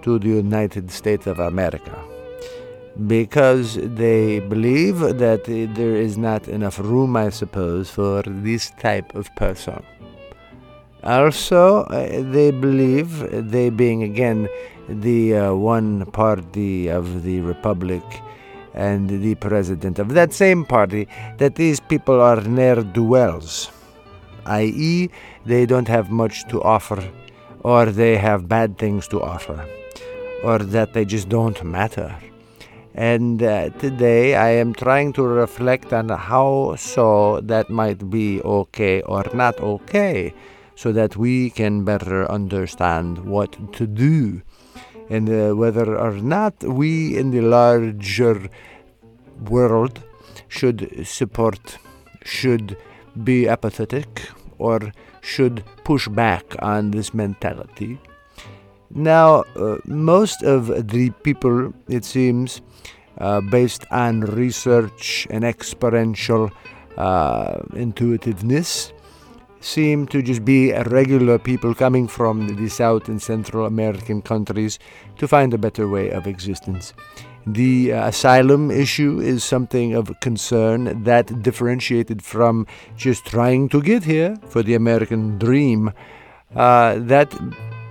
to 0.03 0.20
the 0.20 0.30
United 0.30 0.89
States 0.89 1.28
of 1.28 1.39
America 1.39 2.16
because 3.05 3.75
they 3.75 4.39
believe 4.39 4.99
that 4.99 5.43
there 5.45 5.95
is 5.95 6.17
not 6.17 6.47
enough 6.47 6.79
room, 6.79 7.15
I 7.15 7.29
suppose, 7.29 7.89
for 7.89 8.23
this 8.25 8.71
type 8.79 9.13
of 9.13 9.33
person. 9.35 9.83
Also, 11.03 11.83
uh, 11.83 12.21
they 12.31 12.51
believe, 12.51 13.49
they 13.51 13.69
being 13.69 14.03
again 14.03 14.49
the 14.89 15.35
uh, 15.35 15.53
one 15.53 16.05
party 16.07 16.87
of 16.87 17.23
the 17.23 17.41
Republic 17.41 18.03
and 18.73 19.09
the 19.09 19.35
president 19.35 19.99
of 19.99 20.13
that 20.13 20.33
same 20.33 20.65
party, 20.65 21.07
that 21.37 21.55
these 21.55 21.79
people 21.79 22.19
are 22.19 22.41
ne'er 22.41 22.83
do 22.83 23.03
wells, 23.03 23.71
i.e., 24.45 25.09
they 25.45 25.65
don't 25.65 25.87
have 25.87 26.09
much 26.09 26.47
to 26.47 26.61
offer, 26.61 27.03
or 27.63 27.87
they 27.87 28.17
have 28.17 28.47
bad 28.47 28.77
things 28.77 29.07
to 29.07 29.21
offer, 29.21 29.65
or 30.43 30.59
that 30.59 30.93
they 30.93 31.05
just 31.05 31.29
don't 31.29 31.63
matter. 31.63 32.15
And 32.97 33.43
uh, 33.43 33.69
today 33.77 34.33
I 34.33 34.49
am 34.49 34.73
trying 34.73 35.13
to 35.13 35.23
reflect 35.23 35.93
on 35.93 36.09
how 36.09 36.73
so 36.77 37.41
that 37.41 37.69
might 37.69 38.09
be 38.09 38.41
okay 38.41 39.01
or 39.01 39.23
not 39.35 39.59
okay, 39.59 40.33
so 40.73 40.91
that 40.93 41.15
we 41.15 41.51
can 41.51 41.85
better 41.85 42.29
understand 42.31 43.19
what 43.23 43.73
to 43.73 43.85
do 43.85 44.41
and 45.11 45.29
uh, 45.29 45.55
whether 45.55 45.95
or 45.95 46.13
not 46.13 46.63
we 46.63 47.15
in 47.15 47.29
the 47.29 47.41
larger 47.41 48.49
world 49.47 50.03
should 50.47 51.05
support, 51.05 51.77
should 52.23 52.77
be 53.23 53.47
apathetic, 53.47 54.27
or 54.57 54.91
should 55.21 55.63
push 55.83 56.07
back 56.07 56.55
on 56.59 56.91
this 56.91 57.13
mentality. 57.13 57.99
Now, 58.89 59.43
uh, 59.55 59.77
most 59.85 60.43
of 60.43 60.89
the 60.89 61.09
people, 61.23 61.73
it 61.87 62.05
seems, 62.05 62.61
uh, 63.20 63.41
based 63.41 63.86
on 63.91 64.22
research 64.22 65.28
and 65.30 65.43
experiential 65.43 66.51
uh, 66.97 67.59
intuitiveness, 67.76 68.93
seem 69.59 70.07
to 70.07 70.22
just 70.22 70.45
be 70.45 70.72
regular 70.72 71.38
people 71.39 71.74
coming 71.74 72.07
from 72.07 72.47
the 72.47 72.70
South 72.70 73.07
and 73.07 73.22
Central 73.22 73.65
American 73.65 74.22
countries 74.22 74.80
to 75.18 75.28
find 75.28 75.53
a 75.53 75.57
better 75.57 75.88
way 75.88 76.09
of 76.09 76.28
existence. 76.28 76.93
The 77.45 77.93
uh, 77.93 78.09
asylum 78.09 78.72
issue 78.72 79.20
is 79.20 79.43
something 79.43 79.93
of 79.93 80.11
concern 80.20 81.03
that 81.03 81.41
differentiated 81.41 82.22
from 82.22 82.68
just 82.97 83.26
trying 83.26 83.70
to 83.70 83.82
get 83.82 84.03
here 84.03 84.36
for 84.49 84.61
the 84.63 84.76
American 84.76 85.38
dream. 85.38 85.93
Uh, 86.55 86.99
that 86.99 87.34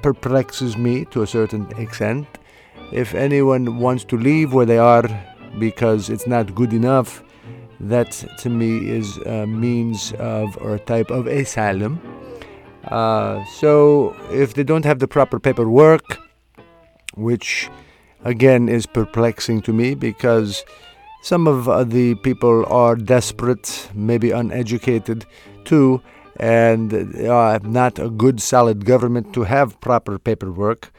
perplexes 0.03 0.77
me 0.77 1.07
to 1.07 1.23
a 1.23 1.27
certain 1.27 1.67
extent. 1.79 2.27
If 2.93 3.15
anyone 3.15 3.79
wants 3.79 4.05
to 4.05 4.17
leave 4.17 4.53
where 4.53 4.67
they 4.67 4.79
are 4.79 5.09
because 5.59 6.09
it's 6.09 6.27
not 6.27 6.55
good 6.55 6.73
enough, 6.73 7.23
that 7.81 8.13
to 8.39 8.49
me 8.49 8.89
is 8.89 9.17
a 9.19 9.47
means 9.47 10.13
of 10.19 10.57
or 10.59 10.75
a 10.77 10.79
type 10.79 11.11
of 11.11 11.27
asylum. 11.27 12.01
Uh, 12.85 13.45
so 13.47 14.15
if 14.31 14.55
they 14.55 14.63
don't 14.63 14.85
have 14.85 15.01
the 15.01 15.09
proper 15.09 15.41
paperwork, 15.41 16.19
which 17.15 17.69
again 18.25 18.69
is 18.69 18.87
perplexing 18.87 19.63
to 19.63 19.73
me 19.73 19.95
because 19.95 20.65
some 21.23 21.49
of 21.49 21.91
the 21.91 22.15
people 22.17 22.65
are 22.67 22.95
desperate, 22.95 23.91
maybe 23.95 24.31
uneducated 24.31 25.27
too, 25.65 26.01
and 26.39 26.95
uh, 27.27 27.59
not 27.65 27.99
a 27.99 28.09
good 28.09 28.41
solid 28.41 28.85
government 28.85 29.33
to 29.33 29.43
have 29.43 29.81
proper 29.81 30.19
paperwork. 30.19 30.93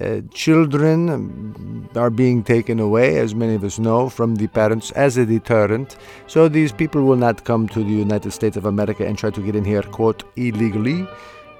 Uh, 0.00 0.20
children 0.32 1.88
are 1.94 2.10
being 2.10 2.42
taken 2.42 2.80
away, 2.80 3.18
as 3.18 3.34
many 3.34 3.54
of 3.54 3.64
us 3.64 3.78
know, 3.78 4.08
from 4.08 4.36
the 4.36 4.46
parents 4.46 4.90
as 4.92 5.16
a 5.16 5.26
deterrent. 5.26 5.96
So 6.26 6.48
these 6.48 6.72
people 6.72 7.02
will 7.04 7.16
not 7.16 7.44
come 7.44 7.68
to 7.68 7.82
the 7.82 7.90
United 7.90 8.32
States 8.32 8.56
of 8.56 8.66
America 8.66 9.06
and 9.06 9.18
try 9.18 9.30
to 9.30 9.40
get 9.40 9.56
in 9.56 9.64
here, 9.64 9.82
quote, 9.82 10.24
illegally. 10.36 11.06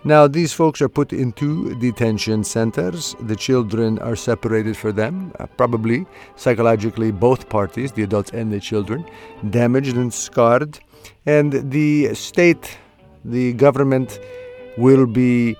Now, 0.04 0.26
these 0.26 0.52
folks 0.52 0.82
are 0.82 0.88
put 0.88 1.12
into 1.12 1.78
detention 1.78 2.42
centers. 2.42 3.14
The 3.20 3.36
children 3.36 4.00
are 4.00 4.16
separated 4.16 4.76
for 4.76 4.90
them, 4.90 5.32
uh, 5.38 5.46
probably 5.46 6.06
psychologically, 6.34 7.12
both 7.12 7.48
parties, 7.48 7.92
the 7.92 8.02
adults 8.02 8.32
and 8.32 8.52
the 8.52 8.58
children, 8.58 9.04
damaged 9.50 9.96
and 9.96 10.12
scarred. 10.12 10.80
And 11.24 11.70
the 11.70 12.14
state 12.14 12.78
the 13.24 13.52
government 13.52 14.18
will 14.76 15.06
be 15.06 15.56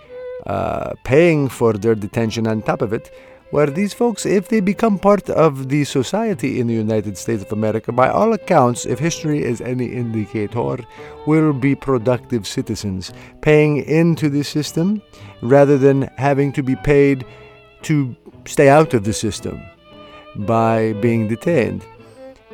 uh, 0.46 0.94
paying 1.04 1.48
for 1.48 1.72
their 1.72 1.94
detention 1.94 2.46
on 2.46 2.62
top 2.62 2.82
of 2.82 2.92
it. 2.92 3.10
Where 3.50 3.66
these 3.66 3.92
folks, 3.92 4.24
if 4.24 4.48
they 4.48 4.60
become 4.60 4.98
part 4.98 5.28
of 5.28 5.68
the 5.68 5.84
society 5.84 6.58
in 6.58 6.68
the 6.68 6.74
United 6.74 7.18
States 7.18 7.42
of 7.42 7.52
America, 7.52 7.92
by 7.92 8.08
all 8.08 8.32
accounts, 8.32 8.86
if 8.86 8.98
history 8.98 9.44
is 9.44 9.60
any 9.60 9.92
indicator, 9.92 10.78
will 11.26 11.52
be 11.52 11.74
productive 11.74 12.46
citizens, 12.46 13.12
paying 13.42 13.84
into 13.84 14.30
the 14.30 14.42
system 14.42 15.02
rather 15.42 15.76
than 15.76 16.08
having 16.16 16.50
to 16.52 16.62
be 16.62 16.76
paid 16.76 17.26
to 17.82 18.16
stay 18.46 18.70
out 18.70 18.94
of 18.94 19.04
the 19.04 19.12
system 19.12 19.60
by 20.34 20.94
being 20.94 21.28
detained. 21.28 21.84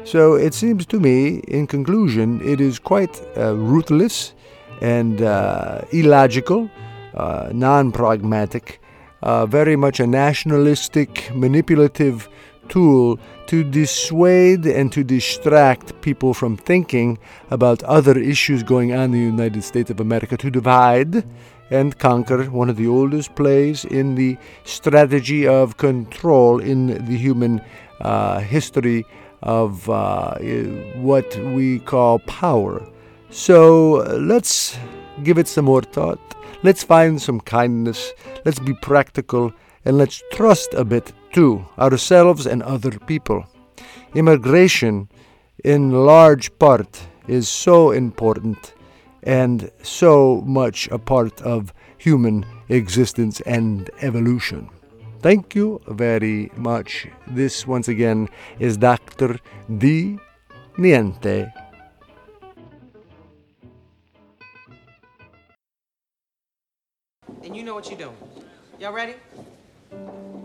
So 0.04 0.34
it 0.34 0.54
seems 0.54 0.84
to 0.86 0.98
me, 0.98 1.38
in 1.48 1.66
conclusion, 1.66 2.40
it 2.44 2.60
is 2.60 2.78
quite 2.78 3.22
uh, 3.36 3.54
ruthless 3.54 4.32
and 4.80 5.22
uh, 5.22 5.82
illogical, 5.92 6.70
uh, 7.18 7.50
non 7.52 7.92
pragmatic, 7.92 8.80
uh, 9.22 9.44
very 9.46 9.76
much 9.76 10.00
a 10.00 10.06
nationalistic, 10.06 11.30
manipulative 11.34 12.28
tool 12.68 13.18
to 13.46 13.64
dissuade 13.64 14.66
and 14.66 14.92
to 14.92 15.02
distract 15.02 16.00
people 16.02 16.34
from 16.34 16.56
thinking 16.56 17.18
about 17.50 17.82
other 17.84 18.18
issues 18.18 18.62
going 18.62 18.92
on 18.92 19.04
in 19.04 19.10
the 19.12 19.18
United 19.18 19.64
States 19.64 19.90
of 19.90 20.00
America, 20.00 20.36
to 20.36 20.50
divide 20.50 21.24
and 21.70 21.98
conquer, 21.98 22.44
one 22.44 22.70
of 22.70 22.76
the 22.76 22.86
oldest 22.86 23.34
plays 23.34 23.84
in 23.84 24.14
the 24.14 24.36
strategy 24.64 25.46
of 25.46 25.76
control 25.76 26.60
in 26.60 27.04
the 27.04 27.16
human 27.16 27.60
uh, 28.00 28.40
history 28.40 29.04
of 29.42 29.88
uh, 29.90 30.38
what 30.96 31.36
we 31.38 31.78
call 31.80 32.18
power. 32.20 32.86
So 33.30 34.04
let's 34.18 34.78
give 35.22 35.38
it 35.38 35.48
some 35.48 35.66
more 35.66 35.82
thought. 35.82 36.20
Let's 36.62 36.82
find 36.82 37.22
some 37.22 37.40
kindness. 37.40 38.12
Let's 38.44 38.58
be 38.58 38.74
practical. 38.74 39.52
And 39.84 39.96
let's 39.96 40.22
trust 40.32 40.74
a 40.74 40.84
bit 40.84 41.12
too, 41.32 41.64
ourselves 41.78 42.46
and 42.46 42.62
other 42.62 42.98
people. 42.98 43.46
Immigration, 44.14 45.08
in 45.64 45.92
large 45.92 46.56
part, 46.58 47.00
is 47.26 47.48
so 47.48 47.92
important 47.92 48.74
and 49.22 49.70
so 49.82 50.42
much 50.46 50.88
a 50.88 50.98
part 50.98 51.40
of 51.42 51.72
human 51.98 52.44
existence 52.68 53.40
and 53.42 53.90
evolution. 54.00 54.68
Thank 55.20 55.54
you 55.54 55.80
very 55.88 56.50
much. 56.56 57.08
This, 57.26 57.66
once 57.66 57.88
again, 57.88 58.28
is 58.58 58.76
Dr. 58.76 59.38
D. 59.78 60.18
Niente. 60.76 61.52
You 67.58 67.64
know 67.64 67.74
what 67.74 67.90
you're 67.90 67.98
doing. 67.98 68.16
Y'all 68.78 68.92
ready? 68.92 69.14
I'm 69.92 70.38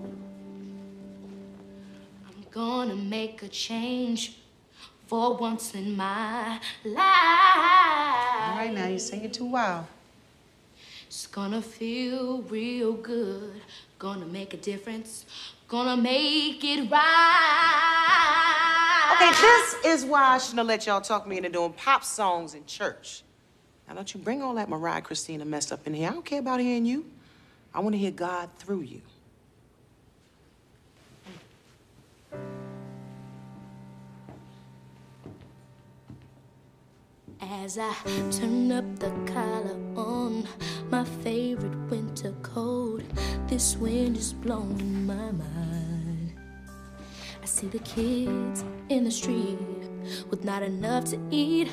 gonna 2.50 2.96
make 2.96 3.44
a 3.44 3.48
change 3.48 4.38
for 5.06 5.38
once 5.38 5.76
in 5.76 5.96
my 5.96 6.60
life. 6.84 6.98
All 6.98 8.58
right, 8.58 8.72
now 8.74 8.88
you 8.88 8.98
sing 8.98 9.24
it 9.24 9.32
too 9.32 9.46
wild. 9.46 9.86
It's 11.06 11.28
gonna 11.28 11.62
feel 11.62 12.42
real 12.42 12.94
good. 12.94 13.62
Gonna 14.00 14.26
make 14.26 14.56
a 14.56 14.58
difference. 14.58 15.28
Gonna 15.68 16.02
make 16.02 16.64
it 16.64 16.90
right. 16.90 18.34
Okay, 19.14 19.30
this 19.40 19.76
is 19.86 20.04
why 20.04 20.24
I 20.24 20.40
shouldn't 20.40 20.58
have 20.58 20.66
let 20.66 20.88
y'all 20.88 21.00
talk 21.00 21.28
me 21.28 21.38
into 21.38 21.50
doing 21.50 21.74
pop 21.74 22.04
songs 22.04 22.56
in 22.56 22.66
church. 22.66 23.22
Now, 23.88 23.96
don't 23.96 24.14
you 24.14 24.20
bring 24.20 24.42
all 24.42 24.56
that 24.56 24.70
Mariah 24.70 25.02
Christina 25.02 25.46
mess 25.46 25.72
up 25.72 25.86
in 25.86 25.94
here. 25.94 26.10
I 26.10 26.14
don't 26.14 26.26
care 26.26 26.40
about 26.40 26.60
hearing 26.60 26.86
you. 26.86 27.06
I 27.74 27.80
want 27.80 27.94
to 27.94 28.00
hear 28.00 28.12
God 28.12 28.50
through 28.58 28.82
you. 28.82 29.02
As 37.42 37.78
I 37.78 37.94
turn 38.32 38.72
up 38.72 39.00
the 39.00 39.12
collar 39.32 39.78
on 39.96 40.48
my 40.90 41.04
favorite 41.24 41.76
winter 41.90 42.34
coat, 42.42 43.04
this 43.48 43.78
wind 43.78 44.18
is 44.18 44.34
blowing 44.34 45.06
my 45.06 45.32
mind. 45.32 46.34
I 47.42 47.46
see 47.46 47.68
the 47.68 47.80
kids 47.80 48.64
in 48.90 49.04
the 49.04 49.12
street 49.12 49.60
with 50.30 50.44
not 50.44 50.64
enough 50.64 51.06
to 51.06 51.20
eat. 51.32 51.70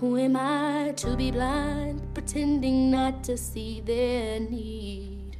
Who 0.00 0.16
am 0.16 0.36
I 0.36 0.92
to 0.98 1.16
be 1.16 1.32
blind, 1.32 2.14
pretending 2.14 2.88
not 2.88 3.24
to 3.24 3.36
see 3.36 3.80
their 3.80 4.38
need? 4.38 5.36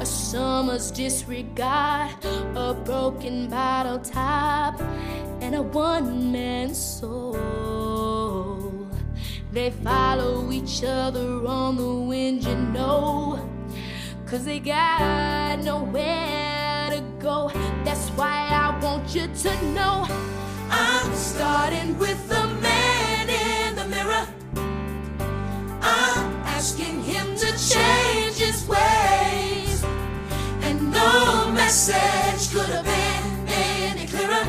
A 0.00 0.06
summer's 0.06 0.90
disregard, 0.90 2.12
a 2.56 2.72
broken 2.72 3.50
bottle 3.50 3.98
top, 3.98 4.80
and 5.42 5.54
a 5.54 5.60
one 5.60 6.32
man 6.32 6.74
soul. 6.74 7.36
They 9.52 9.70
follow 9.70 10.50
each 10.50 10.82
other 10.82 11.46
on 11.46 11.76
the 11.76 11.92
wind, 11.92 12.44
you 12.44 12.56
know, 12.56 13.38
cause 14.24 14.46
they 14.46 14.60
got 14.60 15.62
nowhere 15.62 16.88
to 16.88 17.02
go. 17.18 17.50
That's 17.84 18.08
why 18.16 18.48
I 18.50 18.78
want 18.82 19.14
you 19.14 19.26
to 19.26 19.64
know 19.74 20.06
I'm 20.70 21.14
starting 21.14 21.98
with 21.98 22.30
the 22.30 22.46
man 22.62 22.71
I'm 25.82 26.32
asking 26.46 27.02
him 27.02 27.34
to 27.36 27.46
change 27.74 28.36
his 28.36 28.66
ways. 28.68 29.84
And 30.62 30.92
no 30.92 31.50
message 31.52 32.52
could 32.52 32.70
have 32.70 32.84
been 32.84 33.48
any 33.48 34.06
clearer. 34.06 34.46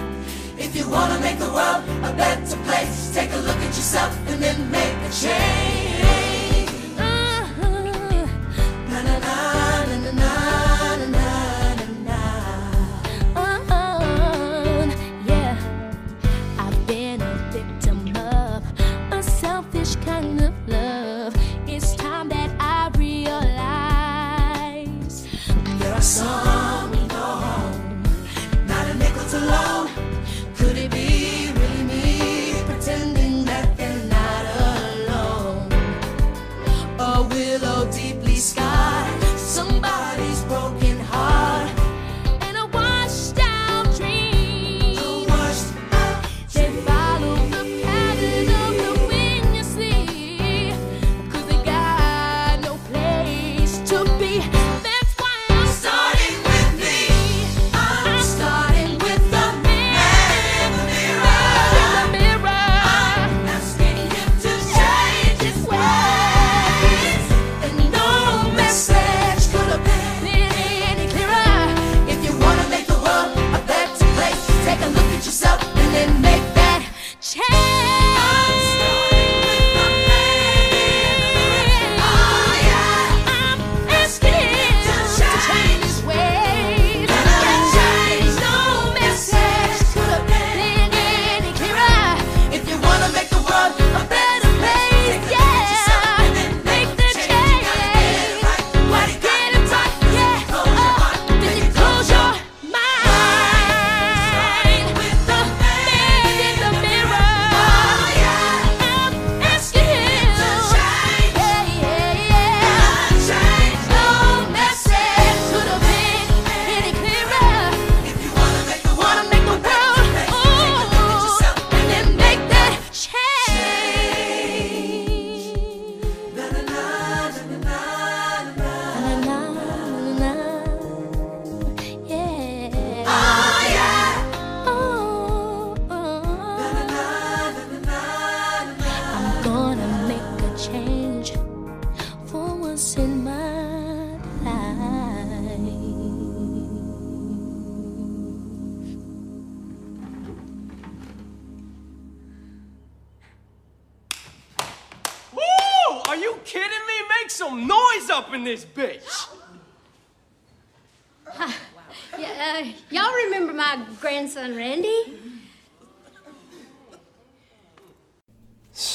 If 0.57 0.75
you 0.75 0.87
wanna 0.89 1.19
make 1.19 1.39
the 1.39 1.51
world 1.51 1.83
a 2.03 2.13
better 2.15 2.57
place, 2.67 3.11
take 3.13 3.31
a 3.33 3.37
look 3.37 3.57
at 3.57 3.73
yourself 3.75 4.15
and 4.29 4.41
then 4.41 4.71
make 4.71 4.95
a 5.09 5.11
change. 5.11 5.82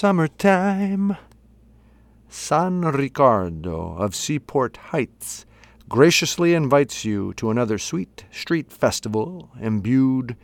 Summertime. 0.09 1.19
San 2.31 2.81
Ricardo 2.81 3.95
of 3.95 4.15
Seaport 4.15 4.79
Heights 4.79 5.45
graciously 5.87 6.55
invites 6.55 7.05
you 7.05 7.35
to 7.35 7.51
another 7.51 7.77
sweet 7.77 8.25
street 8.31 8.73
festival 8.73 9.51
imbued 9.61 10.35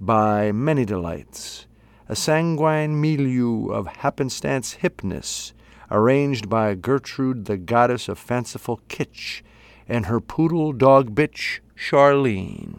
by 0.00 0.52
many 0.52 0.84
delights. 0.84 1.66
A 2.08 2.14
sanguine 2.14 3.00
milieu 3.00 3.72
of 3.72 3.88
happenstance 3.88 4.76
hipness 4.82 5.52
arranged 5.90 6.48
by 6.48 6.76
Gertrude, 6.76 7.46
the 7.46 7.56
goddess 7.56 8.08
of 8.08 8.20
fanciful 8.20 8.80
kitsch, 8.88 9.42
and 9.88 10.06
her 10.06 10.20
poodle 10.20 10.72
dog 10.72 11.16
bitch, 11.16 11.58
Charlene. 11.76 12.78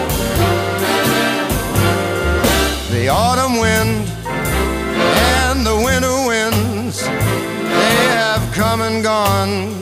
The 3.01 3.09
autumn 3.09 3.57
wind 3.57 4.07
and 4.27 5.65
the 5.65 5.75
winter 5.75 6.17
winds, 6.27 7.01
they 7.01 7.97
have 8.13 8.53
come 8.53 8.81
and 8.81 9.03
gone. 9.03 9.73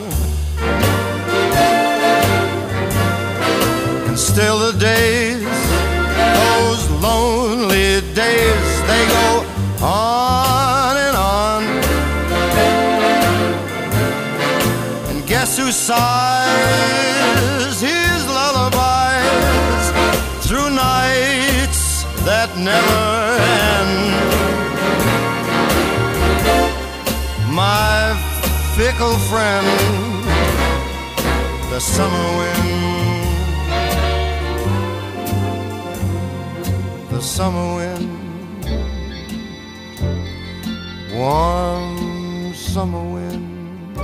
And 4.07 4.17
still 4.17 4.59
the 4.59 4.71
days, 4.79 5.43
those 6.39 6.89
lonely 7.03 7.99
days, 8.15 8.81
they 8.87 9.05
go 9.19 9.43
on 9.83 10.95
and 10.95 11.17
on. 11.17 11.63
And 15.09 15.27
guess 15.27 15.57
who 15.57 15.73
sighs 15.73 16.61
his 17.81 18.25
lullabies 18.27 19.91
through 20.47 20.69
nights 20.69 21.08
that 22.29 22.49
never 22.71 23.01
end? 23.77 23.93
My 27.63 28.13
fickle 28.75 29.17
friend, 29.29 29.67
the 31.71 31.79
summer 31.79 32.27
wind. 32.39 32.89
the 37.19 37.25
summer 37.25 37.75
wind, 37.75 38.09
warm 41.13 42.53
summer 42.53 43.03
wind, 43.13 43.97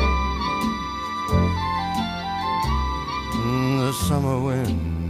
the 3.80 3.93
summer 3.93 4.38
wind. 4.41 5.04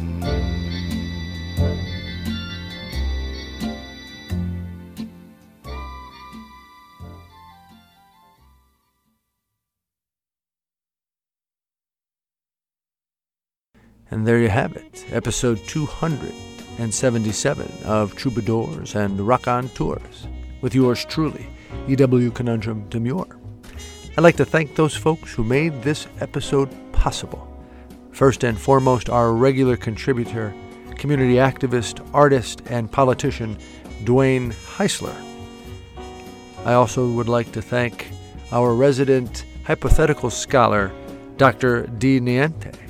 And 14.12 14.28
there 14.28 14.40
you 14.40 14.50
have 14.50 14.76
it, 14.76 15.04
episode 15.12 15.60
277 15.68 17.72
of 17.86 18.16
Troubadours 18.16 18.94
and 18.94 19.20
Raconteurs, 19.20 20.28
with 20.62 20.76
yours 20.76 21.04
truly, 21.06 21.48
EW 21.88 22.30
Conundrum 22.30 22.88
Demure. 22.90 23.40
I'd 24.16 24.24
like 24.24 24.38
to 24.38 24.46
thank 24.46 24.76
those 24.76 24.96
folks 24.96 25.34
who 25.34 25.44
made 25.44 25.82
this 25.82 26.06
episode 26.20 26.70
possible. 26.92 27.52
First 28.12 28.44
and 28.44 28.60
foremost, 28.60 29.10
our 29.10 29.34
regular 29.34 29.76
contributor, 29.76 30.54
community 30.98 31.36
activist, 31.36 32.08
artist, 32.14 32.62
and 32.68 32.92
politician, 32.92 33.58
Dwayne 34.04 34.54
Heisler. 34.54 35.16
I 36.64 36.74
also 36.74 37.10
would 37.10 37.28
like 37.28 37.52
to 37.54 37.62
thank 37.62 38.08
our 38.52 38.76
resident 38.76 39.46
hypothetical 39.64 40.30
scholar, 40.30 40.92
Dr. 41.38 41.88
D. 41.88 42.20
Niente 42.20 42.85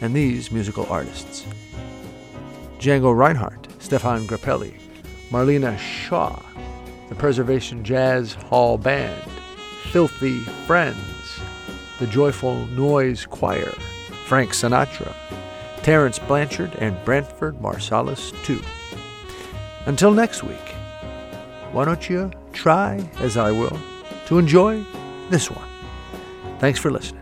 and 0.00 0.14
these 0.14 0.50
musical 0.50 0.86
artists 0.90 1.46
Django 2.78 3.16
Reinhardt, 3.16 3.66
Stefan 3.82 4.26
Grappelli, 4.26 4.74
Marlena 5.30 5.76
Shaw, 5.78 6.40
the 7.08 7.14
Preservation 7.14 7.82
Jazz 7.82 8.34
Hall 8.34 8.78
Band, 8.78 9.30
Filthy 9.90 10.38
Friends, 10.66 11.40
the 11.98 12.06
Joyful 12.06 12.66
Noise 12.68 13.26
Choir, 13.26 13.72
Frank 14.26 14.50
Sinatra, 14.50 15.12
Terence 15.82 16.18
Blanchard, 16.18 16.74
and 16.76 16.96
Branford 17.04 17.56
Marsalis, 17.58 18.32
too. 18.44 18.62
Until 19.86 20.12
next 20.12 20.44
week, 20.44 20.74
why 21.72 21.84
don't 21.84 22.08
you 22.08 22.30
try, 22.52 23.08
as 23.18 23.36
I 23.36 23.50
will, 23.50 23.78
to 24.26 24.38
enjoy 24.38 24.84
this 25.30 25.50
one? 25.50 25.68
Thanks 26.58 26.78
for 26.78 26.90
listening. 26.90 27.17